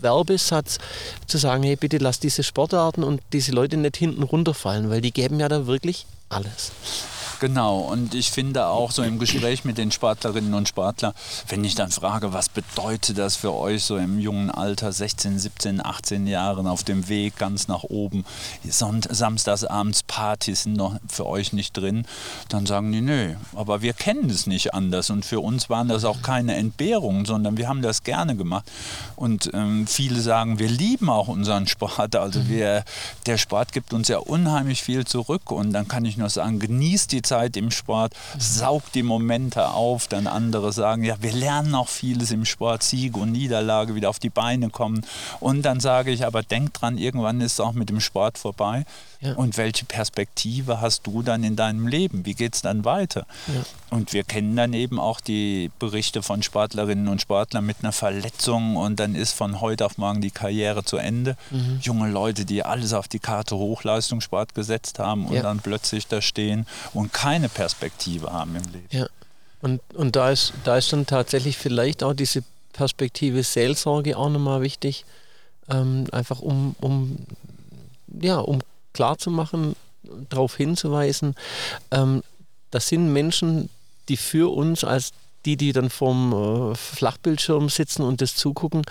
Werbesatz, 0.00 0.78
zu 1.26 1.38
sagen, 1.38 1.62
hey, 1.62 1.76
bitte 1.76 1.98
lass 1.98 2.20
diese 2.20 2.42
Sportarten 2.42 3.04
und 3.04 3.20
diese 3.32 3.52
Leute 3.52 3.76
nicht 3.76 3.96
hinten 3.96 4.22
runterfallen, 4.22 4.90
weil 4.90 5.00
die 5.00 5.12
geben 5.12 5.40
ja 5.40 5.48
da 5.48 5.66
wirklich 5.66 6.06
alles. 6.28 6.72
Genau, 7.40 7.78
und 7.78 8.14
ich 8.14 8.30
finde 8.30 8.66
auch 8.66 8.90
so 8.90 9.02
im 9.02 9.18
Gespräch 9.18 9.64
mit 9.64 9.78
den 9.78 9.92
Sportlerinnen 9.92 10.54
und 10.54 10.68
Sportlern, 10.68 11.12
wenn 11.48 11.64
ich 11.64 11.74
dann 11.74 11.90
frage, 11.90 12.32
was 12.32 12.48
bedeutet 12.48 13.18
das 13.18 13.36
für 13.36 13.54
euch 13.54 13.84
so 13.84 13.96
im 13.96 14.18
jungen 14.18 14.50
Alter, 14.50 14.92
16, 14.92 15.38
17, 15.38 15.84
18 15.84 16.26
Jahren 16.26 16.66
auf 16.66 16.82
dem 16.82 17.08
Weg 17.08 17.36
ganz 17.36 17.68
nach 17.68 17.84
oben, 17.84 18.24
samstagsabends 18.64 20.02
Partys 20.02 20.64
sind 20.64 20.76
noch 20.76 20.96
für 21.08 21.26
euch 21.26 21.52
nicht 21.52 21.76
drin, 21.76 22.06
dann 22.48 22.66
sagen 22.66 22.90
die, 22.92 23.00
nö, 23.00 23.34
aber 23.54 23.82
wir 23.82 23.92
kennen 23.92 24.30
es 24.30 24.46
nicht 24.46 24.74
anders. 24.74 25.10
Und 25.10 25.24
für 25.24 25.40
uns 25.40 25.70
waren 25.70 25.88
das 25.88 26.04
auch 26.04 26.22
keine 26.22 26.56
Entbehrungen, 26.56 27.24
sondern 27.24 27.56
wir 27.56 27.68
haben 27.68 27.82
das 27.82 28.02
gerne 28.02 28.36
gemacht. 28.36 28.70
Und 29.16 29.50
ähm, 29.54 29.86
viele 29.86 30.20
sagen, 30.20 30.58
wir 30.58 30.68
lieben 30.68 31.08
auch 31.08 31.28
unseren 31.28 31.66
Sport, 31.66 32.16
also 32.16 32.40
mhm. 32.40 32.48
wir, 32.48 32.84
der 33.26 33.38
Sport 33.38 33.72
gibt 33.72 33.92
uns 33.92 34.08
ja 34.08 34.18
unheimlich 34.18 34.82
viel 34.82 35.06
zurück. 35.06 35.50
Und 35.50 35.72
dann 35.72 35.86
kann 35.86 36.04
ich 36.04 36.16
nur 36.16 36.30
sagen, 36.30 36.58
genießt 36.58 37.12
die 37.12 37.22
Zeit 37.28 37.56
im 37.56 37.70
Sport, 37.70 38.14
saugt 38.38 38.94
die 38.94 39.02
Momente 39.02 39.68
auf, 39.68 40.08
dann 40.08 40.26
andere 40.26 40.72
sagen, 40.72 41.04
ja, 41.04 41.16
wir 41.20 41.32
lernen 41.32 41.74
auch 41.74 41.88
vieles 41.88 42.30
im 42.30 42.44
Sport, 42.44 42.82
Sieg 42.82 43.16
und 43.16 43.32
Niederlage, 43.32 43.94
wieder 43.94 44.08
auf 44.08 44.18
die 44.18 44.30
Beine 44.30 44.70
kommen. 44.70 45.04
Und 45.40 45.62
dann 45.62 45.80
sage 45.80 46.10
ich, 46.10 46.24
aber 46.24 46.42
denk 46.42 46.74
dran, 46.74 46.98
irgendwann 46.98 47.40
ist 47.40 47.52
es 47.52 47.60
auch 47.60 47.72
mit 47.72 47.90
dem 47.90 48.00
Sport 48.00 48.38
vorbei. 48.38 48.84
Ja. 49.20 49.34
Und 49.34 49.56
welche 49.56 49.84
Perspektive 49.84 50.80
hast 50.80 51.06
du 51.06 51.22
dann 51.22 51.42
in 51.42 51.56
deinem 51.56 51.88
Leben? 51.88 52.24
Wie 52.24 52.34
geht 52.34 52.54
es 52.54 52.62
dann 52.62 52.84
weiter? 52.84 53.26
Ja. 53.48 53.62
Und 53.90 54.12
wir 54.12 54.22
kennen 54.22 54.54
dann 54.54 54.74
eben 54.74 55.00
auch 55.00 55.20
die 55.20 55.72
Berichte 55.80 56.22
von 56.22 56.42
Sportlerinnen 56.42 57.08
und 57.08 57.20
Sportlern 57.20 57.66
mit 57.66 57.78
einer 57.82 57.92
Verletzung 57.92 58.76
und 58.76 59.00
dann 59.00 59.16
ist 59.16 59.32
von 59.32 59.60
heute 59.60 59.86
auf 59.86 59.98
morgen 59.98 60.20
die 60.20 60.30
Karriere 60.30 60.84
zu 60.84 60.98
Ende. 60.98 61.36
Mhm. 61.50 61.80
Junge 61.82 62.10
Leute, 62.10 62.44
die 62.44 62.62
alles 62.62 62.92
auf 62.92 63.08
die 63.08 63.18
Karte 63.18 63.56
Hochleistungssport 63.56 64.54
gesetzt 64.54 65.00
haben 65.00 65.26
und 65.26 65.34
ja. 65.34 65.42
dann 65.42 65.58
plötzlich 65.58 66.06
da 66.06 66.22
stehen 66.22 66.66
und 66.94 67.12
keine 67.18 67.48
Perspektive 67.48 68.32
haben 68.32 68.54
im 68.54 68.64
Leben. 68.72 68.88
Ja. 68.90 69.06
Und, 69.60 69.80
und 69.94 70.14
da, 70.14 70.30
ist, 70.30 70.52
da 70.62 70.76
ist 70.76 70.92
dann 70.92 71.04
tatsächlich 71.04 71.58
vielleicht 71.58 72.04
auch 72.04 72.14
diese 72.14 72.44
Perspektive 72.72 73.42
Seelsorge 73.42 74.16
auch 74.16 74.28
nochmal 74.28 74.62
wichtig, 74.62 75.04
ähm, 75.68 76.06
einfach 76.12 76.38
um, 76.38 76.76
um, 76.80 77.26
ja, 78.20 78.38
um 78.38 78.60
klarzumachen, 78.92 79.74
darauf 80.30 80.56
hinzuweisen, 80.56 81.34
ähm, 81.90 82.22
das 82.70 82.88
sind 82.88 83.12
Menschen, 83.12 83.68
die 84.08 84.16
für 84.16 84.52
uns 84.54 84.84
als 84.84 85.12
die, 85.46 85.56
die 85.56 85.72
dann 85.72 85.90
vorm 85.90 86.72
äh, 86.72 86.74
Flachbildschirm 86.74 87.68
sitzen 87.68 88.02
und 88.02 88.20
das 88.20 88.34
zugucken, 88.34 88.82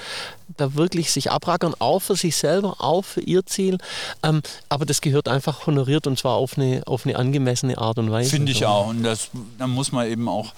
da 0.56 0.76
wirklich 0.76 1.12
sich 1.12 1.30
abrackern, 1.30 1.74
auch 1.80 2.00
für 2.00 2.16
sich 2.16 2.36
selber, 2.36 2.78
auch 2.80 3.04
für 3.04 3.22
ihr 3.22 3.46
Ziel. 3.46 3.78
Ähm, 4.24 4.42
aber 4.70 4.86
das 4.86 5.02
gehört 5.02 5.28
einfach 5.28 5.68
honoriert 5.68 6.08
und 6.08 6.18
zwar 6.18 6.36
auf 6.36 6.58
eine, 6.58 6.84
auf 6.86 7.06
eine 7.06 7.18
angemessene 7.18 7.78
Art 7.78 7.98
und 7.98 8.12
Weise. 8.12 8.30
Finde 8.30 8.52
ich 8.52 8.66
auch. 8.66 8.88
Und 8.88 9.04
das, 9.04 9.30
da 9.58 9.68
muss 9.68 9.92
man 9.92 10.08
eben 10.08 10.30
auch 10.30 10.54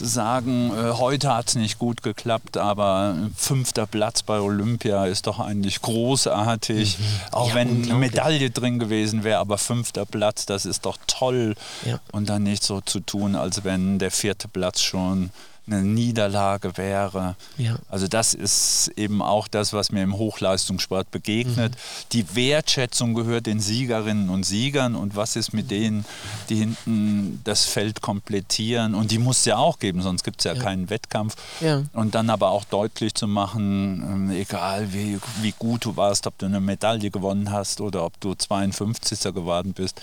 sagen, 0.00 0.70
äh, 0.70 0.92
heute 0.92 1.34
hat 1.34 1.48
es 1.48 1.54
nicht 1.54 1.78
gut 1.78 2.02
geklappt, 2.02 2.56
aber 2.56 3.14
fünfter 3.36 3.86
Platz 3.86 4.22
bei 4.22 4.40
Olympia 4.40 5.06
ist 5.06 5.26
doch 5.26 5.38
eigentlich 5.38 5.82
großartig. 5.82 6.98
Mhm. 6.98 7.04
Auch 7.32 7.48
ja, 7.50 7.54
wenn 7.56 7.84
eine 7.84 7.94
Medaille 7.94 8.50
drin 8.50 8.78
gewesen 8.78 9.22
wäre, 9.22 9.38
aber 9.38 9.58
fünfter 9.58 10.06
Platz, 10.06 10.46
das 10.46 10.64
ist 10.64 10.86
doch 10.86 10.96
toll. 11.06 11.54
Ja. 11.84 12.00
Und 12.12 12.28
dann 12.28 12.42
nicht 12.42 12.62
so 12.62 12.80
zu 12.80 13.00
tun, 13.00 13.36
als 13.36 13.64
wenn 13.64 13.98
der 13.98 14.10
vierte 14.10 14.48
Platz 14.48 14.80
schon 14.80 15.30
eine 15.66 15.82
Niederlage 15.82 16.76
wäre. 16.76 17.34
Ja. 17.58 17.76
Also 17.88 18.06
das 18.06 18.34
ist 18.34 18.92
eben 18.96 19.20
auch 19.20 19.48
das, 19.48 19.72
was 19.72 19.90
mir 19.90 20.02
im 20.02 20.16
Hochleistungssport 20.16 21.10
begegnet. 21.10 21.72
Mhm. 21.72 22.08
Die 22.12 22.36
Wertschätzung 22.36 23.14
gehört 23.14 23.46
den 23.46 23.60
Siegerinnen 23.60 24.30
und 24.30 24.44
Siegern 24.44 24.94
und 24.94 25.16
was 25.16 25.34
ist 25.34 25.52
mit 25.52 25.70
denen, 25.70 26.04
die 26.48 26.56
hinten 26.56 27.40
das 27.44 27.64
Feld 27.64 28.00
komplettieren 28.00 28.94
und 28.94 29.10
die 29.10 29.18
muss 29.18 29.40
es 29.40 29.44
ja 29.46 29.56
auch 29.56 29.78
geben, 29.78 30.02
sonst 30.02 30.22
gibt 30.22 30.40
es 30.40 30.44
ja, 30.44 30.54
ja, 30.54 30.62
keinen 30.62 30.88
Wettkampf. 30.88 31.36
Ja. 31.60 31.82
Und 31.92 32.14
dann 32.14 32.30
aber 32.30 32.50
auch 32.50 32.64
deutlich 32.64 33.14
zu 33.14 33.26
machen, 33.26 34.02
ähm, 34.02 34.30
egal 34.30 34.92
wie, 34.92 35.18
wie 35.42 35.54
gut 35.58 35.84
du 35.84 35.96
warst, 35.96 36.26
ob 36.26 36.38
du 36.38 36.46
eine 36.46 36.60
Medaille 36.60 37.10
gewonnen 37.10 37.50
hast 37.50 37.80
oder 37.80 38.04
ob 38.04 38.20
du 38.20 38.34
52. 38.34 39.34
geworden 39.34 39.72
bist, 39.72 40.00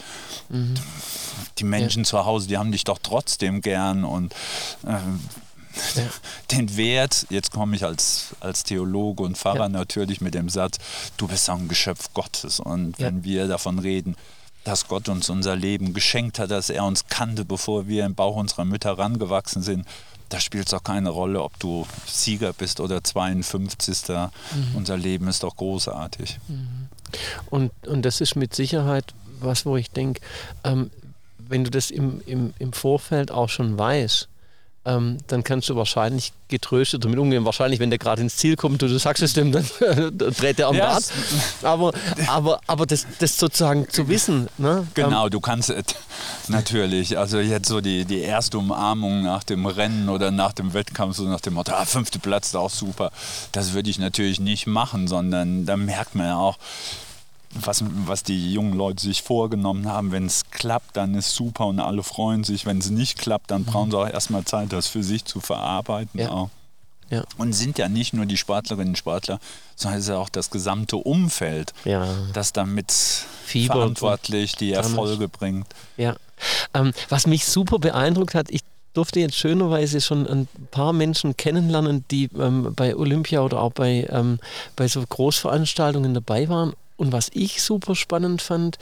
mhm. 0.50 0.74
die 1.58 1.64
Menschen 1.64 2.04
zu 2.04 2.26
Hause, 2.26 2.48
die 2.48 2.58
haben 2.58 2.72
dich 2.72 2.84
doch 2.84 3.00
trotzdem 3.02 3.62
gern 3.62 4.04
und 4.04 4.34
äh, 4.86 4.98
ja. 5.96 6.04
den 6.52 6.76
Wert, 6.78 7.26
jetzt 7.30 7.52
komme 7.52 7.76
ich 7.76 7.84
als, 7.84 8.36
als 8.40 8.64
Theologe 8.64 9.24
und 9.24 9.38
Pfarrer 9.38 9.60
ja. 9.60 9.70
natürlich 9.70 10.22
mit 10.22 10.34
dem 10.34 10.50
Satz, 10.50 10.78
du 11.18 11.28
bist 11.28 11.50
ein 11.50 11.68
Geschöpf 11.68 12.14
Gottes. 12.14 12.60
Und 12.60 13.00
wenn 13.00 13.18
ja. 13.18 13.24
wir 13.24 13.48
davon 13.48 13.80
reden, 13.80 14.16
dass 14.64 14.88
Gott 14.88 15.10
uns 15.10 15.30
unser 15.30 15.56
Leben 15.56 15.94
geschenkt 15.94 16.40
hat, 16.40 16.52
dass 16.52 16.70
er 16.70 16.86
uns 16.86 17.08
kannte, 17.08 17.44
bevor 17.44 17.88
wir 17.88 18.06
im 18.06 18.16
Bauch 18.16 18.36
unserer 18.36 18.66
Mütter 18.66 18.98
rangewachsen 18.98 19.62
sind, 19.62 19.86
da 20.30 20.40
spielt 20.40 20.68
es 20.68 20.74
auch 20.74 20.84
keine 20.84 21.10
Rolle, 21.10 21.44
ob 21.44 21.60
du 21.60 21.86
Sieger 22.08 22.54
bist 22.54 22.80
oder 22.80 23.04
52. 23.04 24.08
Mhm. 24.08 24.28
Unser 24.76 24.98
Leben 24.98 25.28
ist 25.28 25.44
doch 25.44 25.56
großartig. 25.56 26.40
Mhm. 26.48 26.88
Und, 27.50 27.72
und 27.86 28.04
das 28.04 28.22
ist 28.22 28.36
mit 28.36 28.56
Sicherheit 28.56 29.14
was, 29.40 29.66
wo 29.66 29.78
ich 29.78 29.92
denke, 29.92 30.22
ähm, 30.64 30.90
wenn 31.38 31.64
du 31.64 31.70
das 31.70 31.92
im, 31.92 32.22
im, 32.26 32.54
im 32.60 32.74
Vorfeld 32.74 33.32
auch 33.32 33.50
schon 33.50 33.78
weißt, 33.78 34.30
ähm, 34.86 35.18
dann 35.28 35.44
kannst 35.44 35.70
du 35.70 35.76
wahrscheinlich 35.76 36.34
getröstet 36.50 37.06
damit 37.06 37.18
umgehen. 37.18 37.46
Wahrscheinlich, 37.46 37.80
wenn 37.80 37.90
der 37.90 38.00
gerade 38.00 38.22
ins 38.22 38.36
Ziel 38.36 38.56
kommt 38.56 38.84
und 38.84 38.90
du 38.90 39.00
sagst 39.00 39.24
es 39.24 39.34
dem, 39.34 39.52
dann 39.52 39.66
dreht 40.18 40.60
er 40.60 40.68
am 40.68 40.76
ja, 40.76 40.94
Rad. 40.94 41.04
Aber, 41.62 41.94
aber, 42.28 42.60
aber 42.68 42.86
das, 42.86 43.08
das 43.20 43.38
sozusagen 43.38 43.88
zu 43.90 44.08
wissen. 44.10 44.50
Ne? 44.58 44.86
Genau, 44.94 45.30
du 45.30 45.40
kannst 45.40 45.70
es 45.70 45.86
natürlich. 46.50 47.18
Also 47.18 47.40
jetzt 47.40 47.70
so 47.70 47.80
die, 47.80 48.04
die 48.04 48.20
erste 48.20 48.58
Umarmung 48.58 49.24
nach 49.24 49.44
dem 49.44 49.66
Rennen 49.66 50.10
oder 50.10 50.32
nach 50.32 50.52
dem 50.52 50.74
Wettkampf, 50.74 51.16
so 51.16 51.24
nach 51.24 51.42
dem 51.42 51.54
Motto, 51.54 51.72
ah, 51.74 51.86
fünfte 51.86 52.20
Platz 52.20 52.48
ist 52.48 52.56
auch 52.56 52.70
super. 52.70 53.12
Das 53.54 53.74
würde 53.74 53.90
ich 53.90 54.00
natürlich 54.00 54.40
nicht 54.42 54.68
machen, 54.68 55.08
sondern 55.08 55.66
da 55.66 55.78
merkt 55.78 56.16
man 56.16 56.28
ja 56.28 56.36
auch, 56.36 56.58
was, 57.54 57.84
was 58.06 58.24
die 58.24 58.54
jungen 58.54 58.74
Leute 58.74 59.02
sich 59.02 59.22
vorgenommen 59.22 59.88
haben. 59.88 60.12
Wenn 60.12 60.26
es 60.26 60.44
klappt, 60.52 60.98
dann 60.98 61.16
ist 61.16 61.34
super 61.34 61.68
und 61.68 61.80
alle 61.80 62.04
freuen 62.04 62.44
sich. 62.44 62.66
Wenn 62.66 62.80
es 62.80 62.90
nicht 62.90 63.18
klappt, 63.18 63.52
dann 63.52 63.66
brauchen 63.66 63.92
sie 63.92 63.98
auch 63.98 64.10
erstmal 64.10 64.44
Zeit, 64.46 64.74
das 64.74 64.88
für 64.88 65.04
sich 65.04 65.26
zu 65.26 65.40
verarbeiten. 65.40 66.20
Ja. 66.20 66.50
Ja. 67.10 67.24
Und 67.38 67.54
sind 67.54 67.78
ja 67.78 67.90
nicht 67.90 68.14
nur 68.14 68.26
die 68.26 68.38
Sportlerinnen 68.38 68.90
und 68.90 68.98
Sportler, 68.98 69.40
sondern 69.76 70.00
es 70.00 70.06
ist 70.06 70.10
ja 70.10 70.18
auch 70.18 70.30
das 70.30 70.50
gesamte 70.50 70.96
Umfeld, 70.96 71.74
ja. 71.86 72.08
das 72.34 72.54
damit 72.54 72.92
Fieber 72.92 73.76
verantwortlich 73.76 74.56
die 74.56 74.72
Erfolge 74.72 75.28
bringt. 75.28 75.68
Ja. 75.96 76.16
Ähm, 76.74 76.92
was 77.10 77.28
mich 77.28 77.46
super 77.46 77.78
beeindruckt 77.78 78.34
hat, 78.34 78.50
ich 78.50 78.62
durfte 78.94 79.20
jetzt 79.20 79.36
schönerweise 79.36 80.02
schon 80.02 80.26
ein 80.26 80.48
paar 80.72 80.94
Menschen 80.94 81.38
kennenlernen, 81.38 82.06
die 82.10 82.30
ähm, 82.40 82.74
bei 82.76 82.96
Olympia 82.96 83.42
oder 83.42 83.62
auch 83.62 83.74
bei, 83.74 84.08
ähm, 84.10 84.40
bei 84.76 84.88
so 84.88 85.04
Großveranstaltungen 85.08 86.16
dabei 86.16 86.50
waren 86.50 86.74
und 86.96 87.12
was 87.12 87.30
ich 87.34 87.62
super 87.62 87.96
spannend 87.96 88.42
fand, 88.42 88.78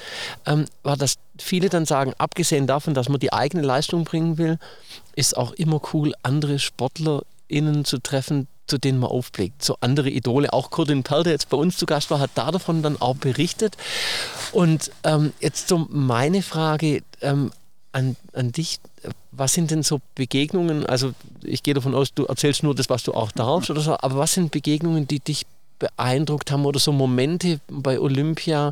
ähm, 0.45 0.65
war, 0.83 0.97
dass 0.97 1.15
viele 1.39 1.69
dann 1.69 1.85
sagen, 1.85 2.13
abgesehen 2.17 2.67
davon, 2.67 2.93
dass 2.93 3.09
man 3.09 3.19
die 3.19 3.33
eigene 3.33 3.63
Leistung 3.63 4.03
bringen 4.03 4.37
will, 4.37 4.57
ist 5.15 5.37
auch 5.37 5.51
immer 5.53 5.81
cool, 5.93 6.13
andere 6.23 6.59
SportlerInnen 6.59 7.85
zu 7.85 7.99
treffen, 7.99 8.47
zu 8.67 8.77
denen 8.77 8.99
man 8.99 9.09
aufblickt. 9.09 9.63
So 9.63 9.75
andere 9.81 10.09
Idole, 10.09 10.53
auch 10.53 10.69
Kurtin 10.69 11.03
Perl, 11.03 11.23
der 11.23 11.33
jetzt 11.33 11.49
bei 11.49 11.57
uns 11.57 11.77
zu 11.77 11.85
Gast 11.85 12.09
war, 12.11 12.19
hat 12.19 12.31
da 12.35 12.51
davon 12.51 12.83
dann 12.83 12.99
auch 13.01 13.15
berichtet. 13.15 13.75
Und 14.51 14.91
ähm, 15.03 15.33
jetzt 15.39 15.67
so 15.67 15.87
meine 15.89 16.41
Frage 16.41 17.03
ähm, 17.21 17.51
an, 17.91 18.15
an 18.33 18.51
dich, 18.51 18.79
was 19.31 19.53
sind 19.53 19.71
denn 19.71 19.83
so 19.83 19.99
Begegnungen, 20.15 20.85
also 20.85 21.13
ich 21.43 21.63
gehe 21.63 21.73
davon 21.73 21.95
aus, 21.95 22.13
du 22.13 22.25
erzählst 22.25 22.63
nur 22.63 22.75
das, 22.75 22.89
was 22.89 23.03
du 23.03 23.13
auch 23.13 23.31
darfst 23.31 23.69
oder 23.69 23.81
so, 23.81 23.97
aber 23.99 24.17
was 24.17 24.33
sind 24.33 24.51
Begegnungen, 24.51 25.07
die 25.07 25.19
dich 25.19 25.45
beeindruckt 25.81 26.51
haben 26.51 26.65
oder 26.65 26.79
so 26.79 26.91
Momente 26.91 27.59
bei 27.67 27.99
Olympia, 27.99 28.71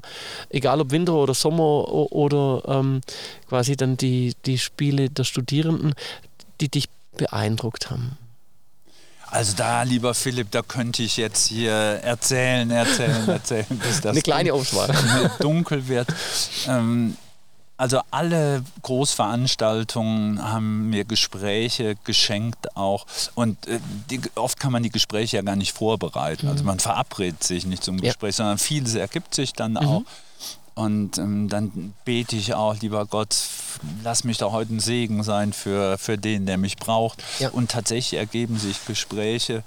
egal 0.49 0.79
ob 0.79 0.91
Winter 0.91 1.15
oder 1.15 1.33
Sommer 1.33 1.89
oder 1.89 2.63
ähm, 2.67 3.01
quasi 3.49 3.75
dann 3.75 3.97
die, 3.97 4.35
die 4.45 4.59
Spiele 4.59 5.09
der 5.09 5.23
Studierenden, 5.23 5.95
die 6.61 6.69
dich 6.69 6.85
beeindruckt 7.17 7.89
haben? 7.89 8.17
Also 9.31 9.53
da, 9.55 9.83
lieber 9.83 10.13
Philipp, 10.13 10.51
da 10.51 10.61
könnte 10.61 11.03
ich 11.03 11.17
jetzt 11.17 11.47
hier 11.47 11.71
erzählen, 11.71 12.69
erzählen, 12.71 13.27
erzählen, 13.27 13.65
bis 13.69 14.01
das 14.01 14.11
Eine 14.11 14.21
kleine 14.21 14.53
Auswahl. 14.53 14.89
dunkel 15.39 15.87
wird. 15.87 16.07
Ähm, 16.67 17.15
also 17.79 18.01
alle 18.11 18.61
Großveranstaltungen 18.81 20.43
haben 20.43 20.89
mir 20.89 21.05
Gespräche 21.05 21.95
geschenkt 22.03 22.75
auch. 22.75 23.05
Und 23.35 23.67
äh, 23.67 23.79
die, 24.09 24.19
oft 24.35 24.59
kann 24.59 24.73
man 24.73 24.83
die 24.83 24.89
Gespräche 24.89 25.37
ja 25.37 25.43
gar 25.43 25.55
nicht 25.55 25.71
vorbereiten. 25.71 26.47
Also 26.47 26.47
mhm. 26.47 26.49
Also 26.49 26.63
man 26.65 26.79
verabredet 26.79 27.41
sich 27.41 27.65
nicht 27.65 27.81
zum 27.81 28.01
Gespräch, 28.01 28.31
ja. 28.31 28.37
sondern 28.37 28.57
vieles 28.57 28.95
ergibt 28.95 29.33
sich 29.33 29.53
dann 29.53 29.71
mhm. 29.71 29.77
auch. 29.77 30.03
Und 30.75 31.17
ähm, 31.17 31.49
dann 31.49 31.93
bete 32.05 32.35
ich 32.35 32.53
auch, 32.53 32.79
lieber 32.79 33.05
Gott, 33.05 33.35
lass 34.03 34.23
mich 34.23 34.37
da 34.37 34.51
heute 34.51 34.75
ein 34.75 34.79
Segen 34.79 35.23
sein 35.23 35.53
für, 35.53 35.97
für 35.97 36.17
den, 36.17 36.45
der 36.45 36.57
mich 36.57 36.77
braucht. 36.77 37.23
Ja. 37.39 37.49
Und 37.49 37.71
tatsächlich 37.71 38.19
ergeben 38.19 38.57
sich 38.57 38.85
Gespräche. 38.85 39.63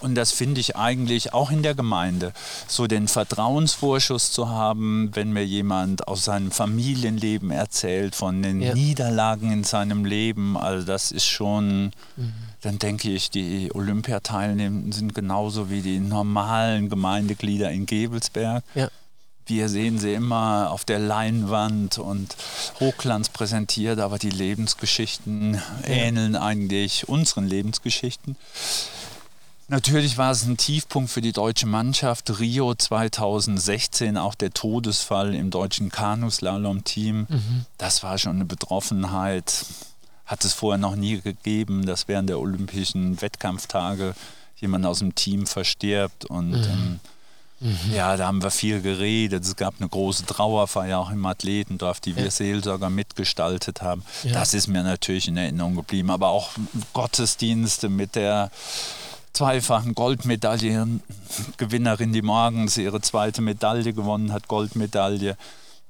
Und 0.00 0.14
das 0.14 0.32
finde 0.32 0.60
ich 0.60 0.76
eigentlich 0.76 1.34
auch 1.34 1.50
in 1.50 1.62
der 1.62 1.74
Gemeinde, 1.74 2.32
so 2.66 2.86
den 2.86 3.08
Vertrauensvorschuss 3.08 4.32
zu 4.32 4.48
haben, 4.48 5.10
wenn 5.14 5.32
mir 5.32 5.44
jemand 5.44 6.08
aus 6.08 6.24
seinem 6.24 6.50
Familienleben 6.50 7.50
erzählt, 7.50 8.14
von 8.14 8.42
den 8.42 8.60
ja. 8.60 8.74
Niederlagen 8.74 9.52
in 9.52 9.64
seinem 9.64 10.04
Leben. 10.04 10.56
Also 10.56 10.86
das 10.86 11.12
ist 11.12 11.26
schon, 11.26 11.92
mhm. 12.16 12.32
dann 12.62 12.78
denke 12.78 13.10
ich, 13.10 13.30
die 13.30 13.70
Olympiateilnehmenden 13.74 14.92
sind 14.92 15.14
genauso 15.14 15.70
wie 15.70 15.82
die 15.82 15.98
normalen 15.98 16.88
Gemeindeglieder 16.88 17.70
in 17.70 17.86
Gebelsberg. 17.86 18.62
Ja 18.74 18.88
wir 19.46 19.68
sehen 19.68 19.98
sie 19.98 20.12
immer 20.12 20.70
auf 20.70 20.84
der 20.84 20.98
Leinwand 20.98 21.98
und 21.98 22.36
Hochglanz 22.80 23.28
präsentiert, 23.28 24.00
aber 24.00 24.18
die 24.18 24.30
Lebensgeschichten 24.30 25.54
ja. 25.54 25.62
ähneln 25.84 26.36
eigentlich 26.36 27.08
unseren 27.08 27.46
Lebensgeschichten. 27.46 28.36
Natürlich 29.68 30.16
war 30.16 30.30
es 30.30 30.44
ein 30.44 30.56
Tiefpunkt 30.56 31.10
für 31.10 31.20
die 31.20 31.32
deutsche 31.32 31.66
Mannschaft. 31.66 32.38
Rio 32.38 32.74
2016, 32.74 34.16
auch 34.16 34.36
der 34.36 34.52
Todesfall 34.52 35.34
im 35.34 35.50
deutschen 35.50 35.90
Kanuslalom-Team. 35.90 37.26
Mhm. 37.28 37.66
Das 37.76 38.04
war 38.04 38.16
schon 38.18 38.36
eine 38.36 38.44
Betroffenheit. 38.44 39.66
Hat 40.24 40.44
es 40.44 40.52
vorher 40.52 40.78
noch 40.78 40.94
nie 40.94 41.20
gegeben, 41.20 41.84
dass 41.84 42.06
während 42.06 42.28
der 42.28 42.38
Olympischen 42.38 43.20
Wettkampftage 43.20 44.14
jemand 44.56 44.86
aus 44.86 45.00
dem 45.00 45.16
Team 45.16 45.48
verstirbt. 45.48 46.26
Und 46.26 46.50
mhm. 46.50 46.64
ähm, 46.64 47.00
Mhm. 47.60 47.92
Ja, 47.94 48.16
da 48.16 48.26
haben 48.26 48.42
wir 48.42 48.50
viel 48.50 48.80
geredet. 48.82 49.44
Es 49.44 49.54
gab 49.56 49.74
eine 49.78 49.88
große 49.88 50.26
Trauerfeier 50.26 50.98
auch 50.98 51.10
im 51.10 51.24
Athletendorf, 51.24 52.00
die 52.00 52.16
wir 52.16 52.24
ja. 52.24 52.30
Seelsorger 52.30 52.90
mitgestaltet 52.90 53.80
haben. 53.82 54.02
Ja. 54.24 54.32
Das 54.32 54.52
ist 54.54 54.66
mir 54.66 54.82
natürlich 54.82 55.28
in 55.28 55.38
Erinnerung 55.38 55.76
geblieben. 55.76 56.10
Aber 56.10 56.28
auch 56.28 56.50
Gottesdienste 56.92 57.88
mit 57.88 58.14
der 58.14 58.50
zweifachen 59.32 59.94
Goldmedaillengewinnerin, 59.94 62.12
die 62.12 62.22
morgens 62.22 62.76
ihre 62.76 63.00
zweite 63.00 63.40
Medaille 63.42 63.92
gewonnen 63.92 64.32
hat, 64.32 64.48
Goldmedaille. 64.48 65.36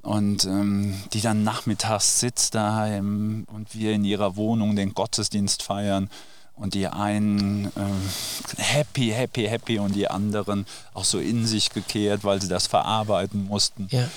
Und 0.03 0.45
ähm, 0.45 0.95
die 1.13 1.21
dann 1.21 1.43
nachmittags 1.43 2.21
sitzt 2.21 2.55
daheim 2.55 3.45
und 3.53 3.75
wir 3.75 3.93
in 3.93 4.05
ihrer 4.05 4.37
Wohnung 4.37 4.77
den 4.77 4.95
Gottesdienst 4.95 5.65
feiern 5.65 6.09
und 6.57 6.75
die 6.75 6.87
einen 6.89 7.67
äh, 7.67 8.63
happy, 8.63 9.11
happy, 9.11 9.47
happy 9.47 9.79
und 9.79 9.95
die 9.95 10.09
anderen 10.09 10.67
auch 10.95 11.05
so 11.05 11.19
in 11.19 11.47
sich 11.47 11.71
gekehrt, 11.71 12.25
weil 12.25 12.41
sie 12.41 12.49
das 12.49 12.67
verarbeiten 12.67 13.47
mussten. 13.47 13.89
Ja. 13.91 14.09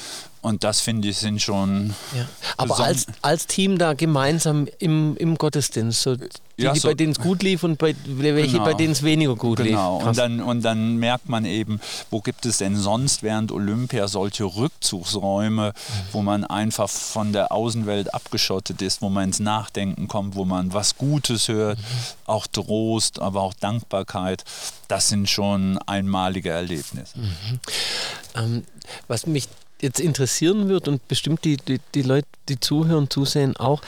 Und 0.42 0.64
das 0.64 0.80
finde 0.80 1.10
ich 1.10 1.18
sind 1.18 1.42
schon. 1.42 1.94
Ja. 2.16 2.26
Aber 2.58 2.80
als, 2.80 3.08
als 3.22 3.48
Team 3.48 3.78
da 3.78 3.94
gemeinsam 3.94 4.68
im, 4.80 5.18
im 5.18 5.38
Gottesdienst, 5.38 6.02
so 6.02 6.16
die, 6.16 6.30
ja, 6.64 6.76
so, 6.76 6.90
bei 6.90 6.94
denen 6.94 7.12
es 7.12 7.20
gut 7.20 7.42
lief 7.42 7.64
und 7.64 7.78
bei 7.78 7.96
welche, 8.06 8.54
genau, 8.54 8.66
bei 8.66 8.74
denen 8.74 8.92
es 8.92 9.04
weniger 9.04 9.36
gut 9.36 9.58
genau. 9.58 9.98
lief. 9.98 10.00
Genau. 10.00 10.10
Und 10.10 10.18
dann, 10.18 10.42
und 10.42 10.62
dann 10.62 10.98
merkt 10.98 11.30
man 11.30 11.46
eben, 11.46 11.80
wo 12.10 12.22
gibt 12.22 12.46
es 12.46 12.58
denn 12.58 12.76
sonst 12.76 13.24
während 13.24 13.52
Olympia 13.52 14.08
solche 14.08 14.44
Rückzugsräume, 14.44 15.74
wo 16.12 16.22
man 16.22 16.44
einfach 16.44 16.90
von 16.90 17.34
der 17.34 17.52
Außenwelt 17.52 18.14
abgeschottet 18.14 18.82
ist, 18.82 19.02
wo 19.02 19.10
man 19.10 19.26
ins 19.26 19.40
Nachdenken 19.40 20.08
kommt, 20.08 20.36
wo 20.36 20.46
man 20.46 20.74
was 20.74 20.98
Gutes 20.98 21.48
hört, 21.48 21.80
mhm. 21.80 21.84
auch 22.26 22.48
Trost, 22.48 23.20
aber 23.20 23.42
auch 23.42 23.54
Dankbarkeit. 23.54 24.44
Das 24.88 25.10
sind 25.10 25.30
schon 25.30 25.78
einmalige 25.86 26.50
Erlebnisse. 26.50 27.18
Mhm. 27.18 27.60
Ähm, 28.36 28.64
was 29.08 29.28
mich 29.28 29.48
jetzt 29.82 30.00
interessieren 30.00 30.70
wird 30.70 30.88
und 30.88 31.08
bestimmt 31.08 31.44
die, 31.46 31.58
die, 31.58 31.80
die 31.96 32.02
Leute, 32.02 32.28
die 32.48 32.60
zuhören, 32.60 33.10
zusehen 33.10 33.56
auch, 33.58 33.82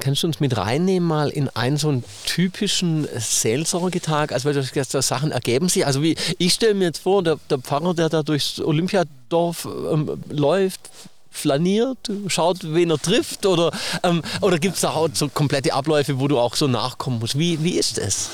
kannst 0.00 0.22
du 0.22 0.26
uns 0.26 0.40
mit 0.40 0.56
reinnehmen 0.56 1.08
mal 1.08 1.30
in 1.30 1.48
einen 1.50 1.76
so 1.76 1.88
einen 1.88 2.04
typischen 2.26 3.08
Seelsorgetag? 3.16 4.32
Also 4.32 4.46
weil 4.46 4.54
du 4.54 4.60
gesagt 4.60 4.94
hast, 4.94 5.08
Sachen 5.08 5.32
ergeben 5.32 5.68
sich. 5.68 5.86
Also 5.86 6.02
wie 6.02 6.16
ich 6.38 6.54
stelle 6.54 6.74
mir 6.74 6.84
jetzt 6.86 6.98
vor, 6.98 7.22
der, 7.22 7.38
der 7.50 7.58
Pfarrer, 7.58 7.94
der 7.94 8.08
da 8.08 8.22
durchs 8.22 8.60
Olympiadorf 8.60 9.66
ähm, 9.66 10.22
läuft, 10.28 10.90
flaniert, 11.30 12.10
schaut, 12.26 12.58
wen 12.62 12.90
er 12.90 12.98
trifft 12.98 13.46
oder, 13.46 13.72
ähm, 14.02 14.22
oder 14.42 14.58
gibt 14.58 14.74
es 14.74 14.82
da 14.82 14.90
auch 14.90 15.08
so 15.14 15.28
komplette 15.28 15.72
Abläufe, 15.72 16.20
wo 16.20 16.28
du 16.28 16.38
auch 16.38 16.54
so 16.54 16.68
nachkommen 16.68 17.18
musst? 17.20 17.38
Wie, 17.38 17.62
wie 17.64 17.78
ist 17.78 17.98
es? 17.98 18.28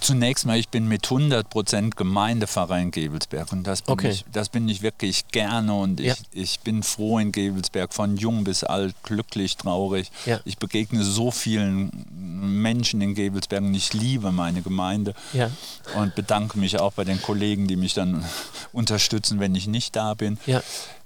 Zunächst 0.00 0.46
mal, 0.46 0.58
ich 0.58 0.70
bin 0.70 0.88
mit 0.88 1.06
100% 1.06 1.94
Gemeindepfarrer 1.94 2.78
in 2.78 2.90
Gebelsberg 2.90 3.52
und 3.52 3.64
das 3.64 3.82
bin, 3.82 3.92
okay. 3.92 4.10
ich, 4.10 4.24
das 4.32 4.48
bin 4.48 4.68
ich 4.68 4.80
wirklich 4.80 5.28
gerne 5.28 5.74
und 5.74 6.00
ja. 6.00 6.14
ich, 6.14 6.20
ich 6.32 6.60
bin 6.60 6.82
froh 6.82 7.18
in 7.18 7.32
Gebelsberg, 7.32 7.92
von 7.92 8.16
jung 8.16 8.44
bis 8.44 8.64
alt, 8.64 8.94
glücklich, 9.02 9.58
traurig. 9.58 10.10
Ja. 10.24 10.40
Ich 10.46 10.56
begegne 10.56 11.04
so 11.04 11.30
vielen 11.30 12.06
Menschen 12.10 13.02
in 13.02 13.14
Gebelsberg 13.14 13.62
und 13.62 13.74
ich 13.74 13.92
liebe 13.92 14.32
meine 14.32 14.62
Gemeinde 14.62 15.14
ja. 15.34 15.50
und 15.96 16.14
bedanke 16.14 16.58
mich 16.58 16.80
auch 16.80 16.94
bei 16.94 17.04
den 17.04 17.20
Kollegen, 17.20 17.66
die 17.66 17.76
mich 17.76 17.92
dann 17.92 18.24
unterstützen, 18.72 19.38
wenn 19.38 19.54
ich 19.54 19.66
nicht 19.66 19.94
da 19.96 20.14
bin. 20.14 20.38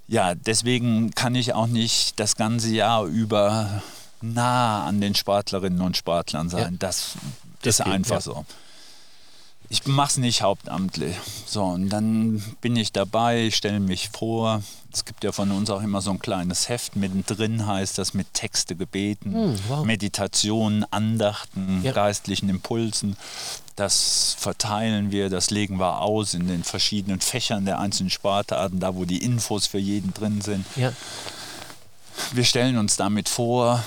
Ja, 0.07 0.35
deswegen 0.35 1.11
kann 1.13 1.35
ich 1.35 1.55
auch 1.55 1.67
nicht 1.67 2.21
das 2.21 2.37
ganze 2.37 2.69
Jahr 2.69 3.05
über 3.07 3.83
nah 4.21 4.85
an 4.85 5.01
den 5.01 5.15
Sportlerinnen 5.15 5.81
und 5.81 5.97
Sportlern 5.97 6.49
sein. 6.49 6.77
Das, 6.79 7.13
das 7.63 7.81
ist 7.81 7.87
einfach 7.87 8.21
so 8.21 8.45
ich 9.69 9.87
mache 9.87 10.11
es 10.11 10.17
nicht 10.19 10.43
hauptamtlich. 10.43 11.17
So, 11.47 11.65
und 11.65 11.89
dann 11.89 12.43
bin 12.61 12.77
ich 12.77 12.93
dabei, 12.93 13.51
stelle 13.51 13.81
mich 13.81 14.11
vor. 14.11 14.63
Es 14.93 15.05
gibt 15.05 15.25
ja 15.25 15.33
von 15.33 15.51
uns 15.51 15.71
auch 15.71 15.83
immer 15.83 16.01
so 16.01 16.11
ein 16.11 16.21
kleines 16.21 16.69
Heft. 16.69 16.95
Mittendrin 16.97 17.67
heißt 17.67 17.99
das 17.99 18.15
mit 18.15 18.33
Texte, 18.33 18.77
Gebeten, 18.77 19.35
hm, 19.35 19.59
wow. 19.69 19.85
Meditationen, 19.85 20.85
Andachten, 20.93 21.81
ja. 21.83 21.93
geistlichen 21.93 22.49
Impulsen. 22.49 23.17
Das 23.75 24.37
verteilen 24.39 25.11
wir, 25.11 25.31
das 25.31 25.51
legen 25.51 25.81
wir 25.81 26.01
aus 26.01 26.35
in 26.35 26.47
den 26.47 26.63
verschiedenen 26.63 27.21
Fächern 27.21 27.65
der 27.65 27.81
einzelnen 27.81 28.11
Sportarten, 28.11 28.79
da 28.79 28.95
wo 28.95 29.05
die 29.05 29.23
Infos 29.23 29.67
für 29.67 29.79
jeden 29.79 30.15
drin 30.15 30.41
sind. 30.43 30.65
Ja. 30.77 30.93
Wir 32.33 32.45
stellen 32.45 32.79
uns 32.79 32.97
damit 32.97 33.29
vor, 33.29 33.83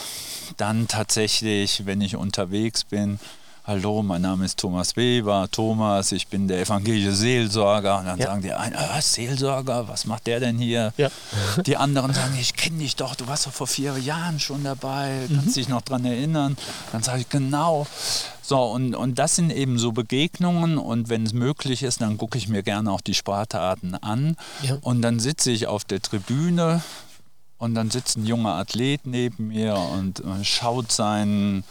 dann 0.58 0.90
tatsächlich, 0.90 1.86
wenn 1.86 2.02
ich 2.02 2.18
unterwegs 2.18 2.84
bin, 2.84 3.20
Hallo, 3.68 4.02
mein 4.02 4.22
Name 4.22 4.46
ist 4.46 4.60
Thomas 4.60 4.96
Weber, 4.96 5.50
Thomas, 5.52 6.14
ich 6.14 6.30
bin 6.30 6.48
der 6.48 6.62
evangelische 6.62 7.12
Seelsorger. 7.12 8.00
Und 8.00 8.06
dann 8.06 8.18
ja. 8.18 8.28
sagen 8.28 8.42
die 8.42 8.54
einen, 8.54 8.74
ah, 8.78 9.02
Seelsorger, 9.02 9.90
was 9.90 10.06
macht 10.06 10.26
der 10.28 10.40
denn 10.40 10.58
hier? 10.58 10.94
Ja. 10.96 11.10
Die 11.66 11.76
anderen 11.76 12.14
sagen, 12.14 12.38
ich 12.40 12.54
kenne 12.54 12.78
dich 12.78 12.96
doch, 12.96 13.16
du 13.16 13.28
warst 13.28 13.46
doch 13.46 13.52
vor 13.52 13.68
vier 13.68 13.98
Jahren 13.98 14.40
schon 14.40 14.64
dabei, 14.64 15.28
kannst 15.28 15.48
mhm. 15.48 15.54
dich 15.54 15.68
noch 15.68 15.82
daran 15.82 16.06
erinnern? 16.06 16.56
Dann 16.94 17.04
sage 17.04 17.20
ich, 17.20 17.28
genau. 17.28 17.86
So, 18.42 18.58
und, 18.58 18.96
und 18.96 19.20
das 19.20 19.36
sind 19.36 19.52
eben 19.52 19.78
so 19.78 19.92
Begegnungen 19.92 20.78
und 20.78 21.10
wenn 21.10 21.26
es 21.26 21.34
möglich 21.34 21.84
ist, 21.84 22.00
dann 22.00 22.18
gucke 22.18 22.38
ich 22.38 22.48
mir 22.48 22.64
gerne 22.64 22.90
auch 22.90 23.02
die 23.02 23.16
Sportarten 23.16 23.96
an. 23.96 24.38
Ja. 24.62 24.78
Und 24.80 25.02
dann 25.02 25.20
sitze 25.20 25.52
ich 25.52 25.68
auf 25.68 25.84
der 25.84 26.02
Tribüne 26.02 26.82
und 27.58 27.76
dann 27.76 27.92
sitzt 27.92 28.16
ein 28.16 28.26
junger 28.26 28.54
Athlet 28.54 29.06
neben 29.06 29.50
mir 29.50 29.76
und 29.76 30.24
schaut 30.44 30.90
seinen 30.90 31.66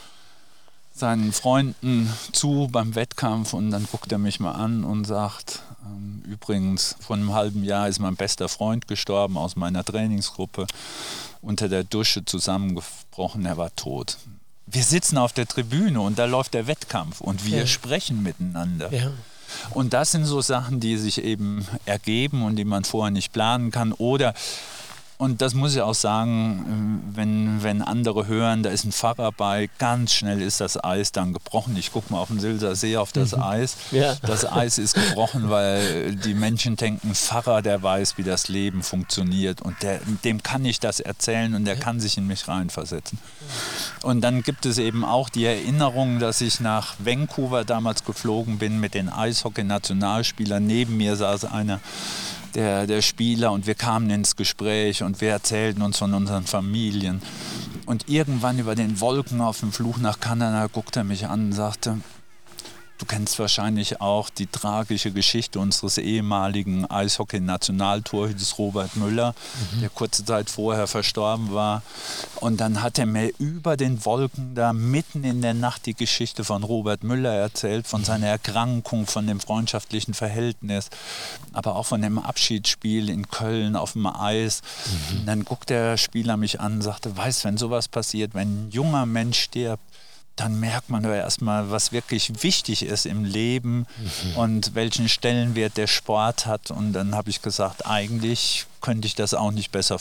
seinen 0.99 1.33
Freunden 1.33 2.13
zu 2.33 2.69
beim 2.71 2.95
Wettkampf 2.95 3.53
und 3.53 3.71
dann 3.71 3.87
guckt 3.91 4.11
er 4.13 4.19
mich 4.19 4.41
mal 4.41 4.53
an 4.53 4.85
und 4.85 5.05
sagt, 5.05 5.61
ähm, 5.85 6.23
übrigens, 6.27 6.97
vor 7.01 7.17
einem 7.17 7.35
halben 7.35 7.65
Jahr 7.65 7.89
ist 7.89 7.99
mein 7.99 8.17
bester 8.17 8.49
Freund 8.49 8.89
gestorben 8.89 9.37
aus 9.37 9.57
meiner 9.57 9.85
Trainingsgruppe, 9.85 10.67
unter 11.43 11.69
der 11.69 11.85
Dusche 11.85 12.25
zusammengebrochen, 12.25 13.45
er 13.45 13.57
war 13.57 13.75
tot. 13.77 14.17
Wir 14.67 14.83
sitzen 14.83 15.19
auf 15.19 15.33
der 15.33 15.47
Tribüne 15.47 16.01
und 16.01 16.19
da 16.19 16.25
läuft 16.25 16.55
der 16.55 16.67
Wettkampf 16.67 17.21
und 17.21 17.45
wir 17.45 17.61
ja. 17.61 17.67
sprechen 17.67 18.23
miteinander. 18.23 18.93
Ja. 18.93 19.13
Und 19.71 19.93
das 19.93 20.11
sind 20.11 20.25
so 20.25 20.41
Sachen, 20.41 20.81
die 20.81 20.97
sich 20.97 21.23
eben 21.23 21.67
ergeben 21.85 22.43
und 22.43 22.57
die 22.57 22.65
man 22.65 22.85
vorher 22.85 23.13
nicht 23.13 23.33
planen 23.33 23.71
kann. 23.71 23.93
Oder 23.93 24.35
und 25.19 25.41
das 25.41 25.55
muss 25.55 25.75
ich 25.75 25.81
auch 25.81 25.95
sagen, 25.95 27.03
wenn, 27.15 27.63
wenn 27.63 27.81
andere 27.81 28.27
hören, 28.27 28.63
da 28.63 28.71
ist 28.71 28.85
ein 28.85 28.93
Pfarrer 28.93 29.33
bei, 29.33 29.71
ganz 29.79 30.13
schnell 30.13 30.43
ist 30.43 30.61
das 30.61 30.83
Eis 30.83 31.11
dann 31.11 31.33
gebrochen. 31.33 31.75
Ich 31.77 31.93
gucke 31.93 32.13
mal 32.13 32.21
auf 32.21 32.29
den 32.29 32.39
Silser 32.39 32.77
See 32.77 32.99
auf 32.99 33.13
das 33.13 33.35
mhm. 33.35 33.43
Eis. 33.43 33.77
Ja. 33.93 34.15
Das 34.23 34.51
Eis 34.51 34.77
ist 34.77 34.95
gebrochen, 34.95 35.49
weil 35.49 36.17
die 36.17 36.35
Menschen 36.35 36.77
denken, 36.77 37.15
Pfarrer, 37.15 37.63
der 37.63 37.83
weiß, 37.83 38.19
wie 38.19 38.25
das 38.25 38.49
Leben 38.49 38.83
funktioniert. 38.83 39.63
Und 39.63 39.83
der, 39.83 40.01
dem 40.25 40.43
kann 40.43 40.67
ich 40.67 40.81
das 40.81 41.01
erzählen 41.01 41.55
und 41.55 41.65
der 41.65 41.77
kann 41.77 41.99
sich 41.99 42.19
in 42.19 42.27
mich 42.27 42.47
reinversetzen. 42.47 43.19
Und 44.03 44.21
dann 44.21 44.43
gibt 44.43 44.67
es 44.67 44.77
eben 44.77 45.03
auch 45.05 45.31
die 45.31 45.47
Erinnerung, 45.47 46.19
dass 46.19 46.43
ich 46.43 46.61
nach 46.61 46.95
Vancouver 46.99 47.65
damals 47.65 48.05
geflogen 48.05 48.59
bin 48.59 48.81
mit 48.81 48.93
den 48.93 49.09
Eishockey-Nationalspielern. 49.09 50.67
Neben 50.67 50.99
mir 50.99 51.17
saß 51.17 51.47
einer, 51.47 51.81
der, 52.57 52.87
der 52.87 53.03
Spieler 53.03 53.53
und 53.53 53.67
wir 53.67 53.75
kamen 53.75 54.09
ins 54.09 54.35
Gespräch 54.35 55.03
und 55.03 55.21
wir 55.21 55.31
erzählten 55.31 55.83
uns 55.83 55.99
von 55.99 56.15
unseren 56.15 56.45
Familien. 56.45 57.21
Und 57.85 58.09
irgendwann 58.09 58.59
über 58.59 58.75
den 58.75 59.01
Wolken 59.01 59.41
auf 59.41 59.61
dem 59.61 59.73
Fluch 59.73 59.99
nach 59.99 60.19
Kanada 60.19 60.67
guckte 60.67 61.01
er 61.01 61.05
mich 61.05 61.27
an 61.27 61.47
und 61.47 61.53
sagte, 61.53 61.99
Du 62.99 63.05
kennst 63.05 63.39
wahrscheinlich 63.39 64.01
auch 64.01 64.31
die 64.31 64.47
tragische 64.47 65.11
Geschichte 65.11 65.59
unseres 65.59 65.99
ehemaligen 65.99 66.91
Eishockey-Nationaltorhüters 66.91 68.59
Robert 68.59 68.97
Müller, 68.97 69.35
mhm. 69.75 69.81
der 69.81 69.91
kurze 69.91 70.25
Zeit 70.25 70.49
vorher 70.49 70.87
verstorben 70.87 71.53
war. 71.53 71.83
Und 72.37 72.59
dann 72.59 72.83
hat 72.83 72.99
er 72.99 73.05
mir 73.05 73.31
über 73.39 73.77
den 73.77 74.05
Wolken 74.07 74.55
da 74.55 74.73
mitten 74.73 75.25
in 75.25 75.43
der 75.43 75.53
Nacht 75.53 75.85
die 75.85 75.95
Geschichte 75.95 76.43
von 76.43 76.63
Robert 76.63 77.05
Müller 77.05 77.35
erzählt, 77.35 77.87
von 77.87 78.03
seiner 78.03 78.29
Erkrankung, 78.29 79.07
von 79.07 79.27
dem 79.27 79.41
freundschaftlichen 79.41 80.15
Verhältnis, 80.15 80.89
aber 81.53 81.77
auch 81.77 81.87
von 81.87 82.01
dem 82.01 82.19
Abschiedsspiel 82.19 83.11
in 83.11 83.29
Köln 83.29 83.77
auf 83.77 83.93
dem 83.93 84.07
Eis. 84.07 84.63
Mhm. 85.13 85.27
dann 85.27 85.45
guckt 85.45 85.69
der 85.69 85.99
Spieler 85.99 86.37
mich 86.37 86.61
an 86.61 86.75
und 86.75 86.83
sagte, 86.83 87.15
weißt, 87.15 87.45
wenn 87.45 87.59
sowas 87.59 87.89
passiert, 87.89 88.35
wenn 88.35 88.67
ein 88.67 88.71
junger 88.71 89.05
Mensch 89.05 89.39
stirbt, 89.39 89.83
dann 90.37 90.61
merkt 90.61 90.91
man 90.91 91.03
ja 91.03 91.15
erstmal, 91.15 91.71
was 91.71 91.93
wirklich 91.93 92.43
wichtig 92.43 92.85
ist 92.85 93.07
im 93.07 93.25
Leben 93.25 93.87
mhm. 93.99 94.37
und 94.37 94.75
welchen 94.75 95.09
Stellenwert 95.09 95.77
der 95.79 95.87
Sport 95.87 96.47
hat. 96.47 96.71
Und 96.71 96.93
dann 96.93 97.15
habe 97.15 97.31
ich 97.31 97.41
gesagt, 97.41 97.87
eigentlich 97.87 98.67
könnte 98.83 99.07
ich 99.07 99.15
das 99.15 99.33
auch 99.33 99.51
nicht 99.51 99.73
besser 99.73 99.99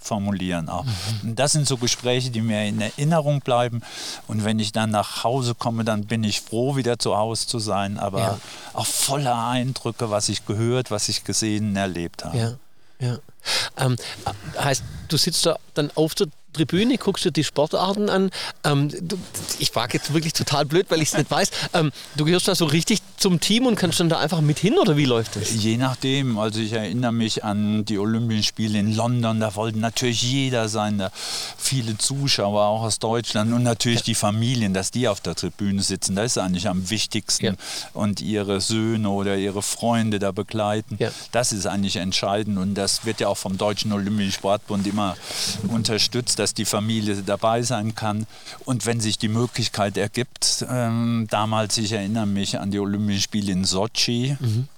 formulieren. 0.00 0.68
Auch. 0.68 0.84
Mhm. 1.22 1.36
das 1.36 1.52
sind 1.52 1.68
so 1.68 1.76
Gespräche, 1.76 2.30
die 2.30 2.40
mir 2.40 2.66
in 2.66 2.80
Erinnerung 2.80 3.40
bleiben. 3.40 3.82
Und 4.26 4.44
wenn 4.44 4.58
ich 4.58 4.72
dann 4.72 4.90
nach 4.90 5.22
Hause 5.22 5.54
komme, 5.54 5.84
dann 5.84 6.06
bin 6.06 6.24
ich 6.24 6.40
froh, 6.40 6.76
wieder 6.76 6.98
zu 6.98 7.16
Hause 7.16 7.46
zu 7.46 7.60
sein, 7.60 7.98
aber 7.98 8.20
ja. 8.20 8.38
auch 8.72 8.86
voller 8.86 9.46
Eindrücke, 9.46 10.10
was 10.10 10.28
ich 10.28 10.44
gehört, 10.44 10.90
was 10.90 11.08
ich 11.08 11.22
gesehen, 11.22 11.76
erlebt 11.76 12.24
habe. 12.24 12.36
Ja. 12.38 12.52
Ja. 13.00 13.18
Ähm, 13.76 13.96
heißt, 14.58 14.82
du 15.06 15.16
sitzt 15.16 15.46
da 15.46 15.56
dann 15.74 15.92
auf 15.94 16.16
der 16.16 16.26
Tribüne, 16.52 16.98
guckst 16.98 17.24
du 17.24 17.30
die 17.30 17.44
Sportarten 17.44 18.08
an. 18.08 18.30
Ähm, 18.64 18.88
du, 19.00 19.18
ich 19.58 19.70
frage 19.70 19.98
jetzt 19.98 20.12
wirklich 20.12 20.32
total 20.32 20.64
blöd, 20.64 20.86
weil 20.90 21.02
ich 21.02 21.08
es 21.08 21.18
nicht 21.18 21.30
weiß. 21.30 21.50
Ähm, 21.74 21.92
du 22.16 22.24
gehörst 22.24 22.48
da 22.48 22.54
so 22.54 22.64
richtig 22.64 23.00
zum 23.16 23.40
Team 23.40 23.66
und 23.66 23.76
kannst 23.76 24.00
dann 24.00 24.08
da 24.08 24.18
einfach 24.18 24.40
mit 24.40 24.58
hin 24.58 24.78
oder 24.78 24.96
wie 24.96 25.04
läuft 25.04 25.36
das? 25.36 25.54
Je 25.54 25.76
nachdem. 25.76 26.38
Also 26.38 26.60
ich 26.60 26.72
erinnere 26.72 27.12
mich 27.12 27.44
an 27.44 27.84
die 27.84 27.98
Olympischen 27.98 28.44
Spiele 28.44 28.78
in 28.78 28.94
London. 28.94 29.40
Da 29.40 29.54
wollten 29.54 29.80
natürlich 29.80 30.22
jeder 30.22 30.68
sein, 30.68 30.98
da 30.98 31.10
viele 31.56 31.98
Zuschauer 31.98 32.64
auch 32.64 32.82
aus 32.82 32.98
Deutschland 32.98 33.52
und 33.52 33.62
natürlich 33.62 34.00
ja. 34.00 34.06
die 34.06 34.14
Familien, 34.14 34.74
dass 34.74 34.90
die 34.90 35.08
auf 35.08 35.20
der 35.20 35.34
Tribüne 35.34 35.82
sitzen. 35.82 36.16
Das 36.16 36.26
ist 36.26 36.38
eigentlich 36.38 36.68
am 36.68 36.90
wichtigsten. 36.90 37.46
Ja. 37.46 37.52
Und 37.92 38.20
ihre 38.20 38.60
Söhne 38.60 39.10
oder 39.10 39.36
ihre 39.36 39.62
Freunde 39.62 40.18
da 40.18 40.32
begleiten. 40.32 40.96
Ja. 40.98 41.10
Das 41.32 41.52
ist 41.52 41.66
eigentlich 41.66 41.96
entscheidend 41.96 42.58
und 42.58 42.74
das 42.74 43.04
wird 43.04 43.20
ja 43.20 43.28
auch 43.28 43.36
vom 43.36 43.58
Deutschen 43.58 43.92
Olympischen 43.92 44.32
Sportbund 44.32 44.86
immer 44.86 45.16
unterstützt, 45.68 46.37
dass 46.38 46.54
die 46.54 46.64
Familie 46.64 47.16
dabei 47.16 47.62
sein 47.62 47.94
kann. 47.94 48.26
Und 48.64 48.86
wenn 48.86 49.00
sich 49.00 49.18
die 49.18 49.28
Möglichkeit 49.28 49.96
ergibt, 49.96 50.64
ähm, 50.68 51.26
damals, 51.30 51.78
ich 51.78 51.92
erinnere 51.92 52.26
mich 52.26 52.58
an 52.58 52.70
die 52.70 52.78
Olympischen 52.78 53.22
Spiele 53.22 53.52
in 53.52 53.64
Sochi, 53.64 54.36
mhm. 54.38 54.68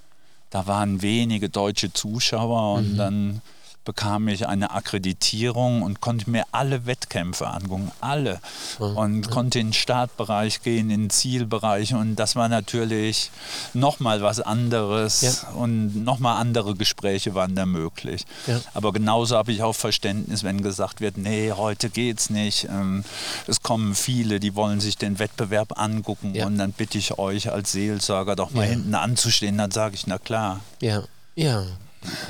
da 0.49 0.67
waren 0.67 1.01
wenige 1.01 1.49
deutsche 1.49 1.93
Zuschauer 1.93 2.77
und 2.77 2.93
mhm. 2.93 2.97
dann 2.97 3.41
bekam 3.83 4.27
ich 4.27 4.47
eine 4.47 4.71
Akkreditierung 4.71 5.81
und 5.81 6.01
konnte 6.01 6.29
mir 6.29 6.43
alle 6.51 6.85
Wettkämpfe 6.85 7.47
angucken, 7.47 7.91
alle. 7.99 8.39
Und 8.79 9.29
konnte 9.31 9.59
in 9.59 9.67
den 9.67 9.73
Startbereich 9.73 10.61
gehen, 10.61 10.89
in 10.91 11.01
den 11.01 11.09
Zielbereich. 11.09 11.93
Und 11.93 12.15
das 12.15 12.35
war 12.35 12.47
natürlich 12.49 13.31
nochmal 13.73 14.21
was 14.21 14.39
anderes 14.39 15.21
Ja. 15.21 15.49
und 15.55 16.03
nochmal 16.03 16.39
andere 16.39 16.75
Gespräche 16.75 17.33
waren 17.33 17.55
da 17.55 17.65
möglich. 17.65 18.25
Ja. 18.47 18.61
Aber 18.73 18.93
genauso 18.93 19.35
habe 19.35 19.51
ich 19.51 19.63
auch 19.63 19.73
Verständnis, 19.75 20.43
wenn 20.43 20.61
gesagt 20.61 21.01
wird, 21.01 21.17
nee, 21.17 21.51
heute 21.51 21.89
geht's 21.89 22.29
nicht. 22.29 22.65
Ähm, 22.65 23.03
es 23.47 23.61
kommen 23.61 23.95
viele, 23.95 24.39
die 24.39 24.55
wollen 24.55 24.79
sich 24.79 24.97
den 24.97 25.17
Wettbewerb 25.19 25.79
angucken 25.79 26.35
Ja. 26.35 26.45
und 26.45 26.57
dann 26.57 26.71
bitte 26.71 26.97
ich 26.97 27.17
euch 27.17 27.51
als 27.51 27.71
Seelsorger 27.71 28.35
doch 28.35 28.51
mal 28.51 28.65
hinten 28.67 28.93
anzustehen. 28.95 29.57
Dann 29.57 29.71
sage 29.71 29.95
ich, 29.95 30.05
na 30.07 30.17
klar. 30.19 30.59
Ja, 30.81 31.03
ja, 31.35 31.63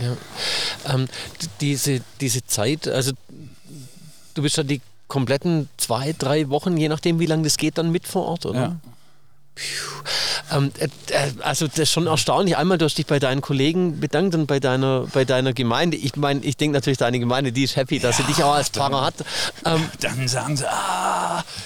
ja. 0.02 0.94
Ähm, 0.94 1.08
diese, 1.60 2.02
diese 2.20 2.46
Zeit, 2.46 2.88
also 2.88 3.12
du 4.34 4.42
bist 4.42 4.58
ja 4.58 4.64
die 4.64 4.82
kompletten 5.08 5.70
zwei, 5.78 6.14
drei 6.18 6.50
Wochen, 6.50 6.78
je 6.78 6.90
nachdem, 6.90 7.20
wie 7.20 7.26
lange 7.26 7.44
das 7.44 7.58
geht, 7.58 7.78
dann 7.78 7.92
mit 7.92 8.08
vor 8.08 8.26
Ort, 8.26 8.46
oder? 8.46 8.60
Ja. 8.60 8.76
Ähm, 10.52 10.72
äh, 10.80 10.86
äh, 11.14 11.32
also 11.42 11.68
das 11.68 11.80
ist 11.80 11.92
schon 11.92 12.08
erstaunlich. 12.08 12.58
Einmal, 12.58 12.78
du 12.78 12.86
hast 12.86 12.98
dich 12.98 13.06
bei 13.06 13.20
deinen 13.20 13.42
Kollegen 13.42 14.00
bedankt 14.00 14.36
und 14.36 14.48
bei 14.48 14.60
deiner, 14.60 15.08
bei 15.14 15.26
deiner 15.26 15.54
Gemeinde. 15.54 15.98
Ich 15.98 16.16
meine, 16.16 16.42
ich 16.42 16.58
denke 16.58 16.76
natürlich, 16.76 16.98
deine 16.98 17.20
Gemeinde, 17.20 17.52
die 17.52 17.64
ist 17.64 17.76
happy, 17.76 18.00
dass 18.00 18.18
sie 18.18 18.24
dich 18.24 18.44
auch 18.44 18.54
als 18.54 18.70
Pfarrer 18.70 19.02
hat. 19.02 19.16
Ähm, 19.66 19.90
Dann 20.00 20.28
sagen 20.28 20.58
sie, 20.58 20.70
ah, 20.70 21.21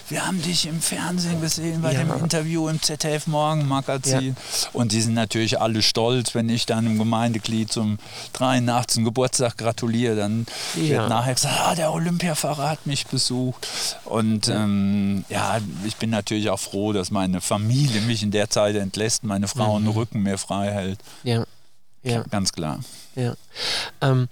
wir 0.10 0.26
haben 0.26 0.42
dich 0.42 0.66
im 0.68 0.82
Fernsehen 0.82 1.42
gesehen 1.42 1.82
bei 1.82 1.94
Ja. 1.94 2.00
dem 2.04 2.12
Interview 2.24 2.68
im 2.70 2.82
ZDF 2.82 3.28
Morgenmagazin. 3.28 4.36
Und 4.74 4.92
die 4.92 5.02
sind 5.02 5.14
natürlich 5.14 5.60
alle 5.60 5.82
stolz, 5.82 6.36
wenn 6.36 6.50
ich 6.50 6.66
dann 6.66 6.86
einem 6.86 6.98
Gemeindeglied 6.98 7.72
zum 7.72 7.98
83. 8.34 9.04
Geburtstag 9.04 9.58
gratuliere. 9.58 10.16
Dann 10.16 10.46
Ja. 10.76 10.82
wird 10.90 11.10
nachher 11.10 11.34
gesagt, 11.36 11.56
ah, 11.60 11.76
der 11.76 11.92
Olympiafahrer 11.94 12.70
hat 12.70 12.86
mich 12.86 13.08
besucht. 13.08 13.68
Und 14.06 14.48
ja. 14.48 14.64
Ähm, 14.64 15.26
ja, 15.30 15.60
ich 15.86 15.96
bin 15.98 16.10
natürlich 16.10 16.50
auch 16.50 16.60
froh, 16.60 16.94
dass 16.94 17.12
meine 17.12 17.42
Familie 17.42 18.02
mich 18.02 18.24
in 18.24 18.32
der 18.32 18.50
Zeit 18.50 18.76
entlässt, 18.76 19.24
meine 19.24 19.48
Frau 19.48 19.80
Mhm. 19.80 19.86
den 19.86 19.94
Rücken 19.94 20.24
mir 20.24 20.38
frei 20.38 20.72
hält. 20.72 21.00
ja, 21.24 21.44
ja. 22.04 22.24
Ganz 22.30 22.52
klar. 22.52 22.80
Ja. 23.16 23.34
Ähm, 24.02 24.28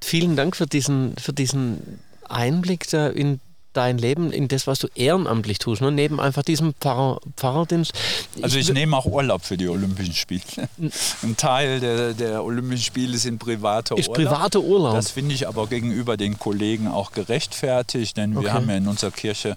vielen 0.00 0.34
Dank 0.36 0.56
für 0.56 0.66
diesen, 0.66 1.14
für 1.16 1.32
diesen 1.32 2.00
Einblick 2.28 2.88
da 2.90 3.06
in 3.08 3.40
dein 3.78 3.96
Leben, 3.98 4.32
in 4.32 4.48
das, 4.48 4.66
was 4.66 4.80
du 4.80 4.88
ehrenamtlich 4.94 5.58
tust, 5.58 5.80
ne? 5.82 5.92
neben 5.92 6.18
einfach 6.20 6.42
diesem 6.42 6.74
Pfarrer, 6.80 7.20
Pfarrerdienst. 7.36 7.92
Also 8.42 8.58
ich 8.58 8.72
nehme 8.72 8.96
auch 8.96 9.06
Urlaub 9.06 9.44
für 9.44 9.56
die 9.56 9.68
Olympischen 9.68 10.14
Spiele. 10.14 10.42
Ein 11.22 11.36
Teil 11.36 11.78
der, 11.80 12.12
der 12.14 12.44
Olympischen 12.44 12.82
Spiele 12.84 13.16
sind 13.18 13.38
privater 13.38 13.96
ist 13.96 14.08
Urlaub. 14.08 14.24
privater 14.30 14.60
Urlaub. 14.60 14.94
Das 14.94 15.10
finde 15.12 15.34
ich 15.34 15.46
aber 15.46 15.66
gegenüber 15.68 16.16
den 16.16 16.38
Kollegen 16.38 16.88
auch 16.88 17.12
gerechtfertigt, 17.12 18.16
denn 18.16 18.32
wir 18.32 18.40
Okay. 18.40 18.50
haben 18.50 18.68
ja 18.68 18.76
in 18.76 18.88
unserer 18.88 19.10
Kirche 19.12 19.56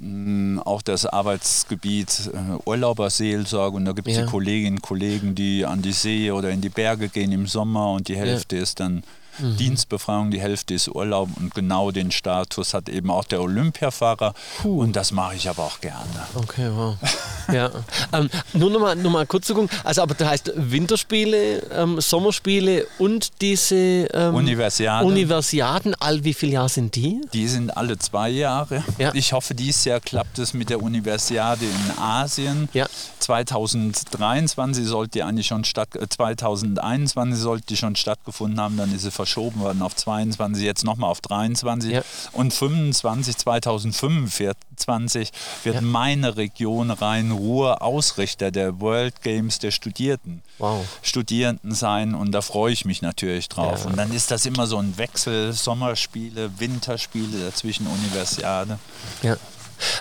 mh, 0.00 0.62
auch 0.64 0.82
das 0.82 1.06
Arbeitsgebiet 1.06 2.30
äh, 2.32 2.68
Urlauberseelsorge 2.68 3.76
und 3.76 3.84
da 3.84 3.92
gibt 3.92 4.08
es 4.08 4.16
Ja. 4.16 4.22
die 4.24 4.30
Kolleginnen 4.30 4.76
und 4.76 4.82
Kollegen, 4.82 5.34
die 5.34 5.64
an 5.66 5.82
die 5.82 5.92
See 5.92 6.30
oder 6.30 6.50
in 6.50 6.60
die 6.60 6.68
Berge 6.68 7.08
gehen 7.08 7.32
im 7.32 7.46
Sommer 7.46 7.92
und 7.92 8.08
die 8.08 8.16
Hälfte 8.16 8.56
ist 8.56 8.80
dann 8.80 9.02
Mhm. 9.40 9.56
Dienstbefreiung, 9.56 10.30
die 10.30 10.40
Hälfte 10.40 10.74
ist 10.74 10.88
Urlaub 10.88 11.28
und 11.36 11.54
genau 11.54 11.90
den 11.90 12.10
Status 12.10 12.74
hat 12.74 12.88
eben 12.88 13.10
auch 13.10 13.24
der 13.24 13.40
Olympiafahrer 13.40 14.34
und 14.64 14.96
das 14.96 15.12
mache 15.12 15.36
ich 15.36 15.48
aber 15.48 15.64
auch 15.64 15.80
gerne. 15.80 16.26
Okay, 16.34 16.70
wow. 16.74 16.96
ja. 17.52 17.70
Ähm, 18.12 18.30
nur 18.52 18.70
noch 18.70 18.80
mal, 18.80 19.26
kurz 19.26 19.46
zu 19.46 19.54
gucken. 19.54 19.70
Also, 19.84 20.02
aber 20.02 20.14
das 20.14 20.28
heißt 20.28 20.52
Winterspiele, 20.56 21.62
ähm, 21.72 22.00
Sommerspiele 22.00 22.86
und 22.98 23.40
diese 23.40 23.76
ähm, 23.76 24.34
Universiade. 24.34 25.06
Universiaden, 25.06 25.94
all 25.98 26.24
wie 26.24 26.34
viele 26.34 26.52
Jahre 26.52 26.68
sind 26.68 26.94
die? 26.94 27.20
Die 27.32 27.48
sind 27.48 27.76
alle 27.76 27.98
zwei 27.98 28.30
Jahre. 28.30 28.82
Ja. 28.98 29.12
Ich 29.14 29.32
hoffe, 29.32 29.54
dieses 29.54 29.84
Jahr 29.84 30.00
klappt 30.00 30.38
es 30.38 30.54
mit 30.54 30.70
der 30.70 30.82
Universiade 30.82 31.64
in 31.64 31.98
Asien. 31.98 32.68
Ja. 32.72 32.86
2023 33.18 34.84
sollte 34.86 35.12
die 35.12 35.22
eigentlich 35.22 35.46
schon 35.46 35.64
statt, 35.64 35.94
äh, 35.96 36.08
2021 36.08 37.38
sollte 37.38 37.66
die 37.66 37.76
schon 37.76 37.96
stattgefunden 37.96 38.60
haben, 38.60 38.76
dann 38.76 38.94
ist 38.94 39.02
sie 39.02 39.10
verschoben 39.30 39.60
worden 39.60 39.82
auf 39.82 39.94
22, 39.94 40.64
jetzt 40.64 40.84
nochmal 40.84 41.08
auf 41.10 41.20
23 41.20 41.92
Ja. 41.92 42.02
und 42.32 42.52
25, 42.52 43.36
2025 43.36 45.30
wird 45.62 45.74
Ja. 45.76 45.80
meine 45.80 46.36
Region 46.36 46.90
Rhein-Ruhr 46.90 47.80
Ausrichter 47.80 48.50
der 48.50 48.80
World 48.80 49.22
Games 49.22 49.60
der 49.60 49.70
Studierten. 49.70 50.42
Wow. 50.58 50.84
Studierenden 51.02 51.74
sein 51.74 52.14
und 52.16 52.32
da 52.32 52.42
freue 52.42 52.72
ich 52.72 52.84
mich 52.84 53.02
natürlich 53.02 53.48
drauf. 53.48 53.84
Ja. 53.84 53.86
Und 53.90 53.96
dann 53.96 54.12
ist 54.12 54.30
das 54.32 54.46
immer 54.46 54.66
so 54.66 54.78
ein 54.78 54.98
Wechsel, 54.98 55.52
Sommerspiele, 55.52 56.50
Winterspiele, 56.58 57.38
dazwischen 57.46 57.86
Universiade. 57.86 58.78
Ja. 59.22 59.36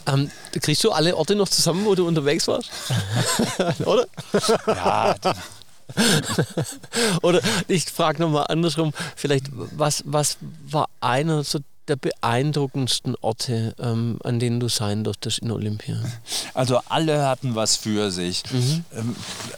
Ähm, 0.07 0.29
kriegst 0.59 0.83
du 0.83 0.91
alle 0.91 1.15
Orte 1.15 1.35
noch 1.35 1.47
zusammen, 1.47 1.85
wo 1.85 1.95
du 1.95 2.05
unterwegs 2.07 2.47
warst? 2.47 2.69
Oder? 3.85 4.05
Ja, 4.67 5.15
Oder 7.21 7.41
ich 7.67 7.85
frage 7.85 8.21
nochmal 8.21 8.45
andersrum, 8.49 8.91
vielleicht, 9.15 9.47
was, 9.51 10.03
was 10.05 10.37
war 10.67 10.89
einer 11.01 11.43
so 11.43 11.59
der 11.89 11.95
beeindruckendsten 11.95 13.15
Orte, 13.21 13.73
ähm, 13.79 14.19
an 14.23 14.39
denen 14.39 14.59
du 14.59 14.69
sein 14.69 15.03
durftest 15.03 15.39
in 15.39 15.49
Olympia? 15.51 15.97
also 16.53 16.79
alle 16.87 17.25
hatten 17.27 17.55
was 17.55 17.75
für 17.75 18.11
sich. 18.11 18.43
Ähm, 18.53 19.15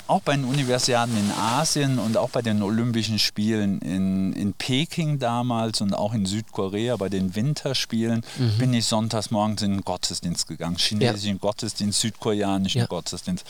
auch 0.08 0.22
bei 0.22 0.36
den 0.36 0.46
Universiaden 0.46 1.16
in 1.18 1.30
Asien 1.32 2.00
und 2.00 2.16
auch 2.16 2.30
bei 2.30 2.42
den 2.42 2.62
Olympischen 2.64 3.20
Spielen 3.20 3.80
in, 3.82 4.32
in 4.34 4.54
Peking 4.54 5.20
damals 5.20 5.82
und 5.82 5.94
auch 5.94 6.14
in 6.14 6.26
Südkorea 6.26 6.96
bei 6.96 7.10
den 7.10 7.36
Winterspielen 7.36 8.24
bin 8.58 8.74
ich 8.74 8.86
sonntags 8.86 9.30
morgens 9.30 9.62
in 9.62 9.72
den 9.72 9.82
Gottesdienst 9.82 10.48
gegangen. 10.48 10.78
Chinesischen 10.78 11.40
Gottesdienst, 11.40 12.00
südkoreanischen 12.00 12.80
Ja. 12.80 12.88
Gottesdienst. 12.88 13.46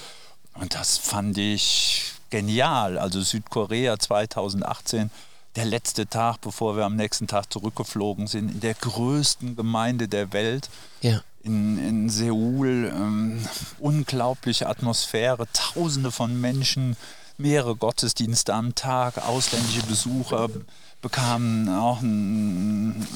Und 0.56 0.74
das 0.74 0.98
fand 0.98 1.38
ich 1.38 2.14
genial. 2.32 2.98
Also 2.98 3.22
Südkorea 3.22 4.00
2018, 4.00 5.12
der 5.56 5.66
letzte 5.66 6.08
Tag, 6.08 6.42
bevor 6.42 6.76
wir 6.78 6.86
am 6.86 6.96
nächsten 6.96 7.28
Tag 7.28 7.52
zurückgeflogen 7.54 8.26
sind, 8.28 8.50
in 8.52 8.60
der 8.62 8.74
größten 8.74 9.56
Gemeinde 9.56 10.08
der 10.08 10.34
Welt 10.34 10.70
Ja. 11.02 11.22
in, 11.44 11.78
in 11.78 12.10
Seoul. 12.10 12.92
Ähm, 12.94 13.46
unglaubliche 13.80 14.68
Atmosphäre, 14.68 15.48
tausende 15.54 16.12
von 16.12 16.40
Menschen, 16.40 16.96
mehrere 17.38 17.76
Gottesdienste 17.76 18.54
am 18.54 18.76
Tag, 18.76 19.18
ausländische 19.18 19.84
Besucher 19.84 20.48
bekamen 21.02 21.70
auch 21.70 22.02
ein 22.02 23.08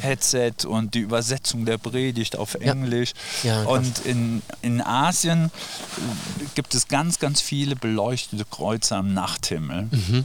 Headset 0.00 0.64
und 0.66 0.94
die 0.94 1.00
Übersetzung 1.00 1.64
der 1.64 1.78
Predigt 1.78 2.36
auf 2.36 2.54
Englisch. 2.54 3.12
Ja, 3.42 3.64
krass. 3.64 3.72
und 3.72 4.06
in, 4.06 4.42
in 4.62 4.80
Asien 4.80 5.46
äh, 5.46 6.44
gibt 6.54 6.74
es 6.74 6.88
ganz, 6.88 7.18
ganz 7.18 7.40
viele 7.40 7.76
beleuchtete 7.76 8.44
Kreuze 8.44 8.96
am 8.96 9.12
Nachthimmel. 9.14 9.88
Mhm. 9.90 10.24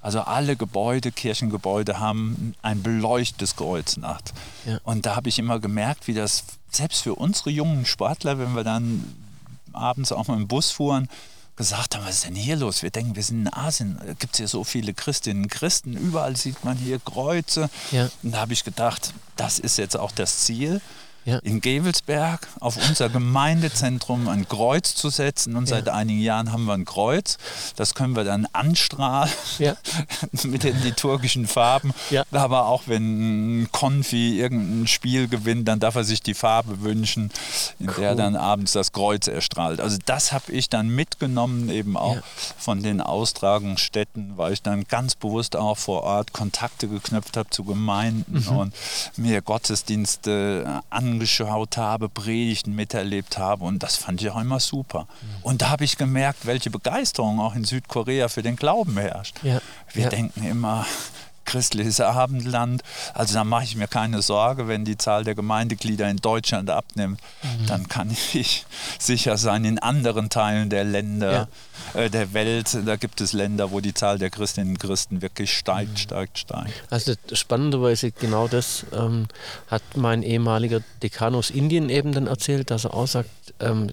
Also 0.00 0.20
alle 0.20 0.54
Gebäude, 0.54 1.12
Kirchengebäude 1.12 1.98
haben 1.98 2.54
ein 2.60 2.82
beleuchtetes 2.82 3.56
Kreuznacht. 3.56 4.34
Ja. 4.66 4.78
Und 4.84 5.06
da 5.06 5.16
habe 5.16 5.30
ich 5.30 5.38
immer 5.38 5.60
gemerkt, 5.60 6.06
wie 6.08 6.12
das 6.12 6.44
selbst 6.70 7.02
für 7.02 7.14
unsere 7.14 7.48
jungen 7.48 7.86
Sportler, 7.86 8.38
wenn 8.38 8.54
wir 8.54 8.64
dann 8.64 9.02
abends 9.72 10.12
auch 10.12 10.28
mal 10.28 10.36
im 10.36 10.46
Bus 10.46 10.70
fuhren, 10.70 11.08
gesagt 11.56 11.94
haben, 11.94 12.04
was 12.04 12.16
ist 12.16 12.24
denn 12.26 12.34
hier 12.34 12.56
los? 12.56 12.82
Wir 12.82 12.90
denken, 12.90 13.16
wir 13.16 13.22
sind 13.22 13.42
in 13.42 13.52
Asien, 13.52 13.98
gibt 14.18 14.34
es 14.34 14.38
hier 14.38 14.48
so 14.48 14.64
viele 14.64 14.94
Christinnen 14.94 15.44
und 15.44 15.50
Christen, 15.50 15.96
überall 15.96 16.36
sieht 16.36 16.64
man 16.64 16.76
hier 16.76 16.98
Kreuze. 16.98 17.70
Ja. 17.92 18.10
Und 18.22 18.32
da 18.32 18.38
habe 18.38 18.52
ich 18.52 18.64
gedacht, 18.64 19.12
das 19.36 19.58
ist 19.58 19.78
jetzt 19.78 19.96
auch 19.96 20.12
das 20.12 20.38
Ziel, 20.38 20.80
Ja. 21.26 21.38
in 21.38 21.60
Gevelsberg 21.60 22.46
auf 22.60 22.76
unser 22.88 23.08
Gemeindezentrum 23.08 24.28
ein 24.28 24.48
Kreuz 24.48 24.94
zu 24.94 25.08
setzen. 25.10 25.56
Und 25.56 25.68
Ja. 25.68 25.76
seit 25.76 25.88
einigen 25.88 26.20
Jahren 26.20 26.52
haben 26.52 26.64
wir 26.66 26.74
ein 26.74 26.84
Kreuz. 26.84 27.38
Das 27.76 27.94
können 27.94 28.14
wir 28.14 28.24
dann 28.24 28.46
anstrahlen 28.52 29.32
Ja. 29.58 29.74
mit 30.44 30.64
den 30.64 30.80
liturgischen 30.82 31.46
Farben. 31.46 31.92
Aber 32.30 32.66
auch 32.66 32.82
wenn 32.86 33.62
ein 33.62 33.72
Konfi 33.72 34.38
irgendein 34.38 34.86
Spiel 34.86 35.28
gewinnt, 35.28 35.66
dann 35.68 35.80
darf 35.80 35.94
er 35.94 36.04
sich 36.04 36.22
die 36.22 36.34
Farbe 36.34 36.82
wünschen, 36.82 37.30
in 37.78 37.86
der 37.86 38.10
Cool. 38.12 38.16
dann 38.16 38.36
abends 38.36 38.72
das 38.72 38.92
Kreuz 38.92 39.26
erstrahlt. 39.26 39.80
Also 39.80 39.96
das 40.04 40.32
habe 40.32 40.52
ich 40.52 40.68
dann 40.68 40.88
mitgenommen, 40.88 41.70
eben 41.70 41.96
auch 41.96 42.18
von 42.58 42.82
den 42.82 43.00
Austragungsstätten, 43.00 44.32
weil 44.36 44.52
ich 44.52 44.62
dann 44.62 44.84
ganz 44.88 45.14
bewusst 45.14 45.56
auch 45.56 45.78
vor 45.78 46.02
Ort 46.02 46.32
Kontakte 46.32 46.88
geknüpft 46.88 47.36
habe 47.36 47.48
zu 47.50 47.64
Gemeinden 47.64 48.44
Mhm. 48.50 48.56
und 48.56 48.74
mir 49.16 49.40
Gottesdienste 49.42 50.82
angeschaut 51.14 51.76
habe, 51.76 52.08
Predigten 52.08 52.74
miterlebt 52.74 53.38
habe 53.38 53.64
und 53.64 53.82
das 53.82 53.96
fand 53.96 54.20
ich 54.20 54.30
auch 54.30 54.40
immer 54.40 54.60
super. 54.60 55.02
Mhm. 55.02 55.42
Und 55.42 55.62
da 55.62 55.70
habe 55.70 55.84
ich 55.84 55.96
gemerkt, 55.96 56.46
welche 56.46 56.70
Begeisterung 56.70 57.40
auch 57.40 57.54
in 57.54 57.64
Südkorea 57.64 58.28
für 58.28 58.42
den 58.42 58.56
Glauben 58.56 58.96
herrscht. 58.98 59.36
Ja. 59.42 59.60
Wir 59.92 60.04
Ja. 60.04 60.08
denken 60.10 60.44
immer, 60.44 60.86
christliches 61.44 62.00
Abendland. 62.00 62.82
Also 63.12 63.34
da 63.34 63.44
mache 63.44 63.64
ich 63.64 63.76
mir 63.76 63.88
keine 63.88 64.22
Sorge, 64.22 64.68
wenn 64.68 64.84
die 64.84 64.96
Zahl 64.96 65.24
der 65.24 65.34
Gemeindeglieder 65.34 66.08
in 66.08 66.18
Deutschland 66.18 66.70
abnimmt, 66.70 67.20
mhm. 67.42 67.66
dann 67.66 67.88
kann 67.88 68.10
ich 68.32 68.66
sicher 68.98 69.36
sein, 69.36 69.64
in 69.64 69.78
anderen 69.78 70.30
Teilen 70.30 70.70
der 70.70 70.84
Länder, 70.84 71.48
ja. 71.94 72.00
äh, 72.00 72.10
der 72.10 72.32
Welt, 72.32 72.76
da 72.84 72.96
gibt 72.96 73.20
es 73.20 73.32
Länder, 73.32 73.70
wo 73.70 73.80
die 73.80 73.94
Zahl 73.94 74.18
der 74.18 74.30
Christinnen 74.30 74.70
und 74.70 74.78
Christen 74.78 75.22
wirklich 75.22 75.56
steigt, 75.56 75.92
mhm. 75.92 75.96
steigt, 75.96 76.38
steigt. 76.38 76.72
Also 76.90 77.14
spannenderweise 77.32 78.10
genau 78.12 78.48
das 78.48 78.86
ähm, 78.92 79.26
hat 79.68 79.82
mein 79.96 80.22
ehemaliger 80.22 80.80
Dekan 81.02 81.34
aus 81.34 81.50
Indien 81.50 81.88
eben 81.88 82.12
dann 82.12 82.26
erzählt, 82.26 82.70
dass 82.70 82.84
er 82.84 82.94
auch 82.94 83.06
sagt, 83.06 83.30
ähm, 83.60 83.90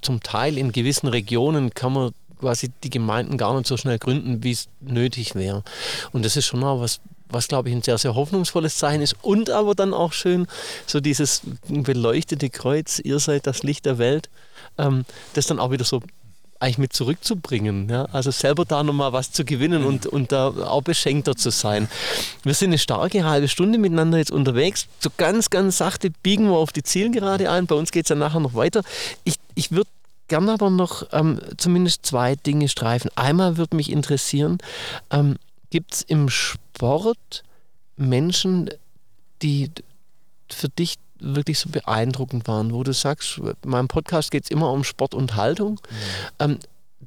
zum 0.00 0.22
Teil 0.22 0.58
in 0.58 0.72
gewissen 0.72 1.08
Regionen 1.08 1.74
kann 1.74 1.92
man 1.92 2.12
quasi 2.42 2.70
die 2.82 2.90
Gemeinden 2.90 3.38
gar 3.38 3.56
nicht 3.56 3.68
so 3.68 3.76
schnell 3.76 3.98
gründen, 3.98 4.42
wie 4.42 4.50
es 4.50 4.68
nötig 4.80 5.34
wäre. 5.36 5.62
Und 6.10 6.24
das 6.24 6.36
ist 6.36 6.46
schon 6.46 6.60
mal 6.60 6.80
was, 6.80 7.00
was 7.28 7.46
glaube 7.46 7.68
ich 7.68 7.74
ein 7.74 7.82
sehr, 7.82 7.96
sehr 7.98 8.14
hoffnungsvolles 8.16 8.76
Zeichen 8.76 9.00
ist. 9.00 9.14
Und 9.22 9.48
aber 9.48 9.74
dann 9.74 9.94
auch 9.94 10.12
schön 10.12 10.48
so 10.86 11.00
dieses 11.00 11.42
beleuchtete 11.68 12.50
Kreuz, 12.50 12.98
ihr 12.98 13.20
seid 13.20 13.46
das 13.46 13.62
Licht 13.62 13.86
der 13.86 13.98
Welt, 13.98 14.28
ähm, 14.76 15.04
das 15.34 15.46
dann 15.46 15.60
auch 15.60 15.70
wieder 15.70 15.84
so 15.84 16.02
eigentlich 16.58 16.78
mit 16.78 16.92
zurückzubringen. 16.92 17.88
Ja? 17.88 18.06
Also 18.06 18.32
selber 18.32 18.64
da 18.64 18.82
nochmal 18.82 19.12
was 19.12 19.30
zu 19.30 19.44
gewinnen 19.44 19.84
und, 19.84 20.06
und 20.06 20.32
da 20.32 20.48
auch 20.48 20.82
beschenkter 20.82 21.36
zu 21.36 21.50
sein. 21.50 21.88
Wir 22.42 22.54
sind 22.54 22.70
eine 22.70 22.78
starke 22.78 23.24
halbe 23.24 23.48
Stunde 23.48 23.78
miteinander 23.78 24.18
jetzt 24.18 24.30
unterwegs. 24.30 24.86
So 24.98 25.10
ganz, 25.16 25.50
ganz 25.50 25.78
sachte 25.78 26.10
biegen 26.22 26.46
wir 26.46 26.56
auf 26.56 26.72
die 26.72 26.82
Zielgerade 26.82 27.50
ein. 27.50 27.66
Bei 27.66 27.76
uns 27.76 27.92
geht 27.92 28.06
es 28.06 28.10
ja 28.10 28.16
nachher 28.16 28.40
noch 28.40 28.54
weiter. 28.54 28.82
Ich, 29.24 29.36
ich 29.54 29.70
würde 29.70 29.90
gerne 30.28 30.52
aber 30.52 30.70
noch 30.70 31.06
ähm, 31.12 31.40
zumindest 31.56 32.06
zwei 32.06 32.36
Dinge 32.36 32.68
streifen. 32.68 33.10
Einmal 33.16 33.56
würde 33.56 33.76
mich 33.76 33.90
interessieren, 33.90 34.58
ähm, 35.10 35.36
gibt 35.70 35.94
es 35.94 36.02
im 36.02 36.28
Sport 36.28 37.44
Menschen, 37.96 38.70
die 39.42 39.70
für 40.50 40.68
dich 40.68 40.96
wirklich 41.18 41.58
so 41.58 41.68
beeindruckend 41.70 42.48
waren, 42.48 42.72
wo 42.72 42.82
du 42.82 42.92
sagst, 42.92 43.38
in 43.38 43.70
meinem 43.70 43.88
Podcast 43.88 44.30
geht 44.30 44.44
es 44.44 44.50
immer 44.50 44.70
um 44.70 44.84
Sport 44.84 45.14
und 45.14 45.36
Haltung. 45.36 45.72
Mhm. 45.72 45.96
Ähm, 46.38 46.58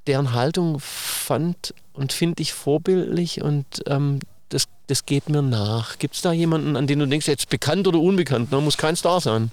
deren 0.08 0.34
Haltung 0.34 0.80
fand 0.80 1.74
und 1.94 2.14
finde 2.14 2.42
ich 2.42 2.54
vorbildlich 2.54 3.42
und 3.42 3.66
ähm, 3.88 4.20
das, 4.50 4.68
das 4.88 5.06
geht 5.06 5.30
mir 5.30 5.42
nach. 5.42 5.98
Gibt 5.98 6.16
es 6.16 6.22
da 6.22 6.32
jemanden, 6.32 6.76
an 6.76 6.88
den 6.88 7.00
du 7.00 7.08
denkst, 7.08 7.28
jetzt 7.28 7.50
bekannt 7.50 7.88
oder 7.88 8.00
unbekannt, 8.00 8.52
ne? 8.52 8.62
muss 8.62 8.78
kein 8.78 8.96
Star 8.96 9.20
sein? 9.20 9.52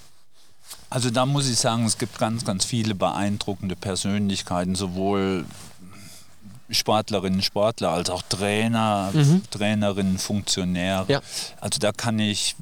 Also 0.93 1.09
da 1.09 1.25
muss 1.25 1.49
ich 1.49 1.57
sagen, 1.57 1.87
es 1.87 1.97
gibt 1.97 2.19
ganz, 2.19 2.45
ganz 2.45 2.67
viele 2.67 2.95
beeindruckende 2.95 3.77
Persönlichkeiten, 3.77 4.75
sowohl 4.75 5.47
Sportlerinnen, 6.69 7.41
Sportler 7.41 7.93
als 7.93 8.11
auch 8.11 8.21
Trainer, 8.21 9.09
mhm. 9.15 9.41
Trainerinnen, 9.51 10.19
Funktionäre. 10.19 11.07
Ja. 11.09 11.23
Also 11.63 11.79
da 11.79 11.93
kann 11.93 12.19
ich 12.19 12.57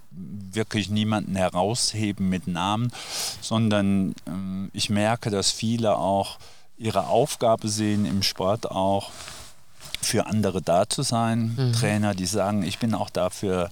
wirklich 0.53 0.91
niemanden 0.91 1.35
herausheben 1.35 2.29
mit 2.29 2.47
Namen, 2.47 2.93
sondern 3.41 4.11
äh, 4.11 4.69
ich 4.75 4.91
merke, 4.91 5.31
dass 5.31 5.51
viele 5.51 5.97
auch 5.97 6.39
ihre 6.79 7.09
Aufgabe 7.09 7.67
sehen 7.67 8.07
im 8.07 8.23
Sport 8.23 8.71
auch 8.71 9.11
für 10.03 10.27
andere 10.27 10.63
da 10.63 10.89
zu 10.89 11.03
sein. 11.03 11.57
Mhm. 11.57 11.73
Trainer, 11.73 12.15
die 12.15 12.27
sagen, 12.27 12.63
ich 12.63 12.79
bin 12.79 12.95
auch 12.95 13.11
dafür 13.11 13.71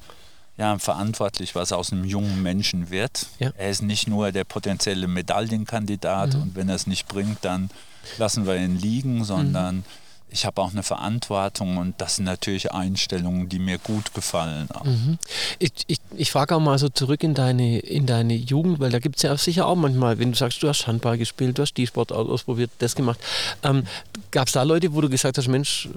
ja, 0.58 0.76
verantwortlich, 0.78 1.54
was 1.54 1.72
aus 1.72 1.92
einem 1.92 2.04
jungen 2.04 2.42
Menschen 2.42 2.90
wird. 2.90 3.26
Ja. 3.38 3.52
Er 3.56 3.70
ist 3.70 3.82
nicht 3.82 4.08
nur 4.08 4.32
der 4.32 4.44
potenzielle 4.44 5.06
Medaillenkandidat 5.06 6.34
mhm. 6.34 6.42
und 6.42 6.56
wenn 6.56 6.68
er 6.68 6.74
es 6.74 6.88
nicht 6.88 7.06
bringt, 7.06 7.38
dann 7.42 7.70
lassen 8.18 8.44
wir 8.44 8.56
ihn 8.56 8.76
liegen, 8.76 9.22
sondern 9.22 9.76
mhm. 9.76 9.84
ich 10.30 10.44
habe 10.46 10.60
auch 10.60 10.72
eine 10.72 10.82
Verantwortung 10.82 11.76
und 11.76 12.00
das 12.00 12.16
sind 12.16 12.24
natürlich 12.24 12.72
Einstellungen, 12.72 13.48
die 13.48 13.60
mir 13.60 13.78
gut 13.78 14.14
gefallen. 14.14 14.68
Mhm. 14.82 15.18
Ich, 15.60 15.70
ich, 15.86 15.98
ich 16.16 16.32
frage 16.32 16.56
auch 16.56 16.60
mal 16.60 16.78
so 16.80 16.88
zurück 16.88 17.22
in 17.22 17.34
deine, 17.34 17.78
in 17.78 18.06
deine 18.06 18.34
Jugend, 18.34 18.80
weil 18.80 18.90
da 18.90 18.98
gibt 18.98 19.16
es 19.16 19.22
ja 19.22 19.36
sicher 19.36 19.64
auch 19.64 19.76
manchmal, 19.76 20.18
wenn 20.18 20.32
du 20.32 20.36
sagst, 20.36 20.60
du 20.64 20.68
hast 20.68 20.88
Handball 20.88 21.18
gespielt, 21.18 21.56
du 21.58 21.62
hast 21.62 21.74
die 21.74 21.86
Sport 21.86 22.10
ausprobiert, 22.10 22.72
das 22.80 22.96
gemacht. 22.96 23.20
Ähm, 23.62 23.84
Gab 24.32 24.48
es 24.48 24.54
da 24.54 24.64
Leute, 24.64 24.92
wo 24.92 25.00
du 25.00 25.08
gesagt 25.08 25.38
hast, 25.38 25.46
Mensch, 25.46 25.88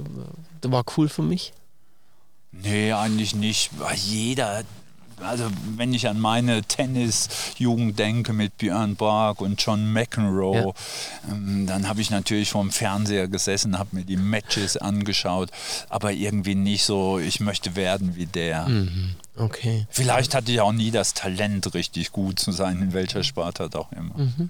das 0.62 0.72
war 0.72 0.84
cool 0.96 1.10
für 1.10 1.24
mich? 1.24 1.52
Nee, 2.52 2.92
eigentlich 2.92 3.36
nicht. 3.36 3.72
Jeder, 3.96 4.64
also 5.22 5.46
wenn 5.78 5.94
ich 5.94 6.08
an 6.08 6.20
meine 6.20 6.64
Tennisjugend 6.64 7.98
denke 7.98 8.34
mit 8.34 8.58
Björn 8.58 8.96
Borg 8.96 9.42
und 9.42 9.62
John 9.62 9.92
McEnroe, 9.92 10.56
ja. 10.56 11.34
ähm, 11.34 11.66
dann 11.68 11.88
habe 11.88 12.02
ich 12.02 12.10
natürlich 12.10 12.50
vorm 12.50 12.72
Fernseher 12.72 13.28
gesessen, 13.28 13.80
habe 13.80 13.96
mir 13.96 14.04
die 14.04 14.18
Matches 14.18 14.78
angeschaut, 14.78 15.50
aber 15.90 16.12
irgendwie 16.12 16.56
nicht 16.56 16.84
so, 16.84 17.20
ich 17.20 17.40
möchte 17.40 17.76
werden 17.76 18.16
wie 18.16 18.26
der. 18.26 18.68
Mhm. 18.68 19.16
Okay. 19.38 19.88
Vielleicht 19.90 20.36
hatte 20.36 20.52
ich 20.52 20.60
auch 20.60 20.74
nie 20.74 20.92
das 20.92 21.14
Talent, 21.14 21.74
richtig 21.74 22.12
gut 22.12 22.40
zu 22.40 22.52
sein, 22.52 22.82
in 22.82 22.94
welcher 22.94 23.24
Sportart 23.24 23.76
auch 23.76 23.92
immer. 23.92 24.18
Mhm. 24.18 24.50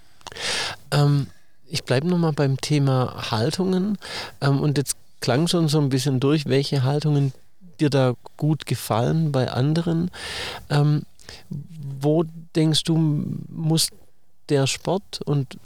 Ähm, 0.91 1.27
ich 1.67 1.83
bleibe 1.83 2.07
nochmal 2.07 2.33
beim 2.33 2.59
Thema 2.59 3.31
Haltungen 3.31 3.97
ähm, 4.41 4.59
und 4.59 4.77
jetzt 4.77 4.97
klang 5.19 5.47
schon 5.47 5.67
so 5.67 5.79
ein 5.79 5.89
bisschen 5.89 6.19
durch, 6.19 6.47
welche 6.47 6.83
Haltungen 6.83 7.33
dir 7.81 7.89
da 7.89 8.13
gut 8.37 8.65
gefallen 8.65 9.31
bei 9.31 9.51
anderen? 9.51 10.11
Ähm, 10.69 11.03
wo 11.99 12.23
denkst 12.55 12.83
du, 12.83 12.97
muss 13.49 13.89
der 14.49 14.67
Sport 14.67 15.21
und 15.23 15.57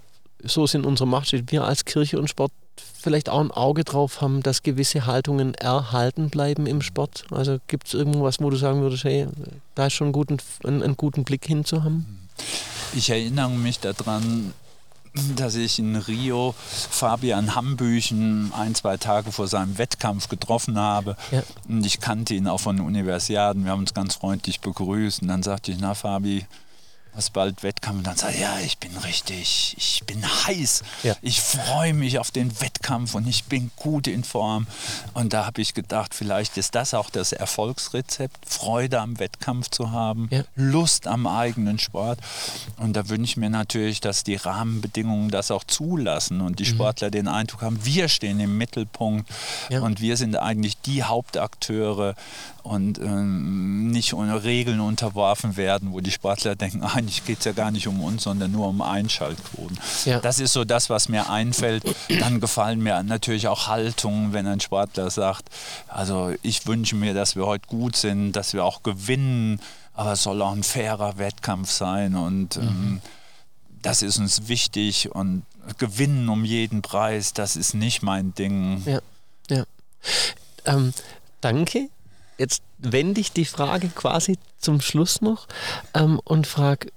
so 0.44 0.68
sind 0.68 0.86
unsere 0.86 1.08
Macht, 1.08 1.32
wir 1.52 1.64
als 1.64 1.86
Kirche 1.86 2.20
und 2.20 2.30
Sport 2.30 2.52
vielleicht 3.00 3.30
auch 3.30 3.40
ein 3.40 3.52
Auge 3.52 3.84
drauf 3.84 4.22
haben, 4.22 4.44
dass 4.44 4.64
gewisse 4.64 5.06
Haltungen 5.06 5.54
erhalten 5.56 6.30
bleiben 6.30 6.68
im 6.68 6.82
Sport? 6.82 7.26
Also 7.32 7.60
gibt 7.68 7.88
es 7.88 7.94
irgendwas, 7.94 8.40
wo 8.40 8.50
du 8.50 8.58
sagen 8.58 8.82
würdest, 8.82 9.04
hey, 9.04 9.28
da 9.76 9.88
ist 9.88 9.94
schon 9.94 10.08
einen 10.08 10.14
guten, 10.14 10.38
einen, 10.64 10.84
einen 10.84 10.98
guten 10.98 11.24
Blick 11.24 11.46
hinzuhaben? 11.46 12.28
Ich 12.94 13.10
erinnere 13.10 13.50
mich 13.50 13.80
daran, 13.80 14.54
dass 15.36 15.56
ich 15.56 15.80
in 15.80 15.96
Rio 15.96 16.56
Fabian 16.58 17.56
Hambüchen 17.56 18.52
ein, 18.54 18.76
zwei 18.76 18.98
Tage 18.98 19.32
vor 19.32 19.48
seinem 19.48 19.78
Wettkampf 19.78 20.30
getroffen 20.30 20.78
habe. 20.78 21.16
Ja. 21.32 21.44
Und 21.68 21.86
ich 21.86 22.00
kannte 22.00 22.34
ihn 22.34 22.48
auch 22.48 22.60
von 22.60 22.80
Universiaden. 22.80 23.66
Wir 23.66 23.72
haben 23.72 23.80
uns 23.80 23.94
ganz 23.94 24.16
freundlich 24.16 24.62
begrüßt. 24.62 25.22
Und 25.22 25.28
dann 25.28 25.44
sagte 25.44 25.72
ich, 25.72 25.78
na 25.80 25.94
Fabi, 25.94 26.46
hast 27.16 27.34
bald 27.34 27.64
Wettkampf 27.64 28.00
und 28.00 28.08
dann 28.08 28.18
sagt, 28.18 28.38
ja, 28.38 28.60
ich 28.60 28.78
bin 28.78 28.96
richtig, 28.98 29.76
ich 29.78 30.04
bin 30.06 30.24
heiß. 30.26 30.84
Ja. 31.04 31.16
Ich 31.22 31.42
freue 31.42 31.94
mich 31.94 32.20
auf 32.20 32.32
den 32.32 32.60
Wettkampf 32.62 33.16
und 33.16 33.28
ich 33.28 33.46
bin 33.46 33.72
gut 33.76 34.08
in 34.08 34.24
Form. 34.24 34.68
Und 35.14 35.34
da 35.34 35.46
habe 35.46 35.62
ich 35.62 35.74
gedacht, 35.74 36.14
vielleicht 36.14 36.58
ist 36.58 36.76
das 36.76 36.94
auch 36.94 37.10
das 37.10 37.32
Erfolgsrezept, 37.32 38.38
Freude 38.48 39.00
am 39.00 39.20
Wettkampf 39.20 39.70
zu 39.70 39.92
haben, 39.92 40.28
ja. 40.32 40.44
Lust 40.56 41.08
am 41.08 41.28
eigenen 41.28 41.80
Sport. 41.80 42.20
Und 42.78 42.94
da 42.96 43.08
wünsche 43.10 43.32
ich 43.32 43.38
mir 43.38 43.50
natürlich, 43.50 44.02
dass 44.02 44.24
die 44.24 44.36
Rahmenbedingungen 44.36 45.30
das 45.30 45.52
auch 45.52 45.64
zulassen 45.64 46.42
und 46.42 46.60
die 46.60 46.64
mhm. 46.64 46.76
Sportler 46.76 47.12
den 47.12 47.28
Eindruck 47.28 47.62
haben, 47.62 47.86
wir 47.86 48.10
stehen 48.10 48.40
im 48.40 48.58
Mittelpunkt 48.58 49.30
ja. 49.70 49.82
und 49.82 50.02
wir 50.02 50.18
sind 50.18 50.36
eigentlich 50.36 50.78
die 50.82 51.04
Hauptakteure 51.04 52.16
und 52.66 52.98
ähm, 52.98 53.92
nicht 53.92 54.16
ohne 54.16 54.44
Regeln 54.44 54.80
unterworfen 54.80 55.56
werden, 55.56 55.94
wo 55.94 56.00
die 56.00 56.10
Sportler 56.10 56.56
denken, 56.56 56.82
eigentlich 56.84 57.24
geht 57.24 57.40
es 57.40 57.46
ja 57.46 57.52
gar 57.52 57.70
nicht 57.70 57.88
um 57.88 58.02
uns, 58.04 58.24
sondern 58.24 58.52
nur 58.52 58.68
um 58.68 58.82
Einschaltquoten. 58.82 59.78
Ja. 60.06 60.20
Das 60.20 60.40
ist 60.40 60.54
so 60.54 60.66
das, 60.66 60.90
was 60.90 61.08
mir 61.08 61.30
einfällt. 61.30 61.84
Dann 62.20 62.40
gefallen 62.40 62.82
mir 62.82 63.04
natürlich 63.04 63.48
auch 63.48 63.68
Haltungen, 63.68 64.34
wenn 64.34 64.48
ein 64.48 64.60
Sportler 64.60 65.12
sagt, 65.12 65.50
also 65.88 66.34
ich 66.42 66.66
wünsche 66.66 66.96
mir, 66.96 67.14
dass 67.14 67.36
wir 67.36 67.46
heute 67.46 67.68
gut 67.68 67.96
sind, 67.96 68.32
dass 68.32 68.54
wir 68.54 68.66
auch 68.66 68.82
gewinnen, 68.82 69.62
aber 69.94 70.14
es 70.14 70.24
soll 70.24 70.42
auch 70.42 70.54
ein 70.54 70.64
fairer 70.64 71.20
Wettkampf 71.20 71.70
sein 71.70 72.16
und 72.16 72.58
mhm. 72.58 72.64
ähm, 72.64 73.02
das 73.84 74.02
ist 74.02 74.18
uns 74.18 74.48
wichtig 74.48 75.14
und 75.14 75.44
gewinnen 75.78 76.30
um 76.30 76.44
jeden 76.44 76.82
Preis, 76.82 77.34
das 77.34 77.56
ist 77.56 77.76
nicht 77.76 78.02
mein 78.02 78.34
Ding. 78.34 78.82
Ja, 78.86 79.00
ja. 79.52 79.64
Ähm, 80.66 80.94
danke 81.42 81.90
jetzt 82.38 82.64
wende 82.78 83.22
ich 83.22 83.32
die 83.32 83.46
Frage 83.46 83.90
quasi 83.90 84.38
zum 84.58 84.82
Schluss 84.82 85.22
noch 85.22 85.48
ähm, 85.94 86.20
und 86.24 86.48
frage, 86.48 86.92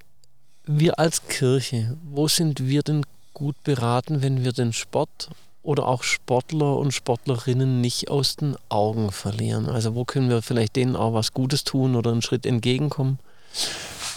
wir 0.64 0.98
als 0.98 1.26
Kirche, 1.28 1.96
wo 2.04 2.28
sind 2.28 2.66
wir 2.66 2.82
denn 2.82 3.04
gut 3.32 3.62
beraten, 3.64 4.22
wenn 4.22 4.44
wir 4.44 4.52
den 4.52 4.72
Sport 4.72 5.30
oder 5.62 5.86
auch 5.86 6.02
Sportler 6.02 6.76
und 6.76 6.92
Sportlerinnen 6.92 7.80
nicht 7.80 8.10
aus 8.10 8.36
den 8.36 8.56
Augen 8.68 9.10
verlieren? 9.12 9.68
Also 9.68 9.94
wo 9.94 10.04
können 10.04 10.28
wir 10.28 10.42
vielleicht 10.42 10.76
denen 10.76 10.96
auch 10.96 11.14
was 11.14 11.32
Gutes 11.32 11.64
tun 11.64 11.96
oder 11.96 12.12
einen 12.12 12.22
Schritt 12.22 12.46
entgegenkommen? 12.46 13.18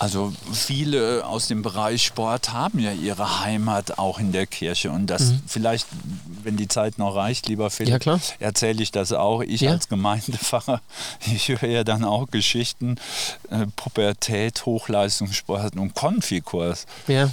Also 0.01 0.33
viele 0.51 1.27
aus 1.27 1.47
dem 1.47 1.61
Bereich 1.61 2.03
Sport 2.03 2.51
haben 2.51 2.79
ja 2.79 2.91
ihre 2.91 3.45
Heimat 3.45 3.99
auch 3.99 4.17
in 4.17 4.31
der 4.31 4.47
Kirche 4.47 4.89
und 4.89 5.05
das 5.05 5.25
mhm. 5.25 5.43
vielleicht, 5.45 5.85
wenn 6.41 6.57
die 6.57 6.67
Zeit 6.67 6.97
noch 6.97 7.15
reicht, 7.15 7.47
lieber 7.47 7.69
Philipp, 7.69 8.03
ja, 8.05 8.19
erzähle 8.39 8.81
ich 8.81 8.91
das 8.91 9.13
auch. 9.13 9.41
Ich 9.41 9.61
ja. 9.61 9.69
als 9.69 9.89
Gemeindepfarrer, 9.89 10.81
ich 11.31 11.49
höre 11.49 11.69
ja 11.69 11.83
dann 11.83 12.03
auch 12.03 12.31
Geschichten, 12.31 12.95
äh, 13.51 13.67
Pubertät, 13.75 14.65
Hochleistungssport 14.65 15.75
und 15.75 15.93
Konfikurs. 15.93 16.87
Ja. 17.07 17.29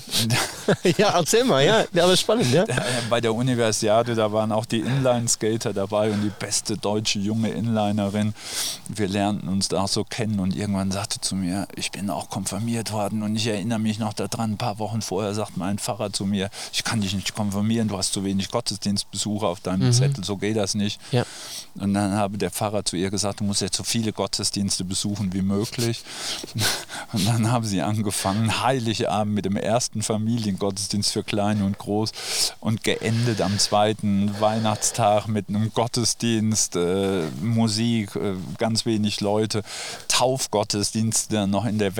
ja, 0.99 1.19
erzähl 1.19 1.45
mal, 1.45 1.65
ja, 1.65 1.87
aber 2.03 2.19
spannend, 2.19 2.53
ja. 2.53 2.67
Bei 3.09 3.23
der 3.23 3.33
Universiade, 3.33 4.15
da 4.15 4.31
waren 4.31 4.53
auch 4.53 4.67
die 4.67 4.81
Inline-Skater 4.81 5.73
dabei 5.73 6.11
und 6.11 6.21
die 6.21 6.33
beste 6.39 6.77
deutsche 6.77 7.19
junge 7.19 7.49
Inlinerin. 7.49 8.35
Wir 8.89 9.09
lernten 9.09 9.49
uns 9.49 9.69
da 9.69 9.85
auch 9.85 9.89
so 9.89 10.05
kennen 10.05 10.39
und 10.39 10.55
irgendwann 10.55 10.91
sagte 10.91 11.19
zu 11.23 11.35
mir, 11.35 11.67
ich 11.75 11.93
bin 11.93 12.11
auch 12.11 12.29
konfirmiert 12.59 12.93
worden 12.93 13.23
und 13.23 13.37
ich 13.37 13.47
erinnere 13.47 13.79
mich 13.79 13.99
noch 13.99 14.13
daran, 14.13 14.53
ein 14.53 14.57
paar 14.57 14.79
Wochen 14.79 15.01
vorher 15.01 15.33
sagt 15.35 15.57
mein 15.57 15.79
Pfarrer 15.79 16.13
zu 16.13 16.27
mir, 16.27 16.51
ich 16.73 16.83
kann 16.83 17.01
dich 17.01 17.15
nicht 17.15 17.35
konfirmieren, 17.35 17.89
du 17.89 17.97
hast 17.97 18.13
zu 18.13 18.25
wenig 18.25 18.51
Gottesdienstbesuche 18.51 19.47
auf 19.47 19.61
deinem 19.61 19.89
mhm. 19.89 19.93
Zettel, 19.93 20.25
so 20.25 20.37
geht 20.37 20.57
das 20.57 20.75
nicht. 20.75 21.01
Ja. 21.13 21.25
Und 21.77 21.95
dann 21.95 22.13
habe 22.15 22.39
der 22.39 22.51
Pfarrer 22.51 22.85
zu 22.85 22.97
ihr 22.97 23.11
gesagt, 23.11 23.41
du 23.41 23.45
musst 23.45 23.61
jetzt 23.61 23.77
so 23.77 23.85
viele 23.85 24.13
Gottesdienste 24.13 24.85
besuchen 24.85 25.33
wie 25.33 25.43
möglich. 25.43 26.03
Und 27.13 27.27
dann 27.27 27.51
haben 27.51 27.65
sie 27.65 27.81
angefangen, 27.83 28.63
Heiligabend 28.63 29.35
mit 29.35 29.45
dem 29.45 29.57
ersten 29.57 30.03
Familiengottesdienst 30.03 31.13
für 31.13 31.23
Klein 31.23 31.63
und 31.63 31.79
Groß 31.79 32.13
und 32.61 32.85
geendet 32.85 33.41
am 33.41 33.59
zweiten 33.59 34.39
Weihnachtstag 34.41 35.27
mit 35.29 35.49
einem 35.49 35.73
Gottesdienst, 35.73 36.77
äh, 36.77 37.23
Musik, 37.41 38.17
äh, 38.17 38.35
ganz 38.59 38.85
wenig 38.85 39.21
Leute, 39.21 39.63
Taufgottesdienste 40.09 41.35
dann 41.35 41.51
noch 41.51 41.65
in 41.65 41.79
der 41.79 41.97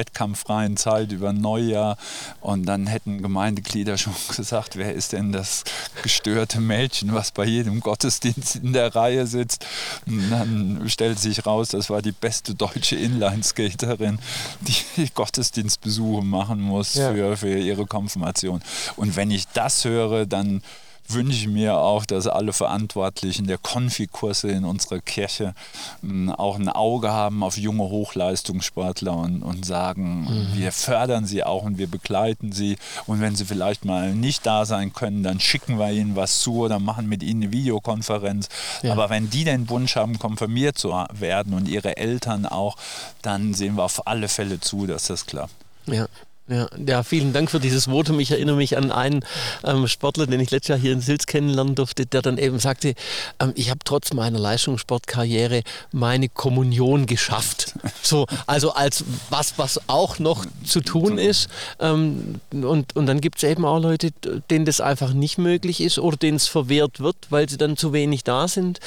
wettkampffreien 0.49 0.77
Zeit 0.77 1.13
über 1.13 1.33
Neujahr. 1.33 1.97
Und 2.41 2.65
dann 2.65 2.87
hätten 2.87 3.23
Gemeindeglieder 3.23 3.99
schon 3.99 4.15
gesagt, 4.37 4.77
wer 4.77 4.95
ist 4.95 5.13
denn 5.13 5.33
das 5.33 5.65
gestörte 6.03 6.61
Mädchen, 6.61 7.15
was 7.15 7.31
bei 7.31 7.45
jedem 7.45 7.81
Gottesdienst 7.81 8.57
in 8.57 8.73
der 8.73 8.95
Reihe 8.95 9.27
sitzt. 9.27 9.67
Und 10.07 10.31
dann 10.31 10.83
stellt 10.89 11.19
sich 11.19 11.47
raus, 11.47 11.69
das 11.69 11.91
war 11.91 12.03
die 12.03 12.13
beste 12.13 12.55
deutsche 12.55 12.97
Inlineskaterin, 12.97 14.19
die 14.61 15.11
Gottesdienstbesuche 15.15 16.25
machen 16.25 16.61
muss 16.61 16.95
ja. 16.95 17.13
für, 17.13 17.37
für 17.37 17.59
ihre 17.59 17.87
Konfirmation. 17.87 18.63
Und 18.97 19.17
wenn 19.17 19.31
ich 19.31 19.47
das 19.49 19.85
höre, 19.85 20.27
dann 20.27 20.63
wünsche 21.09 21.39
ich 21.39 21.49
mir 21.49 21.77
auch, 21.79 22.05
dass 22.05 22.27
alle 22.27 22.53
Verantwortlichen 22.53 23.47
der 23.47 23.59
Konfikurse 23.59 24.49
in 24.51 24.65
unserer 24.65 25.01
Kirche 25.01 25.55
hm, 26.03 26.31
auch 26.31 26.59
ein 26.59 26.69
Auge 26.69 27.11
haben 27.11 27.43
auf 27.43 27.57
junge 27.57 27.85
Hochleistungssportler 27.85 29.17
und, 29.17 29.43
und 29.43 29.65
sagen, 29.65 30.25
mhm. 30.25 30.59
wir 30.59 30.73
fördern 30.73 31.25
sie 31.25 31.45
auch 31.45 31.63
und 31.63 31.79
wir 31.79 31.87
begleiten 31.87 32.53
sie. 32.53 32.77
Und 33.07 33.21
wenn 33.21 33.37
sie 33.37 33.45
vielleicht 33.45 33.85
mal 33.85 34.15
nicht 34.15 34.47
da 34.47 34.65
sein 34.65 34.93
können, 34.93 35.23
dann 35.23 35.41
schicken 35.41 35.79
wir 35.79 35.91
ihnen 35.91 36.17
was 36.17 36.41
zu 36.41 36.57
oder 36.59 36.79
machen 36.79 37.09
mit 37.09 37.23
ihnen 37.23 37.43
eine 37.43 37.53
Videokonferenz. 37.53 38.49
Ja. 38.83 38.93
Aber 38.93 39.11
wenn 39.11 39.31
die 39.31 39.45
den 39.45 39.69
Wunsch 39.69 39.97
haben, 39.97 40.19
konfirmiert 40.19 40.79
zu 40.79 40.91
werden 41.13 41.55
und 41.55 41.69
ihre 41.69 41.97
Eltern 41.97 42.47
auch, 42.47 42.77
dann 43.23 43.55
sehen 43.55 43.77
wir 43.77 43.85
auf 43.85 44.07
alle 44.07 44.29
Fälle 44.29 44.61
zu, 44.61 44.87
dass 44.87 45.07
das 45.07 45.27
klappt. 45.27 45.55
Ja, 45.87 46.07
ja, 46.49 46.67
ja, 46.87 47.03
vielen 47.03 47.33
Dank 47.33 47.51
für 47.51 47.61
dieses 47.61 47.87
Votum. 47.87 48.21
Ich 48.21 48.31
erinnere 48.31 48.57
mich 48.57 48.77
an 48.77 48.91
einen 48.91 49.25
ähm, 49.65 49.87
Sportler, 49.87 50.27
den 50.27 50.41
ich 50.41 50.51
letztes 50.51 50.69
Jahr 50.69 50.79
hier 50.79 50.93
in 50.93 51.01
Sils 51.01 51.27
kennenlernen 51.27 51.75
durfte, 51.75 52.07
der 52.07 52.23
dann 52.23 52.39
eben 52.39 52.59
sagte, 52.59 52.95
ähm, 53.39 53.53
ich 53.55 53.69
habe 53.69 53.81
trotz 53.85 54.15
meiner 54.15 54.39
Leistungssportkarriere 54.39 55.63
meine 55.93 56.29
Kommunion 56.29 57.07
geschafft. 57.07 57.75
So, 58.01 58.27
also 58.47 58.73
als 58.73 59.05
was, 59.29 59.59
was 59.59 59.81
auch 59.89 60.19
noch 60.19 60.47
zu 60.65 60.81
tun 60.81 61.19
ist. 61.19 61.49
Ähm, 61.79 62.41
und, 62.53 62.97
und 62.97 63.07
dann 63.07 63.21
gibt 63.21 63.39
es 63.39 63.43
eben 63.43 63.67
auch 63.67 63.81
Leute, 63.81 64.13
denen 64.51 64.65
das 64.65 64.81
einfach 64.81 65.13
nicht 65.13 65.37
möglich 65.37 65.83
ist 65.83 65.99
oder 65.99 66.17
denen 66.17 66.37
es 66.37 66.47
verwehrt 66.47 67.01
wird, 67.01 67.17
weil 67.29 67.49
sie 67.49 67.59
dann 67.59 67.77
zu 67.77 67.93
wenig 67.93 68.25
da 68.25 68.49
sind. 68.49 68.81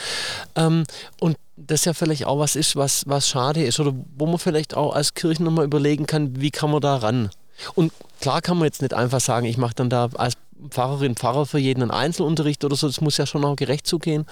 Ähm, 0.55 0.85
und 1.19 1.37
das 1.67 1.85
ja 1.85 1.93
vielleicht 1.93 2.25
auch 2.25 2.39
was 2.39 2.55
ist, 2.55 2.75
was, 2.75 3.03
was 3.07 3.27
schade 3.27 3.63
ist 3.63 3.79
oder 3.79 3.93
wo 4.17 4.25
man 4.25 4.39
vielleicht 4.39 4.75
auch 4.75 4.93
als 4.93 5.13
Kirche 5.13 5.43
nochmal 5.43 5.65
überlegen 5.65 6.05
kann, 6.05 6.39
wie 6.41 6.51
kann 6.51 6.71
man 6.71 6.81
da 6.81 6.97
ran? 6.97 7.29
Und 7.75 7.91
klar 8.19 8.41
kann 8.41 8.57
man 8.57 8.65
jetzt 8.65 8.81
nicht 8.81 8.93
einfach 8.93 9.19
sagen, 9.19 9.45
ich 9.45 9.57
mache 9.57 9.75
dann 9.75 9.89
da 9.89 10.09
als 10.15 10.35
Pfarrerin, 10.69 11.15
Pfarrer 11.15 11.45
für 11.45 11.57
jeden 11.57 11.81
einen 11.81 11.91
Einzelunterricht 11.91 12.63
oder 12.63 12.75
so, 12.75 12.87
das 12.87 13.01
muss 13.01 13.17
ja 13.17 13.25
schon 13.25 13.45
auch 13.45 13.55
gerecht 13.55 13.87
zugehen. 13.87 14.25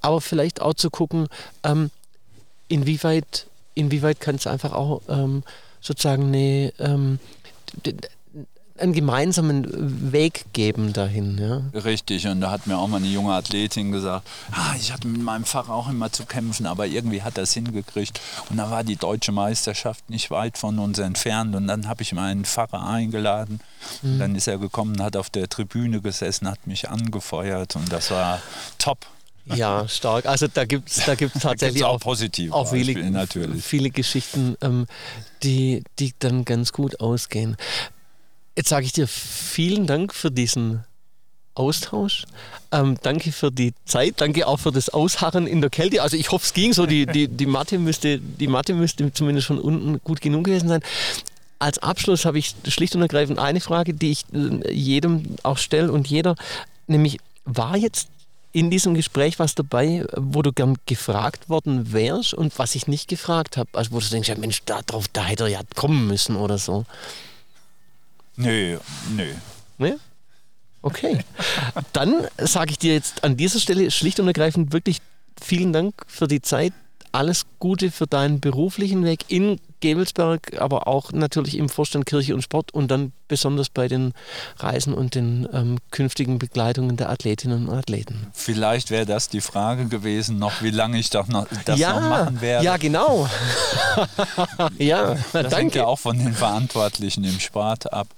Aber 0.00 0.20
vielleicht 0.20 0.60
auch 0.60 0.74
zu 0.74 0.90
gucken, 0.90 1.28
ähm, 1.64 1.90
inwieweit, 2.68 3.46
inwieweit 3.74 4.20
kann 4.20 4.36
es 4.36 4.46
einfach 4.46 4.72
auch 4.72 5.02
ähm, 5.08 5.42
sozusagen 5.80 6.28
eine, 6.28 6.72
ähm, 6.78 7.18
einen 8.82 8.92
gemeinsamen 8.92 10.12
Weg 10.12 10.44
geben 10.52 10.92
dahin. 10.92 11.38
Ja? 11.38 11.80
Richtig, 11.80 12.26
und 12.26 12.40
da 12.40 12.50
hat 12.50 12.66
mir 12.66 12.76
auch 12.76 12.88
mal 12.88 12.98
eine 12.98 13.06
junge 13.06 13.32
Athletin 13.32 13.92
gesagt, 13.92 14.26
ah, 14.50 14.74
ich 14.78 14.92
hatte 14.92 15.08
mit 15.08 15.22
meinem 15.22 15.44
Fahrer 15.44 15.74
auch 15.74 15.88
immer 15.88 16.12
zu 16.12 16.26
kämpfen, 16.26 16.66
aber 16.66 16.86
irgendwie 16.86 17.22
hat 17.22 17.38
er 17.38 17.44
es 17.44 17.54
hingekriegt. 17.54 18.20
Und 18.50 18.56
da 18.58 18.70
war 18.70 18.84
die 18.84 18.96
deutsche 18.96 19.32
Meisterschaft 19.32 20.10
nicht 20.10 20.30
weit 20.30 20.58
von 20.58 20.78
uns 20.78 20.98
entfernt 20.98 21.54
und 21.54 21.66
dann 21.68 21.88
habe 21.88 22.02
ich 22.02 22.12
meinen 22.12 22.44
Pfarrer 22.44 22.86
eingeladen. 22.86 23.60
Mhm. 24.02 24.18
Dann 24.18 24.34
ist 24.34 24.48
er 24.48 24.58
gekommen, 24.58 25.02
hat 25.02 25.16
auf 25.16 25.30
der 25.30 25.48
Tribüne 25.48 26.00
gesessen, 26.00 26.48
hat 26.48 26.66
mich 26.66 26.88
angefeuert 26.90 27.76
und 27.76 27.92
das 27.92 28.10
war 28.10 28.42
top. 28.78 29.06
Ja, 29.46 29.88
stark. 29.88 30.26
Also 30.26 30.46
da 30.46 30.64
gibt 30.64 30.88
es 30.88 31.04
da 31.06 31.14
gibt's 31.14 31.40
tatsächlich 31.40 31.84
auch, 31.84 31.96
auch 31.96 32.00
positiv 32.00 32.52
auch 32.52 32.70
viele, 32.70 33.10
natürlich. 33.10 33.64
viele 33.64 33.90
Geschichten, 33.90 34.56
ähm, 34.60 34.86
die, 35.42 35.82
die 35.98 36.14
dann 36.18 36.44
ganz 36.44 36.72
gut 36.72 37.00
ausgehen. 37.00 37.56
Jetzt 38.56 38.68
sage 38.68 38.84
ich 38.84 38.92
dir 38.92 39.08
vielen 39.08 39.86
Dank 39.86 40.12
für 40.14 40.30
diesen 40.30 40.84
Austausch. 41.54 42.24
Ähm, 42.70 42.96
danke 43.02 43.32
für 43.32 43.50
die 43.50 43.74
Zeit, 43.84 44.14
danke 44.18 44.46
auch 44.46 44.58
für 44.58 44.72
das 44.72 44.88
Ausharren 44.88 45.46
in 45.46 45.60
der 45.60 45.70
Kälte. 45.70 46.02
Also 46.02 46.16
ich 46.16 46.30
hoffe, 46.30 46.44
es 46.44 46.54
ging 46.54 46.72
so. 46.72 46.86
Die, 46.86 47.06
die, 47.14 47.28
die, 47.28 47.46
Matte 47.46 47.78
müsste, 47.78 48.18
die 48.18 48.46
Matte 48.46 48.74
müsste 48.74 49.12
zumindest 49.12 49.46
schon 49.46 49.58
unten 49.58 50.00
gut 50.02 50.20
genug 50.20 50.44
gewesen 50.44 50.68
sein. 50.68 50.82
Als 51.58 51.78
Abschluss 51.78 52.24
habe 52.24 52.38
ich 52.38 52.54
schlicht 52.66 52.94
und 52.96 53.02
ergreifend 53.02 53.38
eine 53.38 53.60
Frage, 53.60 53.94
die 53.94 54.10
ich 54.10 54.24
äh, 54.32 54.72
jedem 54.72 55.36
auch 55.42 55.58
stelle 55.58 55.92
und 55.92 56.08
jeder, 56.08 56.34
nämlich 56.86 57.18
war 57.44 57.76
jetzt 57.76 58.08
in 58.52 58.70
diesem 58.70 58.94
Gespräch 58.94 59.38
was 59.38 59.54
dabei, 59.54 60.04
wo 60.14 60.42
du 60.42 60.52
gern 60.52 60.76
gefragt 60.86 61.48
worden 61.48 61.92
wärst 61.92 62.34
und 62.34 62.58
was 62.58 62.74
ich 62.74 62.86
nicht 62.86 63.08
gefragt 63.08 63.56
habe? 63.56 63.70
Also 63.72 63.92
wo 63.92 64.00
du 64.00 64.06
denkst, 64.06 64.28
ja 64.28 64.36
Mensch, 64.36 64.62
da 64.66 64.82
drauf, 64.82 65.06
da 65.12 65.24
hätte 65.24 65.44
er 65.44 65.48
ja 65.48 65.60
kommen 65.74 66.06
müssen 66.06 66.36
oder 66.36 66.58
so. 66.58 66.84
Nö, 68.36 68.78
nö. 69.16 69.32
Nee? 69.78 69.94
Okay. 70.82 71.20
Dann 71.92 72.26
sage 72.38 72.72
ich 72.72 72.78
dir 72.78 72.94
jetzt 72.94 73.24
an 73.24 73.36
dieser 73.36 73.60
Stelle 73.60 73.90
schlicht 73.90 74.18
und 74.20 74.26
ergreifend 74.26 74.72
wirklich 74.72 74.98
vielen 75.40 75.72
Dank 75.72 75.94
für 76.06 76.26
die 76.26 76.42
Zeit. 76.42 76.72
Alles 77.12 77.44
Gute 77.58 77.90
für 77.90 78.06
deinen 78.06 78.40
beruflichen 78.40 79.04
Weg 79.04 79.26
in 79.28 79.60
Gebelsberg, 79.82 80.58
aber 80.60 80.86
auch 80.86 81.12
natürlich 81.12 81.58
im 81.58 81.68
Vorstand 81.68 82.06
Kirche 82.06 82.34
und 82.34 82.40
Sport 82.42 82.72
und 82.72 82.90
dann 82.90 83.12
besonders 83.28 83.68
bei 83.68 83.88
den 83.88 84.14
Reisen 84.56 84.94
und 84.94 85.14
den 85.14 85.46
ähm, 85.52 85.78
künftigen 85.90 86.38
Begleitungen 86.38 86.96
der 86.96 87.10
Athletinnen 87.10 87.68
und 87.68 87.76
Athleten. 87.76 88.28
Vielleicht 88.32 88.90
wäre 88.90 89.04
das 89.04 89.28
die 89.28 89.40
Frage 89.40 89.86
gewesen, 89.86 90.38
noch 90.38 90.62
wie 90.62 90.70
lange 90.70 90.98
ich 90.98 91.10
doch 91.10 91.28
noch, 91.28 91.46
das 91.66 91.78
ja, 91.78 92.00
noch 92.00 92.08
machen 92.08 92.40
werde. 92.40 92.64
Ja, 92.64 92.76
genau. 92.76 93.28
ja, 94.78 95.14
das 95.14 95.32
danke. 95.32 95.56
hängt 95.56 95.74
ja 95.74 95.86
auch 95.86 95.98
von 95.98 96.18
den 96.18 96.32
Verantwortlichen 96.32 97.24
im 97.24 97.40
Sport 97.40 97.92
ab. 97.92 98.08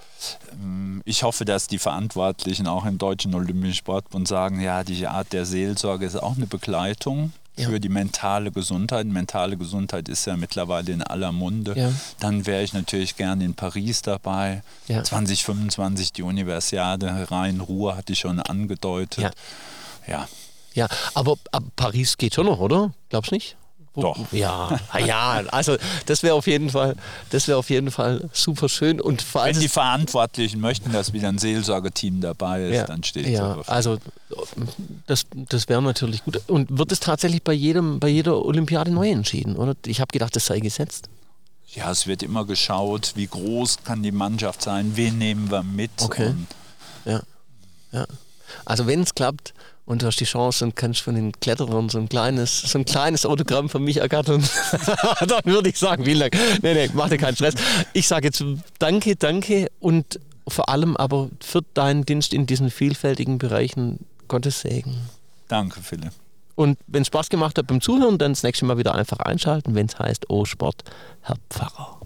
Ähm, 0.53 1.03
ich 1.05 1.23
hoffe, 1.23 1.45
dass 1.45 1.67
die 1.67 1.79
Verantwortlichen 1.79 2.67
auch 2.67 2.85
im 2.85 2.99
Deutschen 2.99 3.35
Olympischen 3.35 3.75
Sportbund 3.75 4.29
sagen, 4.29 4.61
ja, 4.61 4.85
die 4.85 5.07
Art 5.07 5.33
der 5.33 5.47
Seelsorge 5.47 6.07
ist 6.07 6.17
auch 6.17 6.37
eine 6.37 6.47
Begleitung 6.47 7.33
ja. 7.57 7.69
für 7.69 7.81
die 7.81 7.89
mentale 7.89 8.51
Gesundheit. 8.51 9.07
Mentale 9.07 9.57
Gesundheit 9.57 10.09
ist 10.09 10.27
ja 10.27 10.37
mittlerweile 10.37 10.93
in 10.93 11.03
aller 11.03 11.33
Munde. 11.33 11.75
Ja. 11.77 11.93
Dann 12.21 12.47
wäre 12.47 12.63
ich 12.63 12.73
natürlich 12.73 13.17
gerne 13.17 13.45
in 13.45 13.55
Paris 13.55 14.03
dabei. 14.03 14.63
Ja. 14.89 15.03
2025 15.03 16.13
die 16.13 16.23
Universiade 16.23 17.31
Rhein-Ruhr 17.31 17.97
hatte 17.97 18.13
ich 18.13 18.21
schon 18.21 18.41
angedeutet. 18.41 19.35
Ja. 20.07 20.29
Ja, 20.75 20.89
aber, 21.15 21.37
aber 21.53 21.67
Paris 21.77 22.19
geht 22.19 22.35
schon 22.35 22.47
noch, 22.47 22.59
oder? 22.59 22.93
Glaubst 23.09 23.31
du 23.31 23.37
nicht? 23.37 23.57
Doch. 23.97 24.33
Ja, 24.33 24.79
ja, 24.99 25.43
also 25.49 25.77
das 26.07 26.23
wäre 26.25 26.35
auf 26.35 26.47
jeden 26.49 26.71
Fall, 26.71 26.97
das 27.31 27.47
wäre 27.47 27.59
auf 27.59 27.71
jeden 27.71 27.93
Fall 27.93 28.29
super 28.33 28.69
schön. 28.69 29.01
Und 29.01 29.23
vor 29.23 29.43
allem, 29.43 29.55
Wenn 29.55 29.63
die 29.63 29.69
Verantwortlichen 29.69 30.61
möchten, 30.61 30.91
dass 30.93 31.13
wieder 31.13 31.29
ein 31.29 31.39
Seelsorgeteam 31.39 32.21
dabei 32.21 32.65
ist, 32.65 32.75
ja, 32.75 32.85
dann 32.87 33.05
steht 33.05 33.29
ja, 33.29 33.61
also 33.67 33.99
das, 35.07 35.27
das 35.33 35.69
wäre 35.69 35.81
natürlich 35.81 36.25
gut. 36.25 36.41
Und 36.49 36.77
wird 36.77 36.91
es 36.91 37.01
tatsächlich 37.01 37.43
bei 37.43 37.53
jedem, 37.53 38.01
bei 38.01 38.09
jeder 38.09 38.45
Olympiade 38.45 38.91
neu 38.91 39.11
entschieden, 39.11 39.57
oder? 39.57 39.75
Ich 39.87 40.01
habe 40.01 40.11
gedacht, 40.13 40.35
das 40.35 40.47
sei 40.47 40.59
gesetzt. 40.59 41.09
Ja, 41.69 41.91
es 41.91 42.07
wird 42.07 42.23
immer 42.23 42.45
geschaut, 42.45 43.13
wie 43.15 43.27
groß 43.27 43.85
kann 43.85 44.03
die 44.03 44.13
Mannschaft 44.13 44.63
sein, 44.63 44.93
wen 44.97 45.19
nehmen 45.19 45.51
wir 45.51 45.63
mit. 45.63 45.91
Okay. 46.03 46.35
ja. 47.05 47.23
ja. 47.93 48.07
Also 48.65 48.87
wenn 48.87 49.01
es 49.01 49.15
klappt 49.15 49.55
und 49.87 50.03
du 50.03 50.07
hast 50.07 50.21
die 50.21 50.25
Chance 50.25 50.65
und 50.65 50.77
kannst 50.77 51.03
von 51.03 51.15
den 51.15 51.33
Kletterern 51.33 51.89
so 51.89 51.99
ein 51.99 52.09
kleines, 52.09 52.63
so 52.63 52.79
ein 52.79 52.85
kleines 52.85 53.27
Autogramm 53.27 53.69
von 53.69 53.83
mich 53.83 53.99
ergattern, 53.99 54.43
dann 55.27 55.45
würde 55.45 55.69
ich 55.69 55.79
sagen, 55.79 56.05
vielen 56.05 56.21
Dank. 56.21 56.37
Nee, 56.63 56.75
nee, 56.75 56.91
mach 56.95 57.09
dir 57.09 57.19
keinen 57.19 57.35
Stress. 57.35 57.55
Ich 57.93 58.09
sage 58.09 58.27
jetzt 58.27 58.43
danke, 58.79 59.17
danke 59.17 59.69
und 59.81 60.21
vor 60.49 60.69
allem 60.69 60.97
aber 60.97 61.31
für 61.41 61.63
deinen 61.75 62.05
Dienst 62.05 62.33
in 62.33 62.47
diesen 62.47 62.71
vielfältigen 62.71 63.39
Bereichen 63.39 64.07
Gottes 64.29 64.61
Segen. 64.61 64.97
Danke, 65.49 65.81
Philipp. 65.83 66.13
Und 66.55 66.79
wenn 66.87 67.03
es 67.03 67.09
Spaß 67.09 67.31
gemacht 67.31 67.59
hat 67.59 67.67
beim 67.67 67.81
Zuhören, 67.81 68.19
dann 68.19 68.33
das 68.33 68.43
nächste 68.43 68.65
Mal 68.65 68.79
wieder 68.79 68.95
einfach 68.95 69.19
einschalten, 69.19 69.75
wenn 69.75 69.87
es 69.87 69.99
heißt, 69.99 70.31
oh 70.31 70.45
Sport, 70.45 70.85
Herr 71.23 71.37
Pfarrer. 71.51 72.01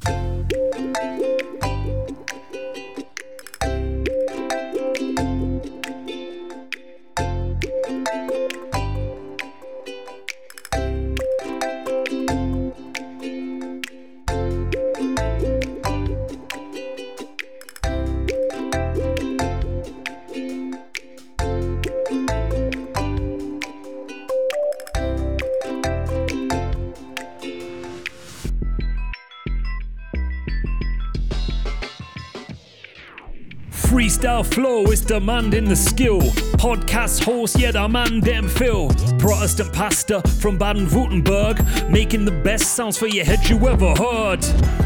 Freestyle 33.88 34.44
flow 34.44 34.84
is 34.92 35.00
demanding 35.00 35.64
the 35.64 35.74
skill. 35.74 36.20
Podcast 36.60 37.24
host, 37.24 37.58
yeah, 37.58 37.70
the 37.70 37.88
man 37.88 38.20
them 38.20 38.46
Phil. 38.46 38.90
Protestant 39.18 39.72
pastor 39.72 40.20
from 40.40 40.58
Baden-Württemberg, 40.58 41.88
making 41.90 42.26
the 42.26 42.30
best 42.30 42.74
sounds 42.74 42.98
for 42.98 43.06
your 43.06 43.24
head 43.24 43.48
you 43.48 43.56
ever 43.66 43.94
heard. 43.94 44.40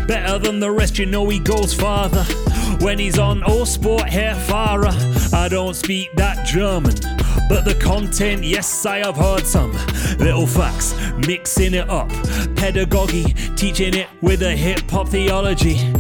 Better 0.07 0.39
than 0.39 0.61
the 0.61 0.71
rest, 0.71 1.01
you 1.01 1.07
know 1.07 1.29
he 1.29 1.41
goes 1.41 1.75
farther. 1.75 2.23
When 2.79 2.97
he's 2.97 3.19
on 3.19 3.43
all 3.43 3.67
sport 3.67 4.09
hair 4.09 4.37
Farah, 4.37 5.35
I 5.35 5.49
don't 5.49 5.75
speak 5.75 6.09
that 6.15 6.47
German. 6.47 6.95
But 7.49 7.65
the 7.65 7.77
content, 7.83 8.45
yes, 8.45 8.87
I 8.87 8.99
have 8.99 9.17
heard 9.17 9.45
some. 9.49 9.73
Little 10.19 10.47
facts, 10.47 10.95
mixing 11.27 11.75
it 11.75 11.91
up. 11.91 12.09
Pedagogy, 12.55 13.35
teaching 13.57 13.95
it 13.95 14.07
with 14.21 14.43
a 14.43 14.55
hip 14.55 14.89
hop 14.89 15.09
theology. 15.09 15.93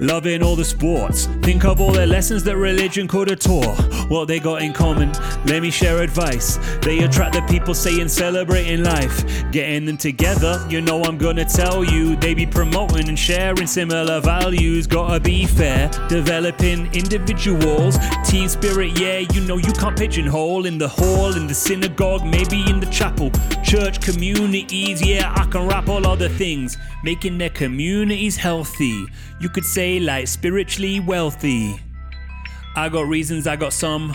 Loving 0.00 0.42
all 0.42 0.56
the 0.56 0.64
sports. 0.64 1.28
Think 1.48 1.64
of 1.64 1.80
all 1.80 1.92
the 1.92 2.04
lessons 2.04 2.44
that 2.44 2.58
religion 2.58 3.08
could 3.08 3.30
have 3.30 3.38
taught. 3.38 3.78
What 4.10 4.28
they 4.28 4.38
got 4.38 4.60
in 4.60 4.74
common. 4.74 5.12
Let 5.46 5.62
me 5.62 5.70
share 5.70 6.02
advice. 6.02 6.58
They 6.82 6.98
attract 6.98 7.36
the 7.36 7.42
people 7.48 7.72
saying 7.72 8.08
celebrating 8.08 8.84
life. 8.84 9.24
Getting 9.50 9.86
them 9.86 9.96
together, 9.96 10.62
you 10.68 10.82
know 10.82 11.02
I'm 11.04 11.16
gonna 11.16 11.46
tell 11.46 11.82
you. 11.82 12.16
They 12.16 12.34
be 12.34 12.44
promoting 12.44 13.08
and 13.08 13.18
sharing 13.18 13.66
similar 13.66 14.20
values. 14.20 14.86
Gotta 14.86 15.20
be 15.20 15.46
fair. 15.46 15.88
Developing 16.10 16.92
individuals. 16.94 17.96
Team 18.26 18.50
spirit, 18.50 19.00
yeah, 19.00 19.20
you 19.32 19.40
know 19.40 19.56
you 19.56 19.72
can't 19.72 19.96
pigeonhole. 19.96 20.66
In 20.66 20.76
the 20.76 20.88
hall, 20.88 21.34
in 21.34 21.46
the 21.46 21.54
synagogue, 21.54 22.26
maybe 22.26 22.62
in 22.68 22.78
the 22.78 22.90
chapel. 22.90 23.30
Church 23.64 24.02
communities, 24.02 25.00
yeah, 25.00 25.32
I 25.34 25.46
can 25.46 25.66
rap 25.66 25.88
all 25.88 26.06
other 26.06 26.28
things. 26.28 26.76
Making 27.02 27.38
their 27.38 27.50
communities 27.50 28.36
healthy. 28.36 29.06
You 29.40 29.48
could 29.48 29.64
say 29.64 30.00
like 30.00 30.28
spiritually 30.28 31.00
wealthy. 31.00 31.37
I 31.44 32.88
got 32.90 33.06
reasons, 33.06 33.46
I 33.46 33.56
got 33.56 33.72
some. 33.72 34.14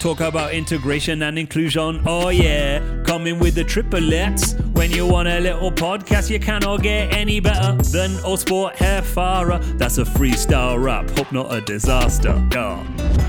Talk 0.00 0.20
about 0.20 0.52
integration 0.52 1.22
and 1.22 1.38
inclusion. 1.38 2.02
Oh 2.06 2.28
yeah, 2.28 3.02
coming 3.04 3.38
with 3.38 3.54
the 3.54 3.64
triplets. 3.64 4.54
When 4.72 4.90
you 4.90 5.06
want 5.06 5.28
a 5.28 5.38
little 5.38 5.70
podcast, 5.70 6.28
you 6.30 6.40
cannot 6.40 6.82
get 6.82 7.12
any 7.14 7.40
better 7.40 7.80
than 7.90 8.18
Old 8.24 8.40
Sport 8.40 8.76
Hair 8.76 9.02
Farah. 9.02 9.62
That's 9.78 9.98
a 9.98 10.04
freestyle 10.04 10.82
rap. 10.82 11.08
Hope 11.10 11.32
not 11.32 11.54
a 11.54 11.60
disaster. 11.60 12.44
Yeah. 12.52 13.21